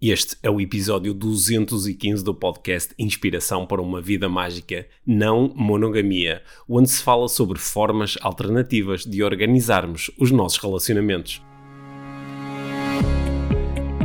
Este 0.00 0.36
é 0.42 0.50
o 0.50 0.60
episódio 0.60 1.14
215 1.14 2.22
do 2.22 2.34
podcast 2.34 2.94
Inspiração 2.98 3.64
para 3.64 3.80
uma 3.80 3.98
Vida 3.98 4.28
Mágica, 4.28 4.86
não 5.06 5.50
monogamia, 5.56 6.42
onde 6.68 6.90
se 6.90 7.02
fala 7.02 7.26
sobre 7.28 7.58
formas 7.58 8.18
alternativas 8.20 9.06
de 9.06 9.22
organizarmos 9.22 10.10
os 10.18 10.30
nossos 10.30 10.58
relacionamentos. 10.58 11.42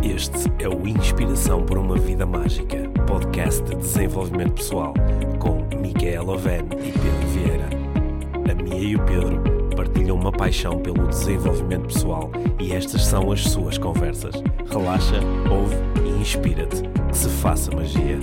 Este 0.02 0.64
é 0.64 0.70
o 0.70 0.88
Inspiração 0.88 1.66
para 1.66 1.82
uma 1.82 1.98
Vida 1.98 2.26
Mágica, 2.26 2.90
podcast 3.06 3.62
de 3.64 3.76
desenvolvimento 3.76 4.54
pessoal, 4.54 4.94
com 5.40 5.68
Micaela 5.78 6.36
Oven 6.36 6.70
e 6.72 6.92
Pedro 6.94 7.28
Vieira. 7.34 7.70
A 8.50 8.64
Mia 8.64 8.80
e 8.82 8.96
o 8.96 9.06
Pedro 9.06 9.61
partilham 9.92 10.16
uma 10.16 10.32
paixão 10.32 10.80
pelo 10.80 11.06
desenvolvimento 11.08 11.88
pessoal 11.88 12.32
e 12.60 12.72
estas 12.72 13.04
são 13.04 13.30
as 13.30 13.42
suas 13.42 13.78
conversas. 13.78 14.34
Relaxa, 14.70 15.20
ouve 15.52 15.76
e 16.06 16.22
inspira-te. 16.22 16.82
Que 17.10 17.18
se 17.18 17.30
faça 17.30 17.70
magia. 17.76 18.18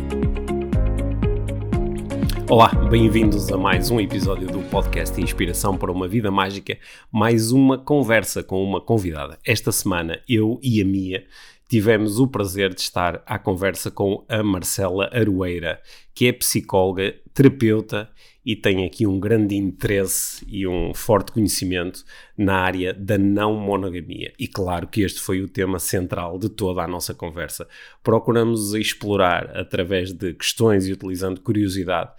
Olá, 2.48 2.68
bem-vindos 2.88 3.52
a 3.52 3.58
mais 3.58 3.90
um 3.90 4.00
episódio 4.00 4.48
do 4.48 4.60
podcast 4.70 5.20
Inspiração 5.20 5.76
para 5.76 5.92
uma 5.92 6.08
Vida 6.08 6.30
Mágica, 6.30 6.78
mais 7.12 7.52
uma 7.52 7.76
conversa 7.76 8.42
com 8.42 8.64
uma 8.64 8.80
convidada. 8.80 9.38
Esta 9.44 9.70
semana, 9.70 10.18
eu 10.26 10.58
e 10.62 10.80
a 10.80 10.84
Mia 10.86 11.26
tivemos 11.68 12.18
o 12.18 12.26
prazer 12.26 12.72
de 12.72 12.80
estar 12.80 13.22
à 13.26 13.38
conversa 13.38 13.90
com 13.90 14.24
a 14.26 14.42
Marcela 14.42 15.10
Aroeira, 15.12 15.82
que 16.14 16.28
é 16.28 16.32
psicóloga, 16.32 17.14
terapeuta 17.34 18.08
e 18.48 18.56
tem 18.56 18.86
aqui 18.86 19.06
um 19.06 19.20
grande 19.20 19.54
interesse 19.54 20.42
e 20.48 20.66
um 20.66 20.94
forte 20.94 21.32
conhecimento 21.32 22.02
na 22.34 22.54
área 22.54 22.94
da 22.94 23.18
não 23.18 23.52
monogamia. 23.54 24.32
E 24.38 24.48
claro 24.48 24.88
que 24.88 25.02
este 25.02 25.20
foi 25.20 25.42
o 25.42 25.48
tema 25.48 25.78
central 25.78 26.38
de 26.38 26.48
toda 26.48 26.80
a 26.80 26.88
nossa 26.88 27.12
conversa. 27.12 27.68
Procuramos 28.02 28.72
explorar 28.72 29.54
através 29.54 30.14
de 30.14 30.32
questões 30.32 30.86
e 30.86 30.92
utilizando 30.94 31.42
curiosidade 31.42 32.12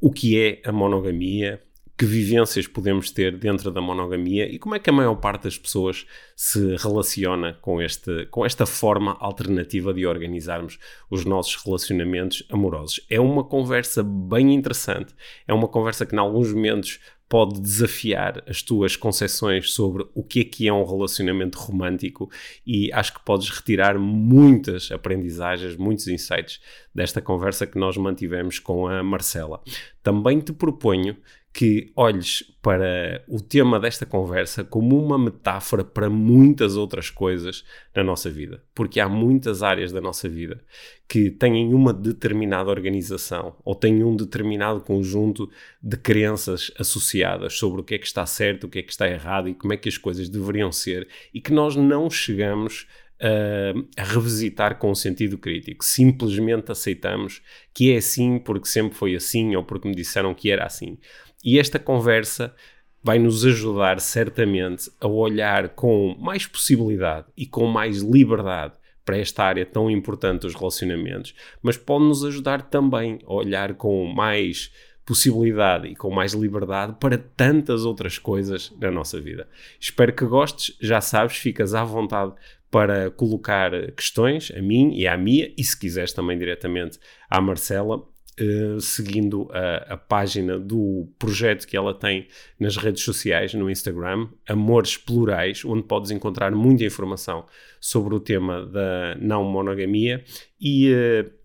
o 0.00 0.10
que 0.10 0.36
é 0.36 0.60
a 0.68 0.72
monogamia, 0.72 1.62
que 1.98 2.06
vivências 2.06 2.68
podemos 2.68 3.10
ter 3.10 3.36
dentro 3.36 3.72
da 3.72 3.80
monogamia 3.80 4.48
e 4.48 4.56
como 4.56 4.76
é 4.76 4.78
que 4.78 4.88
a 4.88 4.92
maior 4.92 5.16
parte 5.16 5.42
das 5.44 5.58
pessoas 5.58 6.06
se 6.36 6.76
relaciona 6.76 7.54
com, 7.60 7.82
este, 7.82 8.24
com 8.26 8.46
esta 8.46 8.64
forma 8.64 9.16
alternativa 9.18 9.92
de 9.92 10.06
organizarmos 10.06 10.78
os 11.10 11.24
nossos 11.24 11.56
relacionamentos 11.56 12.44
amorosos. 12.50 13.04
É 13.10 13.18
uma 13.18 13.42
conversa 13.42 14.04
bem 14.04 14.54
interessante, 14.54 15.12
é 15.46 15.52
uma 15.52 15.66
conversa 15.66 16.06
que, 16.06 16.14
em 16.14 16.18
alguns 16.20 16.52
momentos, 16.52 17.00
pode 17.28 17.60
desafiar 17.60 18.42
as 18.46 18.62
tuas 18.62 18.96
concepções 18.96 19.72
sobre 19.72 20.06
o 20.14 20.22
que 20.22 20.40
é 20.40 20.44
que 20.44 20.68
é 20.68 20.72
um 20.72 20.84
relacionamento 20.84 21.58
romântico 21.58 22.30
e 22.66 22.92
acho 22.92 23.12
que 23.12 23.24
podes 23.24 23.50
retirar 23.50 23.98
muitas 23.98 24.90
aprendizagens, 24.90 25.76
muitos 25.76 26.06
insights 26.08 26.60
desta 26.94 27.20
conversa 27.20 27.66
que 27.66 27.78
nós 27.78 27.96
mantivemos 27.96 28.58
com 28.58 28.86
a 28.86 29.02
Marcela. 29.02 29.60
Também 30.02 30.40
te 30.40 30.52
proponho 30.52 31.16
que 31.58 31.90
olhes 31.96 32.44
para 32.62 33.24
o 33.26 33.40
tema 33.40 33.80
desta 33.80 34.06
conversa 34.06 34.62
como 34.62 34.96
uma 34.96 35.18
metáfora 35.18 35.82
para 35.82 36.08
muitas 36.08 36.76
outras 36.76 37.10
coisas 37.10 37.64
na 37.92 38.04
nossa 38.04 38.30
vida, 38.30 38.62
porque 38.72 39.00
há 39.00 39.08
muitas 39.08 39.60
áreas 39.60 39.90
da 39.90 40.00
nossa 40.00 40.28
vida 40.28 40.60
que 41.08 41.32
têm 41.32 41.74
uma 41.74 41.92
determinada 41.92 42.70
organização 42.70 43.56
ou 43.64 43.74
têm 43.74 44.04
um 44.04 44.14
determinado 44.14 44.82
conjunto 44.82 45.50
de 45.82 45.96
crenças 45.96 46.70
associadas 46.78 47.54
sobre 47.54 47.80
o 47.80 47.84
que 47.84 47.96
é 47.96 47.98
que 47.98 48.06
está 48.06 48.24
certo, 48.24 48.68
o 48.68 48.68
que 48.68 48.78
é 48.78 48.82
que 48.84 48.92
está 48.92 49.08
errado 49.08 49.48
e 49.48 49.54
como 49.54 49.72
é 49.72 49.76
que 49.76 49.88
as 49.88 49.98
coisas 49.98 50.28
deveriam 50.28 50.70
ser 50.70 51.08
e 51.34 51.40
que 51.40 51.52
nós 51.52 51.74
não 51.74 52.08
chegamos 52.08 52.86
a, 53.20 54.00
a 54.00 54.04
revisitar 54.04 54.78
com 54.78 54.90
um 54.90 54.94
sentido 54.94 55.36
crítico. 55.36 55.84
Simplesmente 55.84 56.70
aceitamos 56.70 57.42
que 57.74 57.92
é 57.92 57.96
assim 57.96 58.38
porque 58.38 58.68
sempre 58.68 58.96
foi 58.96 59.16
assim 59.16 59.56
ou 59.56 59.64
porque 59.64 59.88
me 59.88 59.94
disseram 59.94 60.32
que 60.34 60.50
era 60.50 60.64
assim. 60.64 60.98
E 61.44 61.58
esta 61.58 61.78
conversa 61.78 62.54
vai 63.02 63.18
nos 63.18 63.44
ajudar 63.44 64.00
certamente 64.00 64.90
a 65.00 65.06
olhar 65.06 65.70
com 65.70 66.16
mais 66.18 66.46
possibilidade 66.46 67.26
e 67.36 67.46
com 67.46 67.66
mais 67.66 68.02
liberdade 68.02 68.74
para 69.04 69.16
esta 69.16 69.44
área 69.44 69.64
tão 69.64 69.90
importante 69.90 70.42
dos 70.42 70.54
relacionamentos, 70.54 71.34
mas 71.62 71.76
pode 71.78 72.04
nos 72.04 72.24
ajudar 72.24 72.62
também 72.62 73.18
a 73.24 73.32
olhar 73.32 73.74
com 73.74 74.04
mais 74.04 74.70
possibilidade 75.06 75.88
e 75.88 75.96
com 75.96 76.10
mais 76.10 76.34
liberdade 76.34 76.96
para 77.00 77.16
tantas 77.16 77.86
outras 77.86 78.18
coisas 78.18 78.70
na 78.78 78.90
nossa 78.90 79.18
vida. 79.18 79.48
Espero 79.80 80.12
que 80.12 80.26
gostes, 80.26 80.76
já 80.78 81.00
sabes, 81.00 81.38
ficas 81.38 81.74
à 81.74 81.82
vontade 81.82 82.34
para 82.70 83.10
colocar 83.10 83.70
questões 83.92 84.52
a 84.54 84.60
mim 84.60 84.92
e 84.94 85.06
à 85.06 85.16
Mia, 85.16 85.50
e 85.56 85.64
se 85.64 85.78
quiseres 85.78 86.12
também 86.12 86.36
diretamente 86.36 86.98
à 87.30 87.40
Marcela, 87.40 88.06
Uh, 88.40 88.80
seguindo 88.80 89.48
a, 89.52 89.94
a, 89.94 89.96
página 89.96 90.60
do 90.60 91.08
projeto 91.18 91.66
que 91.66 91.76
ela 91.76 91.92
tem 91.92 92.28
nas 92.60 92.76
redes 92.76 93.02
sociais, 93.02 93.52
no 93.52 93.68
Instagram, 93.68 94.28
Amores 94.48 94.96
Plurais, 94.96 95.64
onde 95.64 95.82
podes 95.82 96.12
encontrar 96.12 96.52
muita 96.52 96.84
informação 96.84 97.46
sobre 97.80 98.14
o 98.14 98.20
tema 98.20 98.64
da 98.64 99.16
não 99.20 99.42
monogamia 99.42 100.22
e 100.60 100.92
uh, 100.92 101.38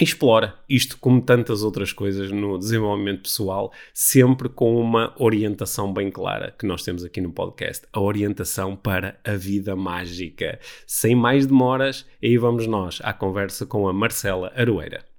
explora 0.00 0.54
isto 0.68 0.98
como 0.98 1.22
tantas 1.22 1.62
outras 1.62 1.92
coisas 1.92 2.30
no 2.30 2.58
desenvolvimento 2.58 3.22
pessoal, 3.22 3.72
sempre 3.94 4.48
com 4.48 4.78
uma 4.78 5.14
orientação 5.18 5.92
bem 5.92 6.10
clara 6.10 6.54
que 6.58 6.66
nós 6.66 6.82
temos 6.82 7.04
aqui 7.04 7.20
no 7.20 7.32
podcast, 7.32 7.86
a 7.92 8.00
orientação 8.00 8.76
para 8.76 9.18
a 9.24 9.32
vida 9.32 9.74
mágica. 9.74 10.58
Sem 10.86 11.14
mais 11.14 11.46
demoras, 11.46 12.04
aí 12.22 12.36
vamos 12.36 12.66
nós 12.66 13.00
à 13.02 13.12
conversa 13.12 13.64
com 13.64 13.88
a 13.88 13.92
Marcela 13.92 14.52
Aroeira. 14.54 15.15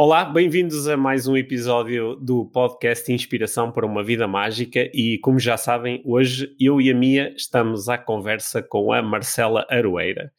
Olá, 0.00 0.24
bem-vindos 0.24 0.86
a 0.86 0.96
mais 0.96 1.26
um 1.26 1.36
episódio 1.36 2.14
do 2.14 2.46
podcast 2.46 3.12
Inspiração 3.12 3.72
para 3.72 3.84
uma 3.84 4.00
Vida 4.04 4.28
Mágica. 4.28 4.88
E, 4.94 5.18
como 5.18 5.40
já 5.40 5.56
sabem, 5.56 6.00
hoje 6.04 6.54
eu 6.56 6.80
e 6.80 6.88
a 6.88 6.94
Mia 6.94 7.34
estamos 7.36 7.88
à 7.88 7.98
conversa 7.98 8.62
com 8.62 8.92
a 8.92 9.02
Marcela 9.02 9.66
Aroeira, 9.68 10.32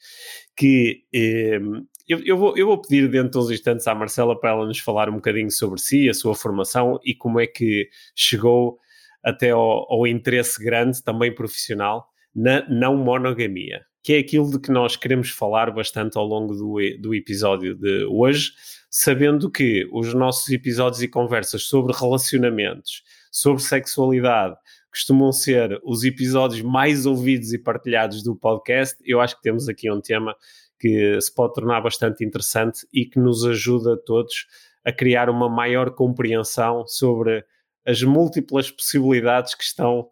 que 0.56 1.04
eh, 1.14 1.60
eu, 2.08 2.20
eu, 2.24 2.38
vou, 2.38 2.58
eu 2.58 2.68
vou 2.68 2.82
pedir 2.82 3.10
dentro 3.10 3.32
de 3.32 3.38
uns 3.40 3.52
instantes 3.52 3.86
à 3.86 3.94
Marcela 3.94 4.40
para 4.40 4.52
ela 4.52 4.66
nos 4.66 4.80
falar 4.80 5.10
um 5.10 5.16
bocadinho 5.16 5.52
sobre 5.52 5.82
si, 5.82 6.08
a 6.08 6.14
sua 6.14 6.34
formação 6.34 6.98
e 7.04 7.14
como 7.14 7.38
é 7.38 7.46
que 7.46 7.90
chegou 8.16 8.78
até 9.22 9.50
ao, 9.50 9.92
ao 9.92 10.08
interesse 10.08 10.64
grande, 10.64 11.04
também 11.04 11.36
profissional, 11.36 12.08
na 12.34 12.66
não 12.70 12.96
monogamia, 12.96 13.82
que 14.02 14.14
é 14.14 14.20
aquilo 14.20 14.50
de 14.50 14.58
que 14.58 14.72
nós 14.72 14.96
queremos 14.96 15.32
falar 15.32 15.70
bastante 15.70 16.18
ao 16.18 16.24
longo 16.24 16.56
do, 16.56 16.78
do 17.02 17.14
episódio 17.14 17.76
de 17.76 18.06
hoje, 18.06 18.52
sabendo 18.90 19.50
que 19.52 19.88
os 19.92 20.14
nossos 20.14 20.50
episódios 20.50 21.02
e 21.02 21.08
conversas 21.08 21.64
sobre 21.64 21.96
relacionamentos, 21.96 23.04
sobre 23.32 23.62
sexualidade, 23.62 24.56
costumam 24.92 25.32
ser 25.32 25.80
os 25.84 26.04
episódios 26.04 26.62
mais 26.62 27.06
ouvidos 27.06 27.54
e 27.54 27.60
partilhados 27.60 28.24
do 28.24 28.36
podcast. 28.36 28.98
Eu 29.06 29.22
acho 29.22 29.36
que 29.36 29.44
temos 29.44 29.70
aqui 29.70 29.92
um 29.92 30.02
tema 30.02 30.36
que 30.80 31.20
se 31.22 31.34
pode 31.34 31.54
tornar 31.54 31.82
bastante 31.82 32.24
interessante 32.24 32.88
e 32.92 33.06
que 33.06 33.20
nos 33.20 33.46
ajuda 33.46 33.94
a 33.94 33.98
todos 33.98 34.48
a 34.84 34.92
criar 34.92 35.30
uma 35.30 35.50
maior 35.50 35.92
compreensão 35.92 36.88
sobre 36.88 37.44
as 37.86 38.02
múltiplas 38.02 38.72
possibilidades 38.72 39.54
que 39.54 39.64
estão 39.64 40.10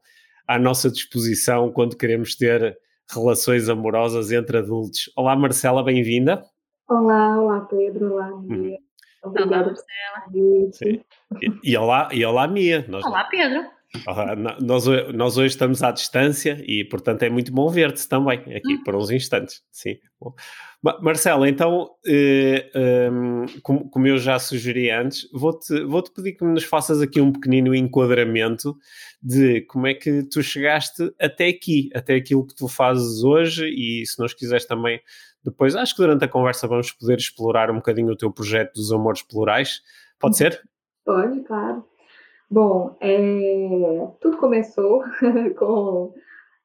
à 0.47 0.59
nossa 0.59 0.91
disposição 0.91 1.71
quando 1.71 1.97
queremos 1.97 2.35
ter 2.35 2.77
relações 3.09 3.69
amorosas 3.69 4.31
entre 4.31 4.57
adultos. 4.57 5.09
Olá, 5.15 5.35
Marcela, 5.35 5.83
bem-vinda. 5.83 6.44
Olá, 6.88 7.38
olá, 7.42 7.62
Pedro, 7.62 8.14
olá, 8.14 8.31
Mia. 8.42 8.78
Hum. 8.78 8.78
Obrigada, 9.24 9.66
Marcela. 9.66 10.72
E, 11.42 11.72
e, 11.72 11.78
olá, 11.78 12.08
e 12.14 12.24
olá, 12.24 12.48
Mia. 12.48 12.86
Nós... 12.88 13.06
Olá, 13.06 13.25
Pedro. 13.25 13.66
Nós, 14.62 14.86
nós 15.14 15.38
hoje 15.38 15.48
estamos 15.48 15.84
à 15.84 15.92
distância 15.92 16.64
e, 16.66 16.86
portanto, 16.86 17.24
é 17.24 17.30
muito 17.30 17.52
bom 17.52 17.68
ver-te 17.70 18.08
também 18.08 18.40
aqui 18.40 18.75
hum. 18.75 18.84
por 18.86 18.96
uns 18.96 19.12
instantes. 19.12 19.64
Sim. 19.70 19.98
Bom. 20.20 20.34
Marcela, 21.02 21.50
então, 21.50 21.90
eh, 22.06 22.69
um, 23.12 23.44
ehm, 23.44 23.45
como, 23.63 23.90
como, 23.90 24.07
eu 24.07 24.18
já 24.18 24.38
sugeri 24.40 24.90
antes, 24.92 25.28
vou-te 25.33 25.83
vou 25.83 26.01
-te 26.01 26.12
pedir 26.13 26.33
que 26.33 26.45
nos 26.45 26.63
faças 26.63 27.01
aqui 27.01 27.19
um 27.19 27.33
pequenino 27.33 27.74
enquadramento 27.74 28.78
de 29.22 29.62
como 29.62 29.88
é 29.88 29.94
que 29.94 30.24
tu 30.24 30.42
chegaste 30.42 31.12
até 31.19 31.48
aqui, 31.48 31.90
até 31.94 32.16
aquilo 32.16 32.45
que 32.45 32.56
tu 32.56 32.68
fazes 32.68 33.24
hoje 33.24 33.68
e 33.68 34.06
se 34.06 34.19
nos 34.19 34.33
quiseres 34.33 34.66
também 34.66 35.01
depois, 35.44 35.75
acho 35.75 35.95
que 35.95 36.01
durante 36.01 36.25
a 36.25 36.30
conversa 36.30 36.68
vamos 36.68 36.92
poder 36.92 37.18
explorar 37.18 37.72
um 37.72 37.75
bocadinho 37.75 38.12
o 38.12 38.18
teu 38.18 38.31
projeto 38.31 38.74
dos 38.74 38.92
amores 38.92 39.22
plurais. 39.22 39.81
Pode 40.19 40.38
ser? 40.38 40.62
Pode, 41.06 41.42
claro. 41.42 41.86
Bom, 42.50 42.95
é, 43.01 44.07
tudo 44.19 44.38
começou 44.38 45.04
com 45.57 46.13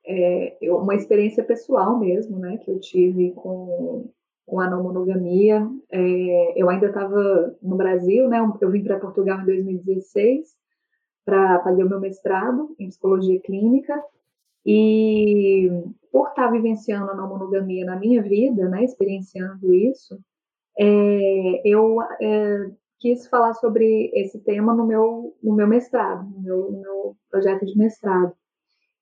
é, 0.06 0.58
uma 0.62 0.94
experiência 0.94 1.44
pessoal 1.44 1.98
mesmo, 1.98 2.38
né, 2.38 2.56
que 2.58 2.70
eu 2.70 2.80
tive 2.80 3.32
com, 3.32 4.10
com 4.46 4.60
a 4.60 4.70
não 4.70 4.82
monogamia. 4.82 5.68
É, 5.90 6.60
eu 6.60 6.68
ainda 6.68 6.86
estava 6.86 7.56
no 7.62 7.76
Brasil, 7.76 8.28
né, 8.28 8.38
eu 8.60 8.70
vim 8.70 8.82
para 8.82 9.00
Portugal 9.00 9.40
em 9.40 9.46
2016 9.46 10.56
para 11.24 11.60
fazer 11.62 11.84
o 11.84 11.88
meu 11.88 12.00
mestrado 12.00 12.74
em 12.78 12.88
psicologia 12.88 13.40
clínica 13.40 14.02
e 14.64 15.68
por 16.10 16.28
estar 16.28 16.50
vivenciando 16.50 17.10
a 17.10 17.14
não 17.14 17.28
monogamia 17.28 17.84
na 17.84 17.98
minha 17.98 18.22
vida, 18.22 18.68
né, 18.68 18.84
experienciando 18.84 19.72
isso, 19.72 20.18
é, 20.78 21.68
eu 21.68 22.00
é, 22.20 22.70
quis 22.98 23.26
falar 23.26 23.54
sobre 23.54 24.10
esse 24.14 24.38
tema 24.40 24.74
no 24.74 24.86
meu, 24.86 25.34
no 25.42 25.54
meu 25.54 25.66
mestrado, 25.66 26.28
no 26.30 26.40
meu, 26.40 26.70
no 26.70 26.80
meu 26.80 27.16
projeto 27.30 27.66
de 27.66 27.76
mestrado. 27.76 28.32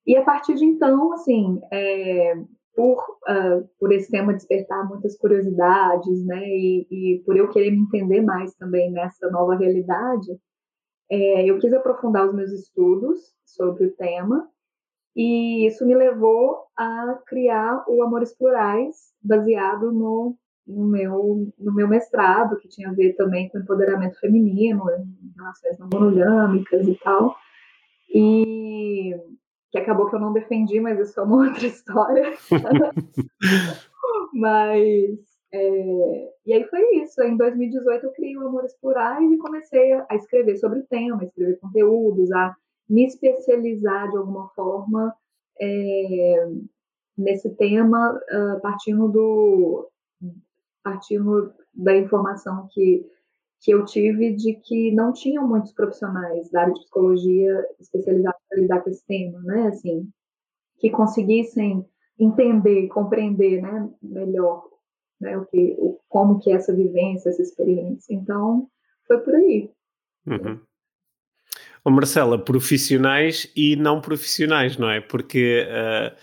E 0.05 0.17
a 0.17 0.23
partir 0.23 0.55
de 0.55 0.65
então, 0.65 1.13
assim, 1.13 1.61
é, 1.71 2.33
por, 2.75 2.97
uh, 3.29 3.69
por 3.79 3.91
esse 3.93 4.09
tema 4.09 4.33
despertar 4.33 4.87
muitas 4.87 5.17
curiosidades, 5.17 6.25
né, 6.25 6.41
e, 6.43 6.87
e, 6.89 7.23
por 7.25 7.37
eu 7.37 7.49
querer 7.49 7.71
me 7.71 7.81
entender 7.81 8.21
mais 8.21 8.53
também 8.55 8.91
nessa 8.91 9.29
nova 9.29 9.55
realidade, 9.55 10.31
é, 11.09 11.45
eu 11.45 11.59
quis 11.59 11.73
aprofundar 11.73 12.25
os 12.25 12.33
meus 12.33 12.51
estudos 12.51 13.19
sobre 13.45 13.85
o 13.85 13.91
tema, 13.95 14.49
e 15.15 15.67
isso 15.67 15.85
me 15.85 15.93
levou 15.95 16.65
a 16.77 17.19
criar 17.25 17.83
o 17.87 18.01
Amores 18.03 18.35
Plurais, 18.35 18.95
baseado 19.21 19.91
no, 19.91 20.37
no, 20.65 20.85
meu, 20.85 21.51
no 21.59 21.73
meu 21.73 21.87
mestrado, 21.87 22.57
que 22.57 22.69
tinha 22.69 22.89
a 22.89 22.93
ver 22.93 23.13
também 23.15 23.49
com 23.49 23.59
empoderamento 23.59 24.19
feminino, 24.19 24.83
em 24.89 25.33
relações 25.35 25.77
não 25.77 25.89
monogâmicas 25.93 26.87
e 26.87 26.95
tal. 27.03 27.35
E 28.13 29.15
que 29.71 29.77
acabou 29.77 30.09
que 30.09 30.15
eu 30.15 30.19
não 30.19 30.33
defendi, 30.33 30.79
mas 30.79 30.99
isso 30.99 31.19
é 31.19 31.23
uma 31.23 31.37
outra 31.47 31.65
história. 31.65 32.33
mas 34.33 35.31
é, 35.53 36.31
e 36.45 36.53
aí 36.53 36.63
foi 36.65 36.81
isso. 37.03 37.21
Em 37.21 37.35
2018 37.35 38.05
eu 38.05 38.13
criei 38.13 38.37
o 38.37 38.47
Amores 38.47 38.73
Plurais 38.79 39.31
e 39.31 39.37
comecei 39.37 39.93
a 39.93 40.15
escrever 40.15 40.55
sobre 40.57 40.79
o 40.79 40.87
tema, 40.87 41.21
a 41.21 41.25
escrever 41.25 41.59
conteúdos, 41.59 42.31
a 42.31 42.55
me 42.89 43.05
especializar 43.05 44.09
de 44.09 44.17
alguma 44.17 44.49
forma 44.49 45.15
é, 45.59 46.47
nesse 47.17 47.49
tema, 47.55 48.13
uh, 48.13 48.61
partindo 48.61 49.07
do 49.07 49.89
partindo 50.83 51.53
da 51.73 51.95
informação 51.95 52.67
que 52.71 53.05
que 53.61 53.71
eu 53.71 53.85
tive 53.85 54.35
de 54.35 54.55
que 54.55 54.91
não 54.91 55.13
tinham 55.13 55.47
muitos 55.47 55.71
profissionais 55.71 56.49
da 56.49 56.61
área 56.61 56.73
de 56.73 56.79
psicologia 56.79 57.67
especializados 57.79 58.41
para 58.49 58.59
lidar 58.59 58.81
com 58.81 58.89
esse 58.89 59.05
tema, 59.05 59.39
né? 59.43 59.67
Assim, 59.67 60.09
que 60.79 60.89
conseguissem 60.89 61.85
entender, 62.19 62.87
compreender, 62.87 63.61
né, 63.61 63.89
melhor, 64.01 64.67
né, 65.19 65.37
o 65.37 65.45
que, 65.45 65.75
o, 65.77 65.99
como 66.09 66.39
que 66.39 66.51
é 66.51 66.55
essa 66.55 66.73
vivência, 66.73 67.29
essa 67.29 67.41
experiência. 67.41 68.13
Então, 68.13 68.67
foi 69.07 69.19
por 69.19 69.35
aí. 69.35 69.71
Uhum. 70.25 70.59
Oh, 71.83 71.89
Marcela, 71.89 72.37
profissionais 72.37 73.51
e 73.55 73.75
não 73.75 74.01
profissionais, 74.01 74.77
não 74.77 74.89
é? 74.89 75.01
Porque 75.01 75.65
uh, 75.67 76.13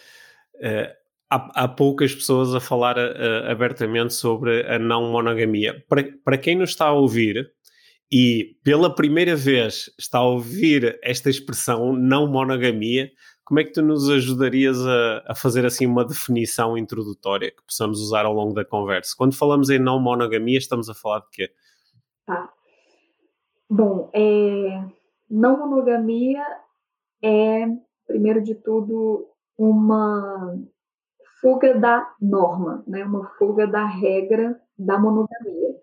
uh, 0.64 0.94
há, 1.28 1.64
há, 1.64 1.69
poucas 1.69 2.14
pessoas 2.14 2.55
a 2.55 2.60
falar 2.60 2.96
uh, 2.96 3.50
abertamente 3.50 4.14
sobre 4.14 4.64
a 4.66 4.78
não 4.78 5.10
monogamia. 5.10 5.84
Para, 5.88 6.05
para 6.25 6.38
quem 6.38 6.56
nos 6.56 6.70
está 6.70 6.87
a 6.87 6.93
ouvir 6.93 7.50
e 8.10 8.56
pela 8.62 8.94
primeira 8.94 9.34
vez 9.34 9.90
está 9.99 10.19
a 10.19 10.26
ouvir 10.26 10.99
esta 11.02 11.28
expressão 11.28 11.93
não 11.93 12.28
monogamia, 12.28 13.10
como 13.44 13.60
é 13.60 13.64
que 13.64 13.72
tu 13.72 13.82
nos 13.82 14.08
ajudarias 14.10 14.78
a, 14.87 15.25
a, 15.28 15.34
fazer 15.34 15.64
assim 15.66 15.87
uma 15.87 16.05
definição 16.05 16.76
introdutória 16.76 17.50
que 17.50 17.62
possamos 17.66 17.99
usar 18.00 18.26
ao 18.26 18.32
longo 18.32 18.55
da 18.55 18.64
conversa? 18.64 19.14
Quando 19.16 19.34
falamos 19.34 19.70
em 19.70 19.78
não 19.78 19.99
monogamia, 19.99 20.58
estamos 20.58 20.88
a 20.88 20.94
falar 20.94 21.20
de 21.20 21.31
quê? 21.32 21.50
Tá. 22.26 22.52
Bom, 23.70 24.10
é, 24.14 24.84
não 25.31 25.59
monogamia 25.59 26.45
é, 27.23 27.67
primeiro 28.07 28.43
de 28.43 28.55
tudo, 28.55 29.27
uma 29.57 30.57
fuga 31.41 31.75
da 31.79 32.11
norma, 32.21 32.83
né? 32.87 33.05
uma 33.05 33.27
fuga 33.39 33.67
da 33.67 33.85
regra 33.85 34.61
da 34.79 34.99
monogamia. 34.99 35.77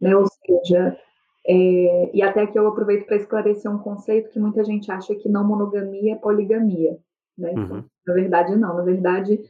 Né? 0.00 0.16
Ou 0.16 0.26
seja, 0.26 0.98
é, 1.46 2.10
e 2.14 2.22
até 2.22 2.46
que 2.46 2.58
eu 2.58 2.66
aproveito 2.68 3.06
para 3.06 3.16
esclarecer 3.16 3.70
um 3.70 3.78
conceito 3.78 4.30
que 4.30 4.38
muita 4.38 4.64
gente 4.64 4.90
acha 4.90 5.14
que 5.14 5.28
não 5.28 5.46
monogamia 5.46 6.14
é 6.14 6.16
poligamia. 6.16 6.98
Né? 7.36 7.52
Então, 7.52 7.76
uhum. 7.76 7.84
Na 8.06 8.14
verdade, 8.14 8.56
não. 8.56 8.76
Na 8.76 8.82
verdade, 8.82 9.40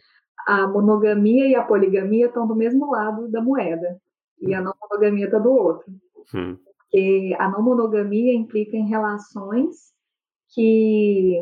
a 0.47 0.67
monogamia 0.67 1.47
e 1.47 1.55
a 1.55 1.63
poligamia 1.63 2.27
estão 2.27 2.47
do 2.47 2.55
mesmo 2.55 2.91
lado 2.91 3.29
da 3.29 3.41
moeda, 3.41 4.01
e 4.41 4.55
a 4.55 4.61
não 4.61 4.75
monogamia 4.81 5.27
está 5.27 5.39
do 5.39 5.53
outro. 5.53 5.87
Uhum. 6.35 6.59
Porque 6.93 7.35
a 7.39 7.49
não 7.49 7.63
monogamia 7.63 8.35
implica 8.35 8.77
em 8.77 8.87
relações 8.87 9.95
que 10.51 11.41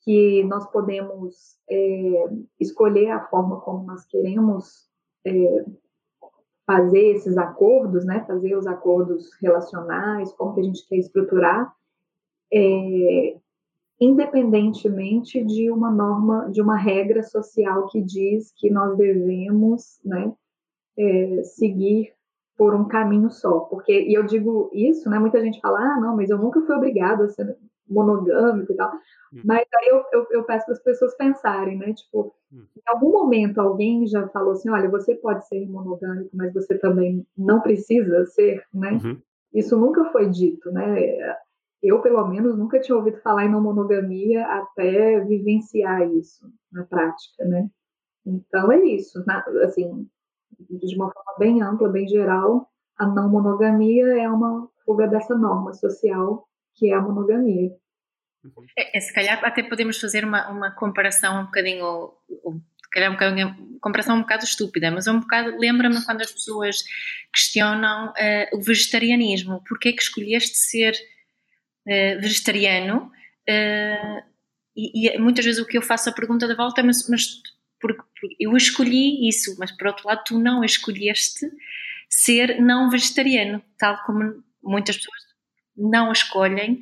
que 0.00 0.42
nós 0.44 0.66
podemos 0.70 1.58
é, 1.68 2.24
escolher 2.58 3.10
a 3.10 3.28
forma 3.28 3.60
como 3.60 3.84
nós 3.84 4.06
queremos 4.06 4.88
é, 5.26 5.66
fazer 6.66 7.10
esses 7.10 7.36
acordos, 7.36 8.06
né, 8.06 8.24
fazer 8.26 8.56
os 8.56 8.66
acordos 8.66 9.30
relacionais, 9.34 10.32
como 10.32 10.54
que 10.54 10.60
a 10.60 10.64
gente 10.64 10.88
quer 10.88 10.96
estruturar, 10.96 11.70
é, 12.50 13.36
independentemente 14.00 15.44
de 15.44 15.70
uma 15.70 15.90
norma, 15.90 16.48
de 16.50 16.62
uma 16.62 16.76
regra 16.76 17.22
social 17.22 17.86
que 17.88 18.00
diz 18.00 18.50
que 18.56 18.70
nós 18.70 18.96
devemos, 18.96 20.00
né, 20.04 20.32
é, 20.96 21.42
seguir 21.42 22.14
por 22.58 22.74
um 22.74 22.88
caminho 22.88 23.30
só, 23.30 23.60
porque 23.60 23.92
e 23.92 24.12
eu 24.12 24.24
digo 24.24 24.68
isso, 24.74 25.08
né? 25.08 25.16
Muita 25.20 25.40
gente 25.40 25.60
fala, 25.60 25.78
ah, 25.78 26.00
não, 26.00 26.16
mas 26.16 26.28
eu 26.28 26.36
nunca 26.36 26.60
fui 26.62 26.74
obrigado 26.74 27.22
a 27.22 27.28
ser 27.28 27.56
monogâmico 27.88 28.72
e 28.72 28.76
tal. 28.76 28.92
Hum. 29.32 29.42
Mas 29.44 29.64
aí 29.74 29.88
eu, 29.88 30.04
eu, 30.12 30.26
eu 30.32 30.42
peço 30.42 30.66
para 30.66 30.74
as 30.74 30.82
pessoas 30.82 31.16
pensarem, 31.16 31.78
né? 31.78 31.94
Tipo, 31.94 32.34
hum. 32.52 32.64
em 32.76 32.82
algum 32.88 33.12
momento 33.12 33.60
alguém 33.60 34.04
já 34.08 34.26
falou 34.28 34.52
assim: 34.52 34.68
olha, 34.70 34.90
você 34.90 35.14
pode 35.14 35.46
ser 35.46 35.64
monogâmico, 35.68 36.30
mas 36.34 36.52
você 36.52 36.76
também 36.76 37.24
não 37.36 37.60
precisa 37.60 38.26
ser, 38.26 38.64
né? 38.74 38.98
Uhum. 39.04 39.22
Isso 39.54 39.78
nunca 39.78 40.06
foi 40.06 40.28
dito, 40.28 40.70
né? 40.72 41.36
Eu, 41.80 42.02
pelo 42.02 42.26
menos, 42.26 42.58
nunca 42.58 42.80
tinha 42.80 42.96
ouvido 42.96 43.18
falar 43.18 43.44
em 43.44 43.50
não 43.50 43.62
monogamia 43.62 44.44
até 44.46 45.20
vivenciar 45.20 46.10
isso 46.10 46.44
na 46.72 46.84
prática, 46.84 47.44
né? 47.44 47.70
Então 48.26 48.72
é 48.72 48.84
isso, 48.84 49.24
na, 49.24 49.44
assim, 49.62 50.08
de 50.58 50.96
uma 50.96 51.12
forma 51.12 51.34
bem 51.38 51.62
ampla, 51.62 51.88
bem 51.88 52.06
geral, 52.08 52.68
a 52.98 53.06
não 53.06 53.28
monogamia 53.28 54.20
é 54.20 54.28
uma 54.28 54.68
fuga 54.84 55.06
dessa 55.06 55.36
norma 55.36 55.72
social 55.72 56.48
que 56.74 56.90
é 56.90 56.94
a 56.94 57.00
monogamia. 57.00 57.70
É, 58.76 58.96
é, 58.96 59.00
se 59.00 59.12
calhar 59.12 59.44
até 59.44 59.62
podemos 59.62 59.98
fazer 60.00 60.24
uma, 60.24 60.48
uma 60.48 60.70
comparação 60.70 61.40
um 61.40 61.44
bocadinho, 61.46 61.84
ou, 61.84 62.18
ou, 62.44 62.54
se 62.54 62.90
calhar 62.90 63.10
um 63.10 63.14
bocadinho, 63.14 63.78
comparação 63.80 64.16
um 64.16 64.20
bocado 64.20 64.44
estúpida, 64.44 64.90
mas 64.90 65.06
é 65.06 65.12
um 65.12 65.20
bocado, 65.20 65.56
lembra-me 65.58 66.04
quando 66.04 66.22
as 66.22 66.30
pessoas 66.30 66.76
questionam 67.32 68.10
uh, 68.10 68.56
o 68.56 68.62
vegetarianismo, 68.62 69.62
porquê 69.68 69.92
que 69.92 70.02
escolheste 70.02 70.56
ser 70.56 70.92
uh, 70.92 72.20
vegetariano? 72.20 73.10
Uh, 73.48 74.22
e, 74.76 75.08
e, 75.08 75.18
muitas 75.18 75.44
vezes 75.44 75.60
o 75.60 75.66
que 75.66 75.76
eu 75.76 75.82
faço 75.82 76.08
a 76.08 76.12
pergunta 76.12 76.46
da 76.46 76.54
volta 76.54 76.80
é, 76.80 76.84
mas, 76.84 77.08
mas 77.08 77.42
porque, 77.80 78.02
porque 78.20 78.36
eu 78.38 78.56
escolhi 78.56 79.28
isso, 79.28 79.56
mas 79.58 79.70
por 79.72 79.88
outro 79.88 80.06
lado 80.06 80.22
tu 80.24 80.38
não 80.38 80.64
escolheste 80.64 81.46
ser 82.08 82.60
não 82.60 82.90
vegetariano, 82.90 83.62
tal 83.78 84.02
como 84.04 84.42
muitas 84.62 84.96
pessoas 84.96 85.28
não 85.76 86.10
escolhem, 86.10 86.80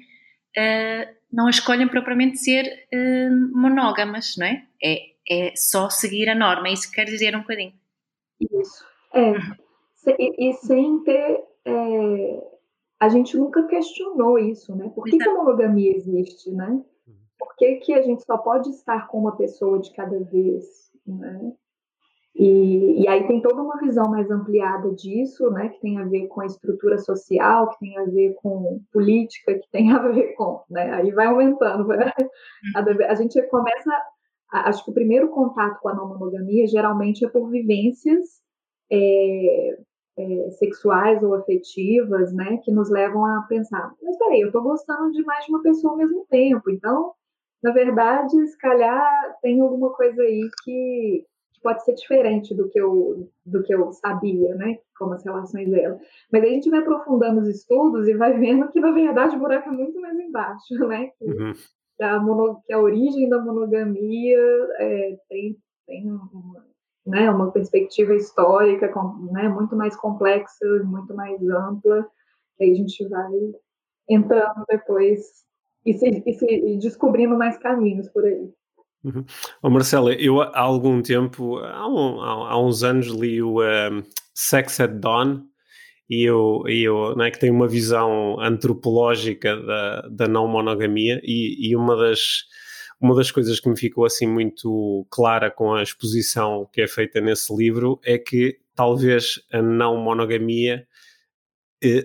uh, 0.56 1.16
não 1.32 1.48
escolhem 1.48 1.88
propriamente 1.88 2.38
ser 2.38 2.86
uh, 2.92 3.58
monógamas, 3.58 4.36
não 4.36 4.46
é? 4.46 4.66
é? 4.82 5.16
É 5.28 5.52
só 5.56 5.90
seguir 5.90 6.28
a 6.28 6.36
norma, 6.36 6.68
é 6.68 6.72
isso 6.72 6.88
que 6.88 6.94
quer 6.94 7.04
dizer 7.04 7.34
um 7.34 7.40
bocadinho. 7.40 7.74
Isso, 8.40 8.84
é. 9.12 9.32
E, 10.18 10.50
e, 10.50 10.52
sem 10.54 11.02
ter. 11.02 11.42
É, 11.64 12.56
a 13.00 13.08
gente 13.08 13.36
nunca 13.36 13.66
questionou 13.66 14.38
isso, 14.38 14.74
né? 14.76 14.88
Por 14.94 15.04
que, 15.04 15.18
que 15.18 15.28
a 15.28 15.34
monogamia 15.34 15.96
existe, 15.96 16.50
né? 16.52 16.68
Uhum. 16.68 17.14
Por 17.38 17.56
que, 17.56 17.76
que 17.76 17.92
a 17.92 18.02
gente 18.02 18.24
só 18.24 18.38
pode 18.38 18.70
estar 18.70 19.08
com 19.08 19.18
uma 19.18 19.36
pessoa 19.36 19.80
de 19.80 19.92
cada 19.92 20.18
vez, 20.20 20.85
né? 21.06 21.52
E, 22.38 23.02
e, 23.02 23.08
aí 23.08 23.26
tem 23.26 23.40
toda 23.40 23.62
uma 23.62 23.80
visão 23.80 24.10
mais 24.10 24.30
ampliada 24.30 24.94
disso, 24.94 25.50
né, 25.52 25.70
que 25.70 25.80
tem 25.80 25.96
a 25.98 26.04
ver 26.04 26.26
com 26.26 26.42
a 26.42 26.46
estrutura 26.46 26.98
social, 26.98 27.70
que 27.70 27.78
tem 27.78 27.96
a 27.96 28.04
ver 28.04 28.34
com 28.34 28.82
política, 28.92 29.54
que 29.54 29.70
tem 29.70 29.90
a 29.96 29.98
ver 30.08 30.34
com, 30.34 30.62
né, 30.68 30.92
aí 30.92 31.10
vai 31.12 31.26
aumentando. 31.26 31.88
Né? 31.88 32.12
A, 32.74 33.14
gente 33.14 33.40
começa, 33.48 33.90
acho 34.52 34.84
que 34.84 34.90
o 34.90 34.94
primeiro 34.94 35.30
contato 35.30 35.80
com 35.80 35.88
a 35.88 35.94
não 35.94 36.08
monogamia 36.08 36.66
geralmente 36.66 37.24
é 37.24 37.28
por 37.28 37.48
vivências 37.48 38.42
é, 38.92 39.78
é, 40.18 40.50
sexuais 40.58 41.22
ou 41.22 41.34
afetivas, 41.36 42.34
né, 42.34 42.58
que 42.62 42.70
nos 42.70 42.90
levam 42.90 43.24
a 43.24 43.46
pensar, 43.48 43.90
mas 44.02 44.18
peraí, 44.18 44.42
eu 44.42 44.48
estou 44.48 44.62
gostando 44.62 45.10
de 45.10 45.24
mais 45.24 45.46
de 45.46 45.52
uma 45.52 45.62
pessoa 45.62 45.92
ao 45.94 45.98
mesmo 45.98 46.26
tempo, 46.28 46.70
então, 46.70 47.14
na 47.62 47.72
verdade, 47.72 48.46
se 48.46 48.58
calhar 48.58 49.36
tem 49.42 49.60
alguma 49.60 49.90
coisa 49.90 50.22
aí 50.22 50.48
que 50.62 51.24
pode 51.62 51.84
ser 51.84 51.94
diferente 51.94 52.54
do 52.54 52.68
que 52.68 52.78
eu, 52.78 53.28
do 53.44 53.62
que 53.62 53.74
eu 53.74 53.92
sabia, 53.92 54.54
né? 54.54 54.78
Como 54.96 55.14
as 55.14 55.24
relações 55.24 55.68
dela. 55.68 55.98
Mas 56.32 56.42
aí 56.42 56.50
a 56.50 56.52
gente 56.52 56.70
vai 56.70 56.80
aprofundando 56.80 57.40
os 57.40 57.48
estudos 57.48 58.06
e 58.06 58.14
vai 58.14 58.38
vendo 58.38 58.68
que, 58.68 58.78
na 58.78 58.92
verdade, 58.92 59.34
o 59.34 59.38
buraco 59.38 59.68
é 59.68 59.72
muito 59.72 60.00
mais 60.00 60.18
embaixo, 60.18 60.68
né? 60.86 61.08
Que, 61.18 61.24
uhum. 61.24 61.52
a, 62.00 62.20
mono, 62.20 62.62
que 62.64 62.72
a 62.72 62.78
origem 62.78 63.28
da 63.28 63.40
monogamia 63.42 64.38
é, 64.78 65.18
tem 65.28 65.56
tem 65.86 66.10
uma, 66.10 66.66
né, 67.06 67.30
uma 67.30 67.50
perspectiva 67.52 68.14
histórica 68.14 68.92
né, 69.30 69.48
muito 69.48 69.76
mais 69.76 69.96
complexa, 69.96 70.66
muito 70.84 71.14
mais 71.14 71.40
ampla, 71.48 72.06
que 72.56 72.64
aí 72.64 72.72
a 72.72 72.74
gente 72.74 73.08
vai 73.08 73.32
entrando 74.08 74.64
depois 74.68 75.45
e, 75.86 75.94
se, 75.94 76.22
e, 76.26 76.32
se, 76.34 76.46
e 76.46 76.78
descobrindo 76.78 77.38
mais 77.38 77.56
caminhos 77.58 78.08
por 78.08 78.24
aí. 78.24 78.50
Uhum. 79.04 79.24
Oh, 79.62 79.70
Marcela, 79.70 80.12
eu 80.14 80.40
há 80.40 80.58
algum 80.58 81.00
tempo, 81.00 81.58
há, 81.58 81.88
um, 81.88 82.20
há 82.20 82.60
uns 82.60 82.82
anos, 82.82 83.06
li 83.06 83.40
o 83.40 83.60
um, 83.60 84.02
Sex 84.34 84.80
at 84.80 84.90
Dawn 84.98 85.42
e 86.10 86.24
eu, 86.24 86.64
e 86.66 86.82
eu 86.82 87.14
né, 87.16 87.30
que 87.30 87.38
tenho 87.38 87.54
uma 87.54 87.68
visão 87.68 88.38
antropológica 88.40 89.56
da, 89.56 90.00
da 90.08 90.28
não 90.28 90.48
monogamia 90.48 91.20
e, 91.22 91.68
e 91.68 91.76
uma 91.76 91.96
das 91.96 92.44
uma 92.98 93.14
das 93.14 93.30
coisas 93.30 93.60
que 93.60 93.68
me 93.68 93.78
ficou 93.78 94.06
assim 94.06 94.26
muito 94.26 95.06
clara 95.10 95.50
com 95.50 95.74
a 95.74 95.82
exposição 95.82 96.66
que 96.72 96.80
é 96.80 96.88
feita 96.88 97.20
nesse 97.20 97.54
livro 97.54 98.00
é 98.04 98.16
que 98.18 98.58
talvez 98.74 99.40
a 99.52 99.60
não 99.60 99.98
monogamia 99.98 100.86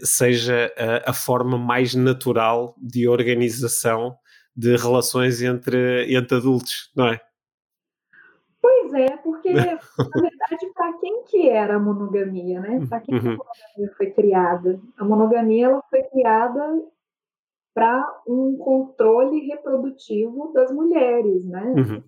seja 0.04 0.74
a, 0.78 1.12
a, 1.12 1.14
forma 1.14 1.58
mais 1.58 1.96
natural 1.96 2.76
de 2.78 3.08
organização 3.08 4.16
de 4.56 4.76
relações 4.76 5.42
entre, 5.42 6.14
entre 6.14 6.38
adultos, 6.38 6.92
não 6.96 7.08
é? 7.08 7.22
Pois 8.62 8.94
é, 8.94 9.18
porque 9.18 9.52
na 9.54 9.62
verdade 10.22 10.72
para 10.76 10.94
quem 11.00 11.24
que 11.24 11.50
era 11.50 11.76
a 11.78 11.80
monogamia, 11.80 12.60
né? 12.60 12.86
Para 12.88 13.00
quem 13.00 13.16
uhum. 13.16 13.22
que 13.22 13.28
a 13.28 13.32
uhum. 13.32 13.38
monogamia 13.38 13.96
foi 13.98 14.12
criada? 14.12 14.82
A 14.98 15.06
monogamia 15.06 15.66
ela 15.66 15.84
foi 15.90 16.04
criada 16.04 16.84
para 17.74 18.22
um 18.28 18.58
controle 18.58 19.48
reprodutivo 19.48 20.52
das 20.54 20.72
mulheres, 20.72 21.46
né? 21.46 21.74
Uhum. 21.78 22.04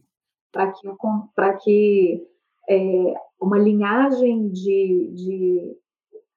Para 0.51 0.71
que, 0.73 1.63
que 1.63 2.27
é, 2.69 3.13
uma 3.39 3.57
linhagem 3.57 4.49
de, 4.49 5.11
de 5.13 5.77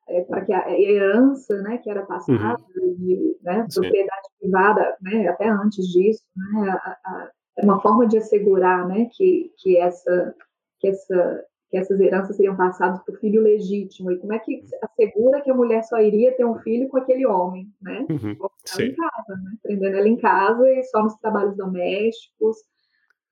é, 0.09 0.23
para 0.23 0.45
que 0.45 0.53
a 0.53 0.79
herança, 0.79 1.61
né, 1.63 1.79
que 1.79 1.91
era 1.91 2.07
passada 2.07 2.63
uhum. 2.77 2.95
de 2.95 3.37
né, 3.43 3.67
propriedade 3.73 4.29
privada, 4.41 4.97
né, 5.01 5.29
até 5.29 5.49
antes 5.49 5.87
disso, 5.89 6.23
né, 6.37 6.71
a, 6.71 6.99
a, 7.05 7.31
uma 7.63 7.81
forma 7.81 8.07
de 8.07 8.19
assegurar, 8.19 8.87
né, 8.87 9.09
que, 9.13 9.53
que 9.59 9.77
essa 9.77 10.35
que 10.79 10.89
essa 10.89 11.45
que 11.69 11.77
essas 11.77 11.99
heranças 11.99 12.37
seriam 12.37 12.57
passadas 12.57 13.03
para 13.03 13.13
o 13.13 13.19
filho 13.19 13.43
legítimo. 13.43 14.13
E 14.13 14.19
como 14.19 14.33
é 14.33 14.39
que 14.39 14.63
assegura 14.83 15.41
que 15.41 15.51
a 15.51 15.55
mulher 15.55 15.83
só 15.83 15.99
iria 16.01 16.37
ter 16.37 16.45
um 16.45 16.59
filho 16.61 16.89
com 16.89 16.97
aquele 16.97 17.27
homem, 17.27 17.69
né? 17.83 18.07
Uhum, 18.09 18.37
em 18.79 18.95
casa, 18.95 19.43
né? 19.43 19.53
Prendendo 19.65 19.97
ela 19.97 20.09
em 20.09 20.17
casa 20.17 20.71
e 20.71 20.85
só 20.85 21.03
nos 21.03 21.17
trabalhos 21.17 21.57
domésticos, 21.57 22.57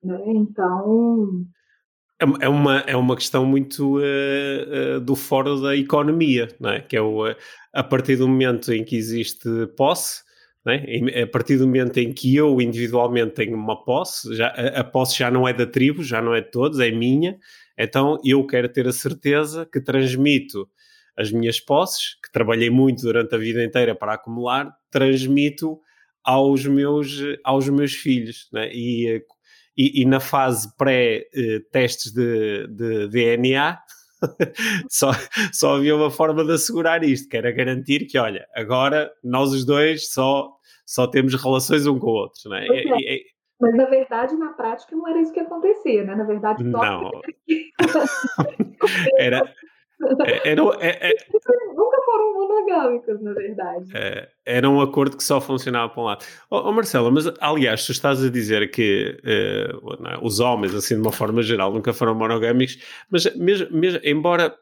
né? 0.03 0.21
Então... 0.27 1.47
É, 2.25 2.47
é 2.47 2.49
uma, 2.49 2.79
é 2.81 2.97
uma 2.97 3.15
questão 3.17 3.45
muito 3.45 3.99
uh, 3.99 4.97
uh, 4.97 5.01
do 5.01 5.15
foro 5.15 5.61
da 5.61 5.77
economia, 5.77 6.49
não 6.59 6.71
é? 6.71 6.81
Que 6.81 6.97
é 6.97 7.01
o, 7.01 7.29
uh, 7.29 7.35
a 7.73 7.83
partir 7.83 8.17
do 8.17 8.27
momento 8.27 8.73
em 8.73 8.85
que 8.85 8.97
existe 8.97 9.49
posse, 9.77 10.23
é? 10.67 11.23
A 11.23 11.27
partir 11.27 11.59
do 11.59 11.67
momento 11.67 11.99
em 11.99 12.13
que 12.13 12.35
eu 12.35 12.59
individualmente 12.61 13.33
tenho 13.33 13.55
uma 13.55 13.85
posse, 13.85 14.35
já, 14.35 14.49
a, 14.49 14.81
a 14.81 14.85
posse 14.85 15.19
já 15.19 15.31
não 15.31 15.47
é 15.47 15.53
da 15.53 15.67
tribo, 15.67 16.03
já 16.03 16.23
não 16.23 16.35
é 16.35 16.41
de 16.41 16.51
todos, 16.51 16.81
é 16.81 16.91
minha, 16.91 17.37
então 17.79 18.19
eu 18.25 18.47
quero 18.47 18.69
ter 18.69 18.89
a 18.89 18.93
certeza 18.93 19.69
que 19.71 19.81
transmito 19.81 20.67
as 21.17 21.31
minhas 21.31 21.61
posses, 21.61 22.15
que 22.23 22.33
trabalhei 22.33 22.71
muito 22.71 23.03
durante 23.03 23.35
a 23.35 23.39
vida 23.39 23.63
inteira 23.63 23.95
para 23.95 24.15
acumular, 24.15 24.73
transmito 24.91 25.79
aos 26.25 26.67
meus, 26.67 27.21
aos 27.45 27.69
meus 27.69 27.93
filhos. 27.93 28.49
Né? 28.53 28.71
E, 28.73 29.23
e, 29.77 30.03
e, 30.03 30.05
na 30.05 30.21
fase 30.21 30.75
pré-testes 30.77 32.13
de, 32.13 32.67
de 32.69 33.09
DNA, 33.09 33.79
só, 34.89 35.11
só 35.53 35.77
havia 35.77 35.97
uma 35.97 36.11
forma 36.11 36.45
de 36.45 36.53
assegurar 36.53 37.03
isto, 37.05 37.29
que 37.29 37.37
era 37.37 37.53
garantir 37.53 38.07
que, 38.07 38.19
olha, 38.19 38.47
agora 38.55 39.11
nós 39.23 39.51
os 39.53 39.65
dois 39.65 40.13
só, 40.13 40.51
só 40.87 41.07
temos 41.07 41.35
relações 41.35 41.87
um 41.87 41.99
com 41.99 42.07
o 42.07 42.15
outro. 42.15 42.49
Né? 42.51 42.67
E, 42.69 43.17
e, 43.17 43.35
mas, 43.61 43.75
na 43.77 43.85
verdade, 43.87 44.37
na 44.37 44.53
prática, 44.53 44.95
não 44.95 45.09
era 45.09 45.21
isso 45.21 45.33
que 45.33 45.41
acontecia, 45.41 46.05
né? 46.05 46.15
Na 46.15 46.25
verdade, 46.25 46.63
não. 46.65 47.11
era, 49.17 49.39
é, 49.39 49.43
era, 50.45 50.63
é, 50.81 51.11
é, 51.11 51.15
Nunca 51.75 52.03
foram 52.05 52.35
monogâmicos, 52.35 53.23
na 53.23 53.33
verdade. 53.33 53.91
É, 53.95 54.29
era 54.45 54.69
um 54.69 54.81
acordo 54.81 55.17
que 55.17 55.25
só 55.25 55.41
funcionava 55.41 55.93
para 55.93 56.03
um 56.03 56.07
lado. 56.07 56.25
Oh, 56.51 56.69
oh 56.69 56.73
Marcela, 56.73 57.11
mas 57.11 57.27
aliás, 57.41 57.85
tu 57.85 57.93
estás 57.93 58.23
a 58.23 58.31
dizer 58.31 58.71
que 58.71 59.19
uh, 59.25 60.25
os 60.25 60.41
homens, 60.41 60.75
assim, 60.75 60.95
de 60.95 61.01
uma 61.01 61.13
forma 61.13 61.43
geral, 61.43 61.73
nunca 61.73 61.93
foram 61.93 62.15
monogâmicos, 62.15 62.79
mas 63.11 63.35
mesmo, 63.37 63.69
mesmo 63.71 64.01
embora 64.05 64.55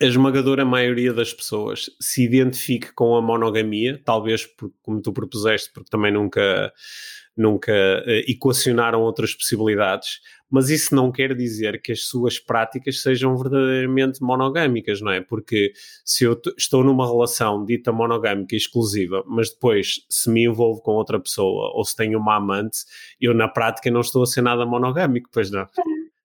a 0.00 0.04
esmagadora 0.04 0.64
maioria 0.64 1.12
das 1.12 1.32
pessoas 1.32 1.90
se 2.00 2.24
identifique 2.24 2.92
com 2.94 3.16
a 3.16 3.22
monogamia, 3.22 4.00
talvez 4.04 4.46
por, 4.46 4.72
como 4.80 5.02
tu 5.02 5.12
propuseste, 5.12 5.72
porque 5.72 5.90
também 5.90 6.12
nunca 6.12 6.72
nunca 7.36 7.72
uh, 7.72 8.30
equacionaram 8.30 9.00
outras 9.00 9.32
possibilidades, 9.32 10.20
mas 10.50 10.70
isso 10.70 10.94
não 10.94 11.12
quer 11.12 11.34
dizer 11.34 11.80
que 11.82 11.92
as 11.92 12.04
suas 12.04 12.38
práticas 12.38 13.02
sejam 13.02 13.36
verdadeiramente 13.36 14.22
monogâmicas, 14.22 15.00
não 15.00 15.12
é? 15.12 15.20
Porque 15.20 15.72
se 16.04 16.24
eu 16.24 16.40
estou 16.56 16.82
numa 16.82 17.06
relação 17.06 17.64
dita 17.64 17.92
monogâmica 17.92 18.56
exclusiva, 18.56 19.22
mas 19.26 19.50
depois 19.50 20.06
se 20.08 20.30
me 20.30 20.44
envolvo 20.44 20.80
com 20.80 20.92
outra 20.92 21.20
pessoa 21.20 21.70
ou 21.74 21.84
se 21.84 21.94
tenho 21.94 22.18
uma 22.18 22.36
amante, 22.36 22.78
eu 23.20 23.34
na 23.34 23.48
prática 23.48 23.90
não 23.90 24.00
estou 24.00 24.22
a 24.22 24.26
ser 24.26 24.42
nada 24.42 24.64
monogâmico, 24.64 25.28
pois 25.32 25.50
não? 25.50 25.66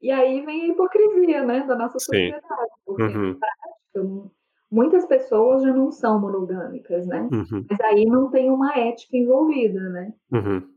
E 0.02 0.12
aí 0.12 0.42
vem 0.46 0.64
a 0.64 0.68
hipocrisia, 0.68 1.44
né, 1.46 1.66
da 1.66 1.76
nossa 1.76 2.00
sociedade, 2.00 2.42
Sim. 2.42 2.58
porque 2.86 3.04
uhum. 3.04 3.40
prática 3.40 4.32
muitas 4.72 5.06
pessoas 5.06 5.64
já 5.64 5.72
não 5.72 5.92
são 5.92 6.20
monogâmicas, 6.20 7.06
né? 7.06 7.30
Uhum. 7.32 7.66
Mas 7.70 7.80
aí 7.82 8.06
não 8.06 8.30
tem 8.32 8.50
uma 8.50 8.76
ética 8.78 9.16
envolvida, 9.16 9.80
né? 9.90 10.14
Uhum 10.32 10.73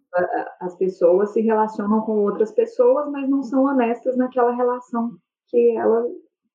as 0.61 0.75
pessoas 0.77 1.33
se 1.33 1.41
relacionam 1.41 2.01
com 2.03 2.19
outras 2.19 2.53
pessoas, 2.53 3.11
mas 3.11 3.29
não 3.29 3.43
são 3.43 3.65
honestas 3.65 4.17
naquela 4.17 4.55
relação 4.55 5.13
que 5.49 5.77
ela 5.77 6.07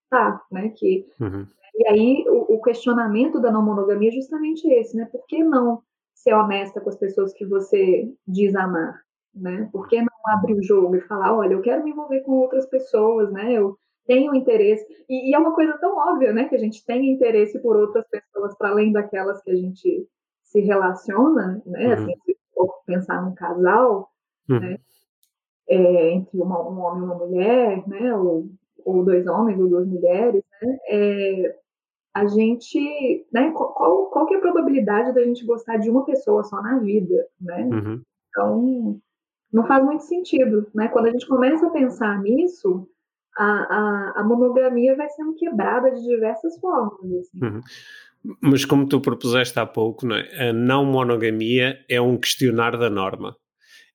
tá, 0.09 0.41
né? 0.51 0.69
Que, 0.69 1.07
uhum. 1.19 1.45
E 1.75 1.87
aí 1.87 2.25
o, 2.27 2.55
o, 2.55 2.61
questionamento 2.61 3.39
da 3.39 3.51
não 3.51 3.63
monogamia 3.63 4.09
é 4.09 4.13
justamente 4.13 4.67
esse, 4.67 4.95
né? 4.97 5.05
Por 5.05 5.25
que 5.25 5.43
não 5.43 5.81
ser 6.13 6.33
honesta 6.33 6.81
com 6.81 6.89
as 6.89 6.97
pessoas 6.97 7.33
que 7.33 7.45
você 7.45 8.11
diz 8.27 8.55
amar, 8.55 8.99
né? 9.33 9.69
Por 9.71 9.87
que 9.87 10.01
não 10.01 10.07
abrir 10.27 10.55
o 10.55 10.63
jogo 10.63 10.95
e 10.95 11.01
falar, 11.01 11.35
olha, 11.35 11.53
eu 11.53 11.61
quero 11.61 11.83
me 11.83 11.91
envolver 11.91 12.21
com 12.21 12.33
outras 12.33 12.65
pessoas, 12.67 13.31
né? 13.31 13.53
Eu 13.53 13.77
tenho 14.05 14.35
interesse 14.35 14.85
e, 15.09 15.29
e 15.29 15.35
é 15.35 15.39
uma 15.39 15.53
coisa 15.53 15.77
tão 15.79 15.97
óbvia, 15.97 16.33
né? 16.33 16.49
Que 16.49 16.55
a 16.55 16.59
gente 16.59 16.85
tem 16.85 17.11
interesse 17.11 17.59
por 17.59 17.77
outras 17.77 18.05
pessoas 18.09 18.55
para 18.57 18.69
além 18.69 18.91
daquelas 18.91 19.41
que 19.41 19.51
a 19.51 19.55
gente 19.55 20.07
se 20.43 20.59
relaciona, 20.59 21.61
né? 21.65 21.87
Uhum. 21.87 21.93
Assim, 21.93 22.13
pensar 22.85 23.21
num 23.21 23.33
casal, 23.35 24.09
uhum. 24.49 24.59
né, 24.59 24.77
é, 25.69 26.13
entre 26.13 26.41
uma, 26.41 26.61
um 26.69 26.79
homem 26.79 27.01
e 27.01 27.05
uma 27.05 27.15
mulher, 27.15 27.87
né, 27.87 28.15
ou, 28.15 28.49
ou 28.85 29.05
dois 29.05 29.25
homens 29.27 29.59
ou 29.59 29.69
duas 29.69 29.87
mulheres, 29.87 30.43
né, 30.61 30.77
é, 30.89 31.55
a 32.13 32.27
gente, 32.27 33.25
né, 33.31 33.51
qual, 33.51 34.07
qual 34.07 34.25
que 34.25 34.33
é 34.33 34.37
a 34.37 34.41
probabilidade 34.41 35.13
da 35.13 35.23
gente 35.23 35.45
gostar 35.45 35.77
de 35.77 35.89
uma 35.89 36.03
pessoa 36.03 36.43
só 36.43 36.61
na 36.61 36.77
vida, 36.79 37.25
né? 37.39 37.63
Uhum. 37.63 38.01
Então, 38.29 39.01
não 39.51 39.65
faz 39.65 39.83
muito 39.83 40.03
sentido, 40.03 40.67
né? 40.73 40.87
Quando 40.89 41.07
a 41.07 41.11
gente 41.11 41.27
começa 41.27 41.67
a 41.67 41.71
pensar 41.71 42.21
nisso, 42.21 42.87
a, 43.37 43.45
a, 43.45 44.13
a 44.17 44.23
monogamia 44.23 44.95
vai 44.95 45.09
sendo 45.09 45.35
quebrada 45.35 45.91
de 45.91 46.01
diversas 46.01 46.59
formas. 46.59 47.13
Assim. 47.13 47.43
Uhum. 47.43 47.61
Mas 48.41 48.65
como 48.65 48.87
tu 48.87 49.01
propuseste 49.01 49.59
há 49.59 49.65
pouco, 49.65 50.05
não 50.05 50.15
é? 50.15 50.49
a 50.49 50.53
não 50.53 50.85
monogamia 50.85 51.83
é 51.89 51.99
um 51.99 52.17
questionar 52.17 52.77
da 52.77 52.89
norma. 52.89 53.35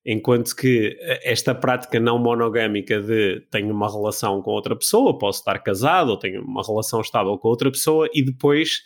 Enquanto 0.05 0.55
que 0.55 0.97
esta 1.21 1.53
prática 1.53 1.99
não 1.99 2.17
monogâmica 2.17 3.01
de 3.01 3.41
tenho 3.51 3.73
uma 3.73 3.91
relação 3.91 4.41
com 4.41 4.51
outra 4.51 4.75
pessoa, 4.75 5.17
posso 5.17 5.39
estar 5.39 5.59
casado, 5.59 6.09
ou 6.09 6.17
tenho 6.17 6.41
uma 6.41 6.63
relação 6.65 7.01
estável 7.01 7.37
com 7.37 7.49
outra 7.49 7.69
pessoa 7.69 8.09
e 8.13 8.23
depois 8.23 8.83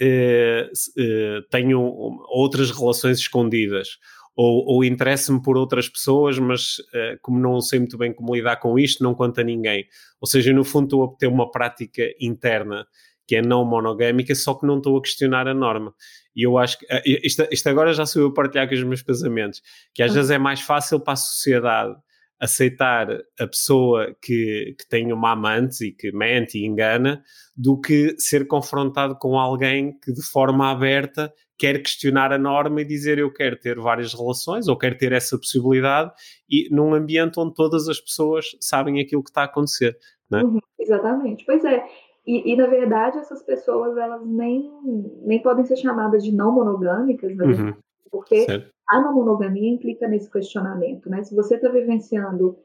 eh, 0.00 0.68
eh, 0.98 1.40
tenho 1.50 1.80
outras 2.28 2.70
relações 2.70 3.18
escondidas. 3.18 3.98
Ou, 4.36 4.64
ou 4.66 4.84
interesso-me 4.84 5.40
por 5.40 5.56
outras 5.56 5.88
pessoas, 5.88 6.40
mas 6.40 6.76
eh, 6.92 7.16
como 7.22 7.38
não 7.38 7.60
sei 7.60 7.78
muito 7.78 7.96
bem 7.96 8.12
como 8.12 8.34
lidar 8.34 8.56
com 8.56 8.76
isto, 8.76 9.04
não 9.04 9.14
conta 9.14 9.42
a 9.42 9.44
ninguém. 9.44 9.86
Ou 10.20 10.26
seja, 10.26 10.52
no 10.52 10.64
fundo 10.64 10.86
estou 10.86 11.04
a 11.04 11.16
ter 11.16 11.28
uma 11.28 11.50
prática 11.52 12.02
interna 12.20 12.84
que 13.26 13.36
é 13.36 13.42
não 13.42 13.64
monogâmica, 13.64 14.34
só 14.34 14.54
que 14.54 14.66
não 14.66 14.78
estou 14.78 14.96
a 14.96 15.02
questionar 15.02 15.48
a 15.48 15.54
norma. 15.54 15.94
E 16.34 16.46
eu 16.46 16.58
acho 16.58 16.78
que 16.78 16.86
isto, 17.22 17.46
isto 17.50 17.68
agora 17.68 17.92
já 17.92 18.04
sou 18.04 18.22
eu 18.22 18.28
a 18.28 18.34
partilhar 18.34 18.68
com 18.68 18.74
os 18.74 18.82
meus 18.82 19.02
pensamentos, 19.02 19.62
que 19.94 20.02
às 20.02 20.12
vezes 20.14 20.30
é 20.30 20.38
mais 20.38 20.60
fácil 20.60 21.00
para 21.00 21.14
a 21.14 21.16
sociedade 21.16 21.94
aceitar 22.40 23.08
a 23.38 23.46
pessoa 23.46 24.14
que, 24.20 24.74
que 24.78 24.88
tem 24.88 25.12
uma 25.12 25.32
amante 25.32 25.86
e 25.86 25.92
que 25.92 26.12
mente 26.12 26.58
e 26.58 26.66
engana 26.66 27.22
do 27.56 27.80
que 27.80 28.14
ser 28.18 28.46
confrontado 28.46 29.16
com 29.16 29.38
alguém 29.38 29.98
que 30.00 30.12
de 30.12 30.22
forma 30.22 30.70
aberta 30.70 31.32
quer 31.56 31.80
questionar 31.80 32.32
a 32.32 32.38
norma 32.38 32.80
e 32.80 32.84
dizer 32.84 33.18
eu 33.18 33.32
quero 33.32 33.56
ter 33.56 33.78
várias 33.78 34.12
relações 34.12 34.66
ou 34.66 34.76
quero 34.76 34.98
ter 34.98 35.12
essa 35.12 35.38
possibilidade 35.38 36.12
e 36.50 36.68
num 36.70 36.92
ambiente 36.92 37.38
onde 37.38 37.54
todas 37.54 37.88
as 37.88 38.00
pessoas 38.00 38.46
sabem 38.60 39.00
aquilo 39.00 39.22
que 39.22 39.30
está 39.30 39.42
a 39.42 39.46
acontecer. 39.46 39.96
Não 40.28 40.38
é? 40.38 40.44
Uhum, 40.44 40.60
exatamente. 40.78 41.44
Pois 41.44 41.64
é. 41.64 41.84
E, 42.26 42.52
e, 42.52 42.56
na 42.56 42.66
verdade 42.66 43.18
essas 43.18 43.42
pessoas 43.42 43.96
elas 43.96 44.24
nem, 44.26 44.72
nem 45.22 45.42
podem 45.42 45.64
ser 45.64 45.76
chamadas 45.76 46.24
de 46.24 46.32
não 46.32 46.52
monogâmicas, 46.52 47.36
né? 47.36 47.44
Uhum. 47.44 47.74
Porque 48.10 48.46
certo. 48.46 48.72
a 48.88 49.00
não 49.00 49.14
monogamia 49.14 49.70
implica 49.70 50.08
nesse 50.08 50.30
questionamento, 50.30 51.10
né? 51.10 51.22
Se 51.22 51.34
você 51.34 51.56
está 51.56 51.68
vivenciando 51.68 52.58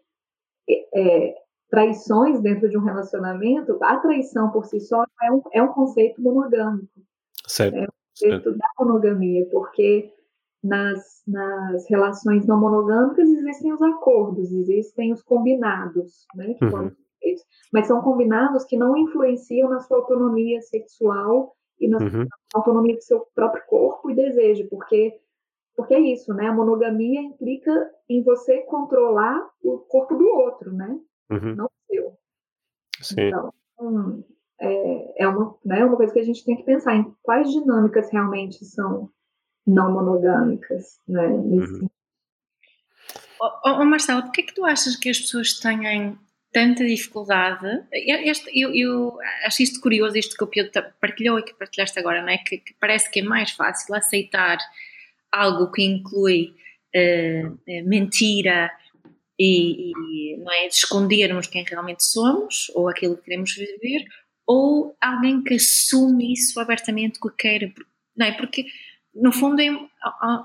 é, 0.93 1.35
traições 1.69 2.39
dentro 2.39 2.69
de 2.69 2.77
um 2.77 2.83
relacionamento, 2.83 3.77
a 3.81 3.97
traição 3.97 4.49
por 4.51 4.65
si 4.65 4.79
só 4.79 5.03
é 5.23 5.31
um, 5.31 5.41
é 5.53 5.61
um 5.61 5.69
conceito 5.69 6.21
monogâmico. 6.21 7.01
Certo. 7.45 7.75
É 7.75 7.87
conceito 8.19 8.57
da 8.57 8.67
monogamia, 8.79 9.45
porque 9.49 10.13
nas, 10.63 11.21
nas 11.27 11.89
relações 11.89 12.45
não 12.45 12.59
monogâmicas 12.59 13.29
existem 13.29 13.73
os 13.73 13.81
acordos, 13.81 14.51
existem 14.51 15.13
os 15.13 15.21
combinados, 15.21 16.25
né, 16.35 16.53
que 16.55 16.65
uhum. 16.65 16.91
Feitos, 17.29 17.43
mas 17.71 17.87
são 17.87 18.01
combinados 18.01 18.65
que 18.65 18.77
não 18.77 18.97
influenciam 18.97 19.69
na 19.69 19.79
sua 19.79 19.97
autonomia 19.97 20.61
sexual 20.61 21.55
e 21.79 21.87
na 21.87 21.97
uhum. 21.97 22.27
autonomia 22.53 22.95
do 22.95 23.03
seu 23.03 23.25
próprio 23.33 23.63
corpo 23.67 24.09
e 24.09 24.15
desejo, 24.15 24.67
porque 24.69 25.19
porque 25.75 25.93
é 25.93 25.99
isso, 26.01 26.33
né? 26.33 26.47
A 26.47 26.53
monogamia 26.53 27.21
implica 27.21 27.71
em 28.09 28.21
você 28.21 28.57
controlar 28.63 29.49
o 29.63 29.77
corpo 29.77 30.13
do 30.15 30.27
outro, 30.27 30.73
né? 30.73 30.99
Uhum. 31.29 31.55
Não 31.55 31.65
o 31.65 31.69
seu. 31.87 32.17
Sim. 33.01 33.27
Então, 33.27 33.53
hum, 33.79 34.21
é, 34.59 35.23
é 35.23 35.27
uma, 35.27 35.55
né, 35.63 35.85
uma 35.85 35.95
coisa 35.95 36.11
que 36.11 36.19
a 36.19 36.25
gente 36.25 36.43
tem 36.43 36.57
que 36.57 36.63
pensar 36.63 36.95
em 36.95 37.15
quais 37.23 37.49
dinâmicas 37.49 38.11
realmente 38.11 38.65
são 38.65 39.09
não 39.65 39.93
monogâmicas, 39.93 40.99
né? 41.07 41.29
Nesse... 41.29 41.81
Uhum. 41.81 41.89
Oh, 43.41 43.69
oh, 43.69 43.85
Marcelo, 43.85 44.23
por 44.23 44.31
que 44.31 44.41
é 44.41 44.43
que 44.43 44.53
tu 44.53 44.65
achas 44.65 44.97
que 44.97 45.09
as 45.09 45.19
pessoas 45.19 45.59
têm 45.59 45.87
tanta 46.51 46.85
dificuldade? 46.85 47.65
Este, 47.91 48.49
eu, 48.59 48.73
eu, 48.73 49.17
acho 49.45 49.63
isto 49.63 49.79
curioso, 49.81 50.17
isto 50.17 50.35
que 50.35 50.43
o 50.43 50.47
Pedro 50.47 50.71
partilhou 50.99 51.39
e 51.39 51.43
que 51.43 51.53
partilhaste 51.53 51.97
agora, 51.99 52.21
não 52.21 52.29
é? 52.29 52.37
Que, 52.37 52.57
que 52.57 52.73
parece 52.79 53.09
que 53.09 53.19
é 53.19 53.23
mais 53.23 53.51
fácil 53.51 53.95
aceitar 53.95 54.57
algo 55.31 55.71
que 55.71 55.83
inclui 55.83 56.55
uh, 56.95 57.87
mentira 57.87 58.71
e, 59.39 59.91
e, 59.91 60.37
não 60.37 60.51
é, 60.51 60.67
escondermos 60.67 61.47
quem 61.47 61.63
realmente 61.63 62.03
somos 62.03 62.69
ou 62.75 62.89
aquilo 62.89 63.15
que 63.17 63.23
queremos 63.23 63.53
viver 63.55 64.05
ou 64.45 64.95
alguém 64.99 65.43
que 65.43 65.53
assume 65.53 66.33
isso 66.33 66.59
abertamente 66.59 67.19
que 67.19 67.29
quer, 67.37 67.71
não 68.17 68.25
é? 68.25 68.31
Porque 68.31 68.65
no 69.21 69.31
fundo 69.31 69.61
é, 69.61 69.67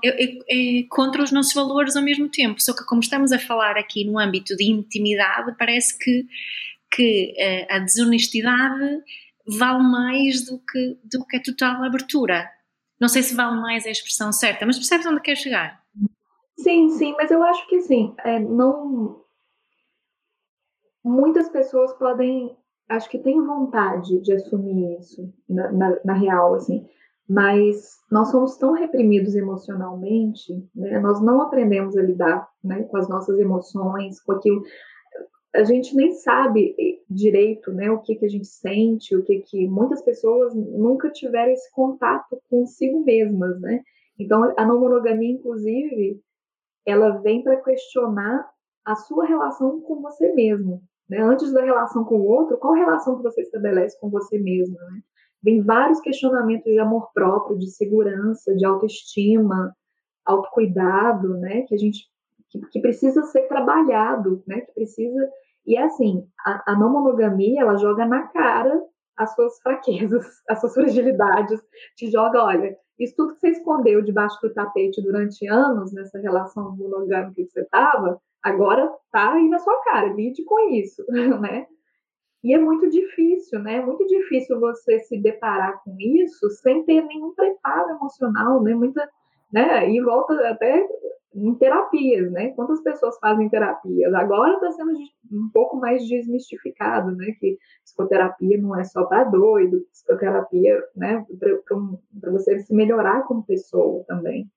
é, 0.03 0.37
é, 0.49 0.83
contra 0.89 1.23
os 1.23 1.31
nossos 1.31 1.53
valores 1.53 1.95
ao 1.95 2.03
mesmo 2.03 2.29
tempo, 2.29 2.61
só 2.61 2.73
que 2.73 2.85
como 2.85 3.01
estamos 3.01 3.31
a 3.31 3.39
falar 3.39 3.77
aqui 3.77 4.05
no 4.05 4.19
âmbito 4.19 4.55
de 4.55 4.69
intimidade, 4.69 5.55
parece 5.57 5.97
que, 5.97 6.25
que 6.91 7.33
eh, 7.37 7.67
a 7.69 7.79
desonestidade 7.79 9.03
vale 9.47 9.83
mais 9.83 10.45
do 10.45 10.59
que, 10.59 10.97
do 11.03 11.25
que 11.25 11.37
a 11.37 11.41
total 11.41 11.83
abertura. 11.83 12.49
Não 12.99 13.07
sei 13.07 13.23
se 13.23 13.35
vale 13.35 13.59
mais 13.59 13.85
a 13.85 13.91
expressão 13.91 14.31
certa, 14.31 14.65
mas 14.65 14.77
percebes 14.77 15.05
onde 15.05 15.21
quer 15.21 15.35
chegar? 15.35 15.81
Sim, 16.57 16.89
sim, 16.89 17.13
mas 17.17 17.29
eu 17.29 17.43
acho 17.43 17.67
que 17.67 17.75
assim, 17.77 18.15
é, 18.23 18.39
não. 18.39 19.23
Muitas 21.03 21.49
pessoas 21.49 21.93
podem 21.93 22.55
acho 22.89 23.09
que 23.09 23.19
tem 23.19 23.41
vontade 23.43 24.21
de 24.21 24.33
assumir 24.33 24.99
isso 24.99 25.33
na, 25.49 25.71
na, 25.71 25.99
na, 26.03 26.13
real, 26.13 26.53
assim, 26.53 26.87
mas 27.27 27.97
nós 28.11 28.29
somos 28.29 28.57
tão 28.57 28.73
reprimidos 28.73 29.35
emocionalmente, 29.35 30.53
né? 30.75 30.99
Nós 30.99 31.19
não 31.21 31.41
aprendemos 31.41 31.97
a 31.97 32.01
lidar, 32.01 32.47
né, 32.63 32.83
com 32.83 32.97
as 32.97 33.09
nossas 33.09 33.39
emoções, 33.39 34.21
com 34.21 34.33
aquilo. 34.33 34.61
A 35.55 35.63
gente 35.63 35.95
nem 35.95 36.13
sabe 36.13 36.75
direito, 37.09 37.71
né, 37.73 37.89
o 37.89 37.99
que 37.99 38.15
que 38.15 38.25
a 38.25 38.29
gente 38.29 38.47
sente, 38.47 39.15
o 39.15 39.23
que 39.23 39.39
que 39.39 39.67
muitas 39.67 40.01
pessoas 40.03 40.53
nunca 40.53 41.09
tiveram 41.09 41.51
esse 41.51 41.71
contato 41.71 42.39
consigo 42.49 43.03
mesmas, 43.03 43.59
né? 43.59 43.81
Então 44.19 44.53
a 44.57 44.65
não 44.65 44.79
monogamia, 44.79 45.31
inclusive, 45.31 46.21
ela 46.85 47.17
vem 47.21 47.43
para 47.43 47.57
questionar 47.57 48.47
a 48.85 48.95
sua 48.95 49.25
relação 49.25 49.81
com 49.81 50.01
você 50.01 50.31
mesmo, 50.33 50.83
né? 51.09 51.21
Antes 51.21 51.51
da 51.51 51.63
relação 51.63 52.03
com 52.03 52.19
o 52.19 52.25
outro, 52.27 52.57
qual 52.57 52.73
relação 52.73 53.17
que 53.17 53.23
você 53.23 53.41
estabelece 53.41 53.99
com 53.99 54.09
você 54.11 54.37
mesmo? 54.37 54.77
Né? 54.77 55.01
Vem 55.45 55.61
vários 55.61 56.01
questionamentos 56.01 56.65
de 56.65 56.79
amor 56.79 57.11
próprio, 57.13 57.57
de 57.59 57.69
segurança, 57.69 58.55
de 58.55 58.65
autoestima, 58.65 59.71
autocuidado, 60.25 61.37
né? 61.37 61.61
Que 61.67 61.75
a 61.75 61.77
gente 61.77 61.99
que, 62.49 62.59
que 62.71 62.81
precisa 62.81 63.21
ser 63.23 63.47
trabalhado, 63.47 64.43
né? 64.47 64.61
Que 64.61 64.73
precisa 64.73 65.29
e 65.65 65.77
é 65.77 65.83
assim, 65.83 66.27
a, 66.45 66.71
a 66.71 66.79
não 66.79 66.91
monogamia 66.91 67.61
ela 67.61 67.77
joga 67.77 68.05
na 68.05 68.27
cara 68.27 68.81
as 69.17 69.33
suas 69.33 69.59
fraquezas, 69.61 70.25
as 70.49 70.59
suas 70.59 70.73
fragilidades, 70.73 71.61
te 71.95 72.09
joga, 72.09 72.43
olha, 72.43 72.75
isso 72.99 73.15
tudo 73.15 73.33
que 73.33 73.39
você 73.39 73.49
escondeu 73.49 74.01
debaixo 74.01 74.39
do 74.41 74.53
tapete 74.53 75.01
durante 75.01 75.47
anos 75.47 75.93
nessa 75.93 76.19
relação 76.19 76.75
monogâmica 76.75 77.33
que 77.35 77.49
você 77.49 77.61
estava, 77.61 78.19
agora 78.43 78.91
tá 79.11 79.33
aí 79.33 79.47
na 79.49 79.59
sua 79.59 79.79
cara, 79.83 80.13
lide 80.13 80.43
com 80.43 80.69
isso, 80.71 81.03
né? 81.41 81.67
E 82.45 82.53
é 82.53 82.59
muito 82.59 82.87
difícil, 82.91 83.59
né? 83.59 83.77
É 83.77 83.81
muito 83.83 84.05
difícil 84.05 84.59
você 84.59 84.99
se 84.99 85.17
deparar 85.17 85.81
com 85.83 85.95
isso 85.99 86.47
sem 86.51 86.83
ter 86.85 87.01
nenhum 87.01 87.33
preparo 87.33 87.95
emocional, 87.95 88.61
né? 88.61 88.75
Muita, 88.75 89.09
né? 89.51 89.89
E 89.89 89.99
volta 89.99 90.47
até 90.47 90.87
em 91.33 91.55
terapias, 91.55 92.31
né? 92.31 92.51
Quantas 92.51 92.83
pessoas 92.83 93.17
fazem 93.17 93.49
terapias? 93.49 94.13
Agora 94.13 94.53
está 94.53 94.71
sendo 94.73 94.91
um 94.91 95.49
pouco 95.51 95.77
mais 95.77 96.07
desmistificado, 96.07 97.15
né? 97.15 97.31
Que 97.39 97.57
psicoterapia 97.83 98.61
não 98.61 98.79
é 98.79 98.83
só 98.83 99.05
para 99.05 99.23
doido, 99.23 99.83
psicoterapia, 99.91 100.83
né? 100.95 101.25
Para 102.21 102.31
você 102.31 102.59
se 102.59 102.75
melhorar 102.75 103.23
como 103.23 103.43
pessoa 103.43 104.03
também. 104.03 104.47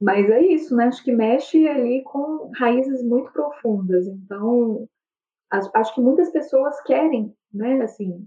Mas 0.00 0.28
é 0.28 0.42
isso, 0.42 0.74
né? 0.74 0.86
Acho 0.86 1.04
que 1.04 1.12
mexe 1.12 1.68
ali 1.68 2.02
com 2.02 2.50
raízes 2.56 3.04
muito 3.04 3.32
profundas. 3.32 4.04
Então, 4.08 4.88
acho 5.74 5.94
que 5.94 6.00
muitas 6.00 6.30
pessoas 6.30 6.80
querem, 6.82 7.34
né? 7.52 7.82
Assim, 7.82 8.26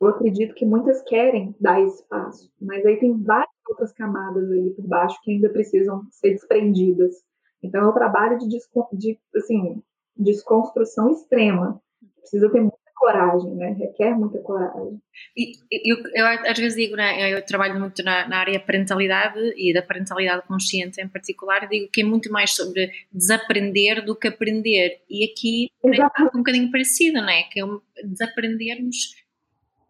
eu 0.00 0.08
acredito 0.08 0.54
que 0.54 0.66
muitas 0.66 1.02
querem 1.02 1.54
dar 1.60 1.80
esse 1.80 2.02
passo, 2.08 2.52
mas 2.60 2.84
aí 2.84 2.98
tem 2.98 3.16
várias 3.22 3.48
outras 3.68 3.92
camadas 3.92 4.50
ali 4.50 4.70
por 4.70 4.86
baixo 4.86 5.18
que 5.22 5.32
ainda 5.32 5.50
precisam 5.50 6.06
ser 6.10 6.30
desprendidas. 6.30 7.22
Então, 7.62 7.82
é 7.82 7.88
um 7.88 7.92
trabalho 7.92 8.38
de, 8.38 8.48
de 8.48 9.18
assim, 9.36 9.82
desconstrução 10.16 11.10
extrema. 11.10 11.80
Precisa 12.20 12.50
ter 12.50 12.60
coragem, 12.98 13.54
né? 13.54 13.76
Requer 13.78 14.14
muita 14.16 14.38
coragem. 14.40 15.00
E, 15.36 15.52
eu, 15.90 15.96
eu, 16.14 16.26
às 16.26 16.58
vezes 16.58 16.76
digo, 16.76 16.96
né, 16.96 17.32
eu 17.32 17.44
trabalho 17.44 17.78
muito 17.78 18.02
na, 18.02 18.28
na 18.28 18.38
área 18.38 18.58
parentalidade 18.60 19.38
e 19.56 19.72
da 19.72 19.82
parentalidade 19.82 20.46
consciente 20.46 21.00
em 21.00 21.08
particular, 21.08 21.68
digo 21.68 21.88
que 21.90 22.02
é 22.02 22.04
muito 22.04 22.30
mais 22.30 22.54
sobre 22.54 22.90
desaprender 23.12 24.04
do 24.04 24.16
que 24.16 24.28
aprender. 24.28 25.00
E 25.08 25.24
aqui 25.24 25.70
é 25.84 26.36
um 26.36 26.38
bocadinho 26.38 26.70
parecido, 26.70 27.20
não 27.20 27.30
é? 27.30 27.44
Que 27.44 27.60
é 27.60 27.64
um, 27.64 27.80
desaprendermos 28.04 29.14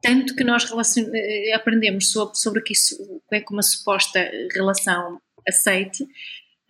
tanto 0.00 0.36
que 0.36 0.44
nós 0.44 0.64
eh, 0.96 1.52
aprendemos 1.54 2.12
sobre, 2.12 2.36
sobre 2.36 2.62
que 2.62 2.72
isso, 2.72 3.20
é 3.32 3.40
que 3.40 3.52
uma 3.52 3.62
suposta 3.62 4.30
relação 4.54 5.20
aceite, 5.46 6.04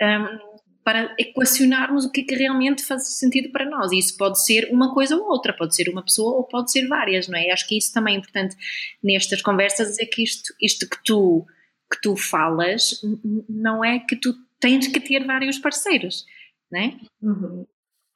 um, 0.00 0.57
para 0.88 1.14
equacionarmos 1.18 2.06
o 2.06 2.10
que, 2.10 2.22
é 2.22 2.24
que 2.24 2.34
realmente 2.34 2.82
faz 2.82 3.06
sentido 3.18 3.52
para 3.52 3.68
nós. 3.68 3.92
E 3.92 3.98
isso 3.98 4.16
pode 4.16 4.42
ser 4.42 4.70
uma 4.72 4.94
coisa 4.94 5.14
ou 5.16 5.28
outra, 5.28 5.52
pode 5.52 5.76
ser 5.76 5.86
uma 5.90 6.02
pessoa 6.02 6.36
ou 6.36 6.44
pode 6.44 6.72
ser 6.72 6.88
várias, 6.88 7.28
não 7.28 7.38
é? 7.38 7.50
Acho 7.50 7.68
que 7.68 7.76
isso 7.76 7.92
também 7.92 8.14
é 8.14 8.18
importante 8.18 8.56
nestas 9.04 9.42
conversas, 9.42 9.98
é 9.98 10.06
que 10.06 10.22
isto, 10.22 10.54
isto 10.62 10.88
que 10.88 10.96
tu 11.04 11.44
que 11.92 12.00
tu 12.00 12.16
falas 12.16 13.02
não 13.46 13.84
é 13.84 13.98
que 13.98 14.16
tu 14.16 14.32
tens 14.58 14.88
que 14.88 14.98
ter 14.98 15.26
vários 15.26 15.58
parceiros, 15.58 16.24
não 16.72 16.80
é? 16.80 16.94
Uhum. 17.20 17.66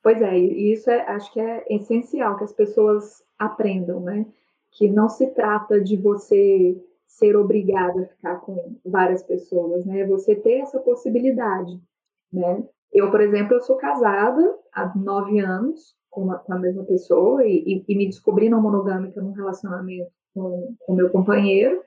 Pois 0.02 0.22
é, 0.22 0.38
e 0.38 0.72
isso 0.72 0.90
é, 0.90 1.02
acho 1.08 1.30
que 1.30 1.40
é 1.40 1.66
essencial 1.68 2.38
que 2.38 2.44
as 2.44 2.54
pessoas 2.54 3.22
aprendam, 3.38 4.00
né? 4.00 4.24
Que 4.70 4.88
não 4.88 5.10
se 5.10 5.26
trata 5.34 5.78
de 5.78 5.98
você 5.98 6.74
ser 7.06 7.36
obrigada 7.36 8.00
a 8.00 8.06
ficar 8.06 8.36
com 8.36 8.76
várias 8.82 9.22
pessoas, 9.22 9.84
né? 9.84 10.06
Você 10.06 10.34
ter 10.34 10.60
essa 10.60 10.80
possibilidade 10.80 11.78
né? 12.32 12.64
Eu, 12.92 13.10
por 13.10 13.20
exemplo, 13.20 13.54
eu 13.54 13.60
sou 13.60 13.76
casada 13.76 14.42
há 14.72 14.92
nove 14.96 15.40
anos 15.40 15.96
com, 16.10 16.22
uma, 16.22 16.38
com 16.38 16.52
a 16.52 16.58
mesma 16.58 16.84
pessoa 16.84 17.44
e, 17.46 17.62
e, 17.66 17.84
e, 17.88 17.96
me 17.96 18.06
descobri 18.06 18.50
não 18.50 18.60
monogâmica 18.60 19.20
num 19.20 19.32
relacionamento 19.32 20.10
com 20.34 20.74
o 20.86 20.94
meu 20.94 21.10
companheiro. 21.10 21.82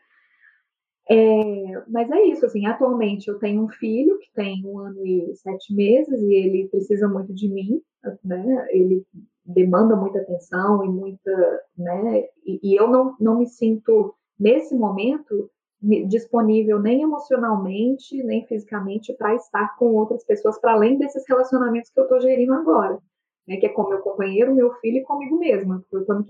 É, 1.07 1.83
mas 1.87 2.09
é 2.09 2.23
isso, 2.23 2.45
assim, 2.47 2.65
atualmente 2.65 3.27
eu 3.27 3.37
tenho 3.37 3.63
um 3.63 3.69
filho 3.69 4.17
que 4.17 4.33
tem 4.33 4.65
um 4.65 4.79
ano 4.79 5.05
e 5.05 5.35
sete 5.35 5.73
meses 5.73 6.19
e 6.19 6.33
ele 6.33 6.67
precisa 6.69 7.07
muito 7.07 7.31
de 7.31 7.47
mim, 7.47 7.79
né? 8.23 8.67
Ele 8.71 9.05
demanda 9.45 9.95
muita 9.95 10.19
atenção 10.19 10.83
e 10.83 10.89
muita, 10.89 11.61
né? 11.77 12.25
E, 12.43 12.59
e 12.63 12.75
eu 12.75 12.87
não, 12.87 13.15
não 13.19 13.37
me 13.37 13.47
sinto 13.47 14.15
nesse 14.39 14.75
momento 14.75 15.51
disponível 15.81 16.79
nem 16.79 17.01
emocionalmente, 17.01 18.21
nem 18.23 18.45
fisicamente 18.45 19.13
para 19.13 19.35
estar 19.35 19.75
com 19.77 19.93
outras 19.93 20.23
pessoas 20.23 20.59
para 20.59 20.73
além 20.73 20.97
desses 20.97 21.23
relacionamentos 21.27 21.91
que 21.91 21.99
eu 21.99 22.05
estou 22.05 22.21
gerindo 22.21 22.53
agora, 22.53 22.99
né? 23.47 23.57
Que 23.57 23.67
é 23.67 23.69
com 23.69 23.89
meu 23.89 23.99
companheiro, 23.99 24.55
meu 24.55 24.73
filho 24.75 24.97
e 24.97 25.03
comigo 25.03 25.37
mesma. 25.37 25.83
Eu 25.91 26.01
estou 26.01 26.25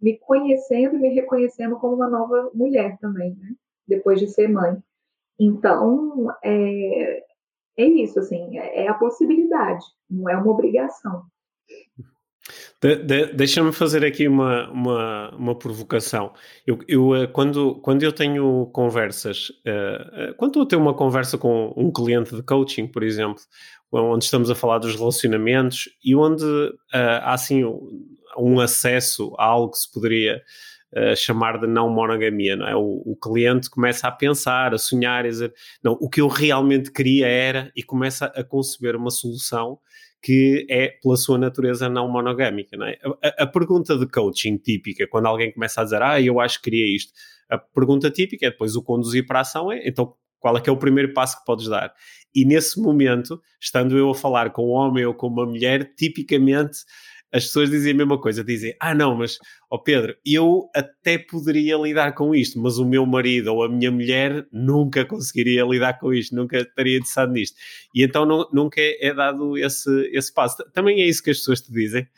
me, 0.00 0.18
conhecendo 0.18 0.96
e 0.96 0.98
me 0.98 1.08
reconhecendo 1.10 1.78
como 1.78 1.94
uma 1.94 2.08
nova 2.08 2.50
mulher 2.54 2.96
também, 2.98 3.34
né? 3.36 3.54
depois 3.86 4.18
de 4.18 4.28
ser 4.28 4.48
mãe. 4.48 4.76
Então, 5.38 6.28
é, 6.42 7.22
é 7.76 7.84
isso, 7.84 8.18
assim, 8.18 8.58
é, 8.58 8.84
é 8.84 8.88
a 8.88 8.94
possibilidade, 8.94 9.84
não 10.08 10.28
é 10.28 10.36
uma 10.36 10.50
obrigação. 10.50 11.24
De, 12.82 12.96
de, 12.96 13.32
Deixa-me 13.32 13.72
fazer 13.72 14.04
aqui 14.04 14.28
uma, 14.28 14.70
uma, 14.70 15.30
uma 15.34 15.58
provocação. 15.58 16.32
Eu, 16.66 16.78
eu, 16.86 17.14
eh, 17.14 17.26
quando, 17.26 17.76
quando 17.76 18.02
eu 18.02 18.12
tenho 18.12 18.66
conversas, 18.66 19.48
uh, 19.48 20.34
quando 20.36 20.60
a 20.60 20.66
ter 20.66 20.76
uma 20.76 20.92
conversa 20.92 21.38
com 21.38 21.72
um 21.74 21.90
cliente 21.90 22.34
de 22.36 22.42
coaching, 22.42 22.86
por 22.86 23.02
exemplo, 23.02 23.42
onde 23.90 24.24
estamos 24.24 24.50
a 24.50 24.54
falar 24.54 24.78
dos 24.78 24.94
relacionamentos 24.94 25.88
e 26.04 26.14
onde 26.14 26.44
uh, 26.44 26.76
há 26.92 27.32
assim 27.32 27.64
um 28.36 28.60
acesso 28.60 29.34
a 29.38 29.44
algo 29.46 29.72
que 29.72 29.78
se 29.78 29.90
poderia 29.90 30.42
chamar 31.14 31.58
de 31.58 31.66
não 31.66 31.90
monogamia, 31.90 32.56
não 32.56 32.66
é? 32.66 32.74
O, 32.74 33.02
o, 33.04 33.16
cliente 33.16 33.68
começa 33.68 34.08
a 34.08 34.10
pensar, 34.10 34.72
a 34.72 34.78
sonhar, 34.78 35.26
a 35.26 35.28
dizer, 35.28 35.52
não, 35.82 35.92
o 36.00 36.08
que 36.08 36.22
eu 36.22 36.28
realmente 36.28 36.90
queria 36.90 37.26
era, 37.26 37.70
e 37.76 37.82
começa 37.82 38.26
a 38.26 38.42
conceber 38.42 38.96
uma 38.96 39.10
solução 39.10 39.78
que 40.22 40.66
é, 40.68 40.88
pela 41.02 41.16
sua 41.16 41.38
natureza, 41.38 41.88
não 41.88 42.08
monogâmica, 42.08 42.76
não 42.76 42.86
é? 42.86 42.98
A, 43.22 43.44
a, 43.44 43.46
pergunta 43.46 43.96
de 43.96 44.06
coaching 44.06 44.56
típica, 44.56 45.06
quando 45.06 45.26
alguém 45.26 45.52
começa 45.52 45.80
a 45.80 45.84
dizer, 45.84 46.02
ah, 46.02 46.20
eu 46.20 46.40
acho 46.40 46.58
que 46.58 46.70
queria 46.70 46.96
isto, 46.96 47.12
a 47.48 47.58
pergunta 47.58 48.10
típica 48.10 48.46
é 48.46 48.50
depois 48.50 48.74
o 48.74 48.82
conduzir 48.82 49.26
para 49.26 49.38
a 49.38 49.42
ação 49.42 49.70
é, 49.70 49.86
então, 49.86 50.14
qual 50.38 50.56
é 50.56 50.60
que 50.60 50.68
é 50.68 50.72
o 50.72 50.76
primeiro 50.76 51.12
passo 51.12 51.38
que 51.38 51.44
podes 51.44 51.68
dar? 51.68 51.92
E 52.34 52.44
nesse 52.44 52.80
momento, 52.80 53.40
estando 53.60 53.96
eu 53.96 54.10
a 54.10 54.14
falar 54.14 54.50
com 54.50 54.68
um 54.68 54.72
homem 54.72 55.04
ou 55.04 55.14
com 55.14 55.26
uma 55.26 55.46
mulher, 55.46 55.94
tipicamente 55.96 56.78
as 57.36 57.44
pessoas 57.46 57.70
dizem 57.70 57.92
a 57.92 57.96
mesma 57.96 58.20
coisa, 58.20 58.42
dizem, 58.42 58.74
ah 58.80 58.94
não, 58.94 59.14
mas, 59.14 59.38
ó 59.70 59.76
oh 59.76 59.78
Pedro, 59.78 60.16
eu 60.24 60.70
até 60.74 61.18
poderia 61.18 61.76
lidar 61.76 62.14
com 62.14 62.34
isto, 62.34 62.58
mas 62.58 62.78
o 62.78 62.86
meu 62.86 63.04
marido 63.04 63.52
ou 63.52 63.62
a 63.62 63.68
minha 63.68 63.90
mulher 63.90 64.46
nunca 64.50 65.04
conseguiria 65.04 65.64
lidar 65.64 65.98
com 65.98 66.12
isto, 66.14 66.34
nunca 66.34 66.58
estaria 66.58 66.96
interessado 66.96 67.32
nisto. 67.32 67.56
E 67.94 68.02
então 68.02 68.24
não, 68.24 68.48
nunca 68.52 68.80
é, 68.80 69.08
é 69.08 69.14
dado 69.14 69.58
esse, 69.58 69.90
esse 70.12 70.32
passo. 70.32 70.56
Também 70.72 71.02
é 71.02 71.06
isso 71.06 71.22
que 71.22 71.30
as 71.30 71.38
pessoas 71.38 71.60
te 71.60 71.70
dizem? 71.70 72.08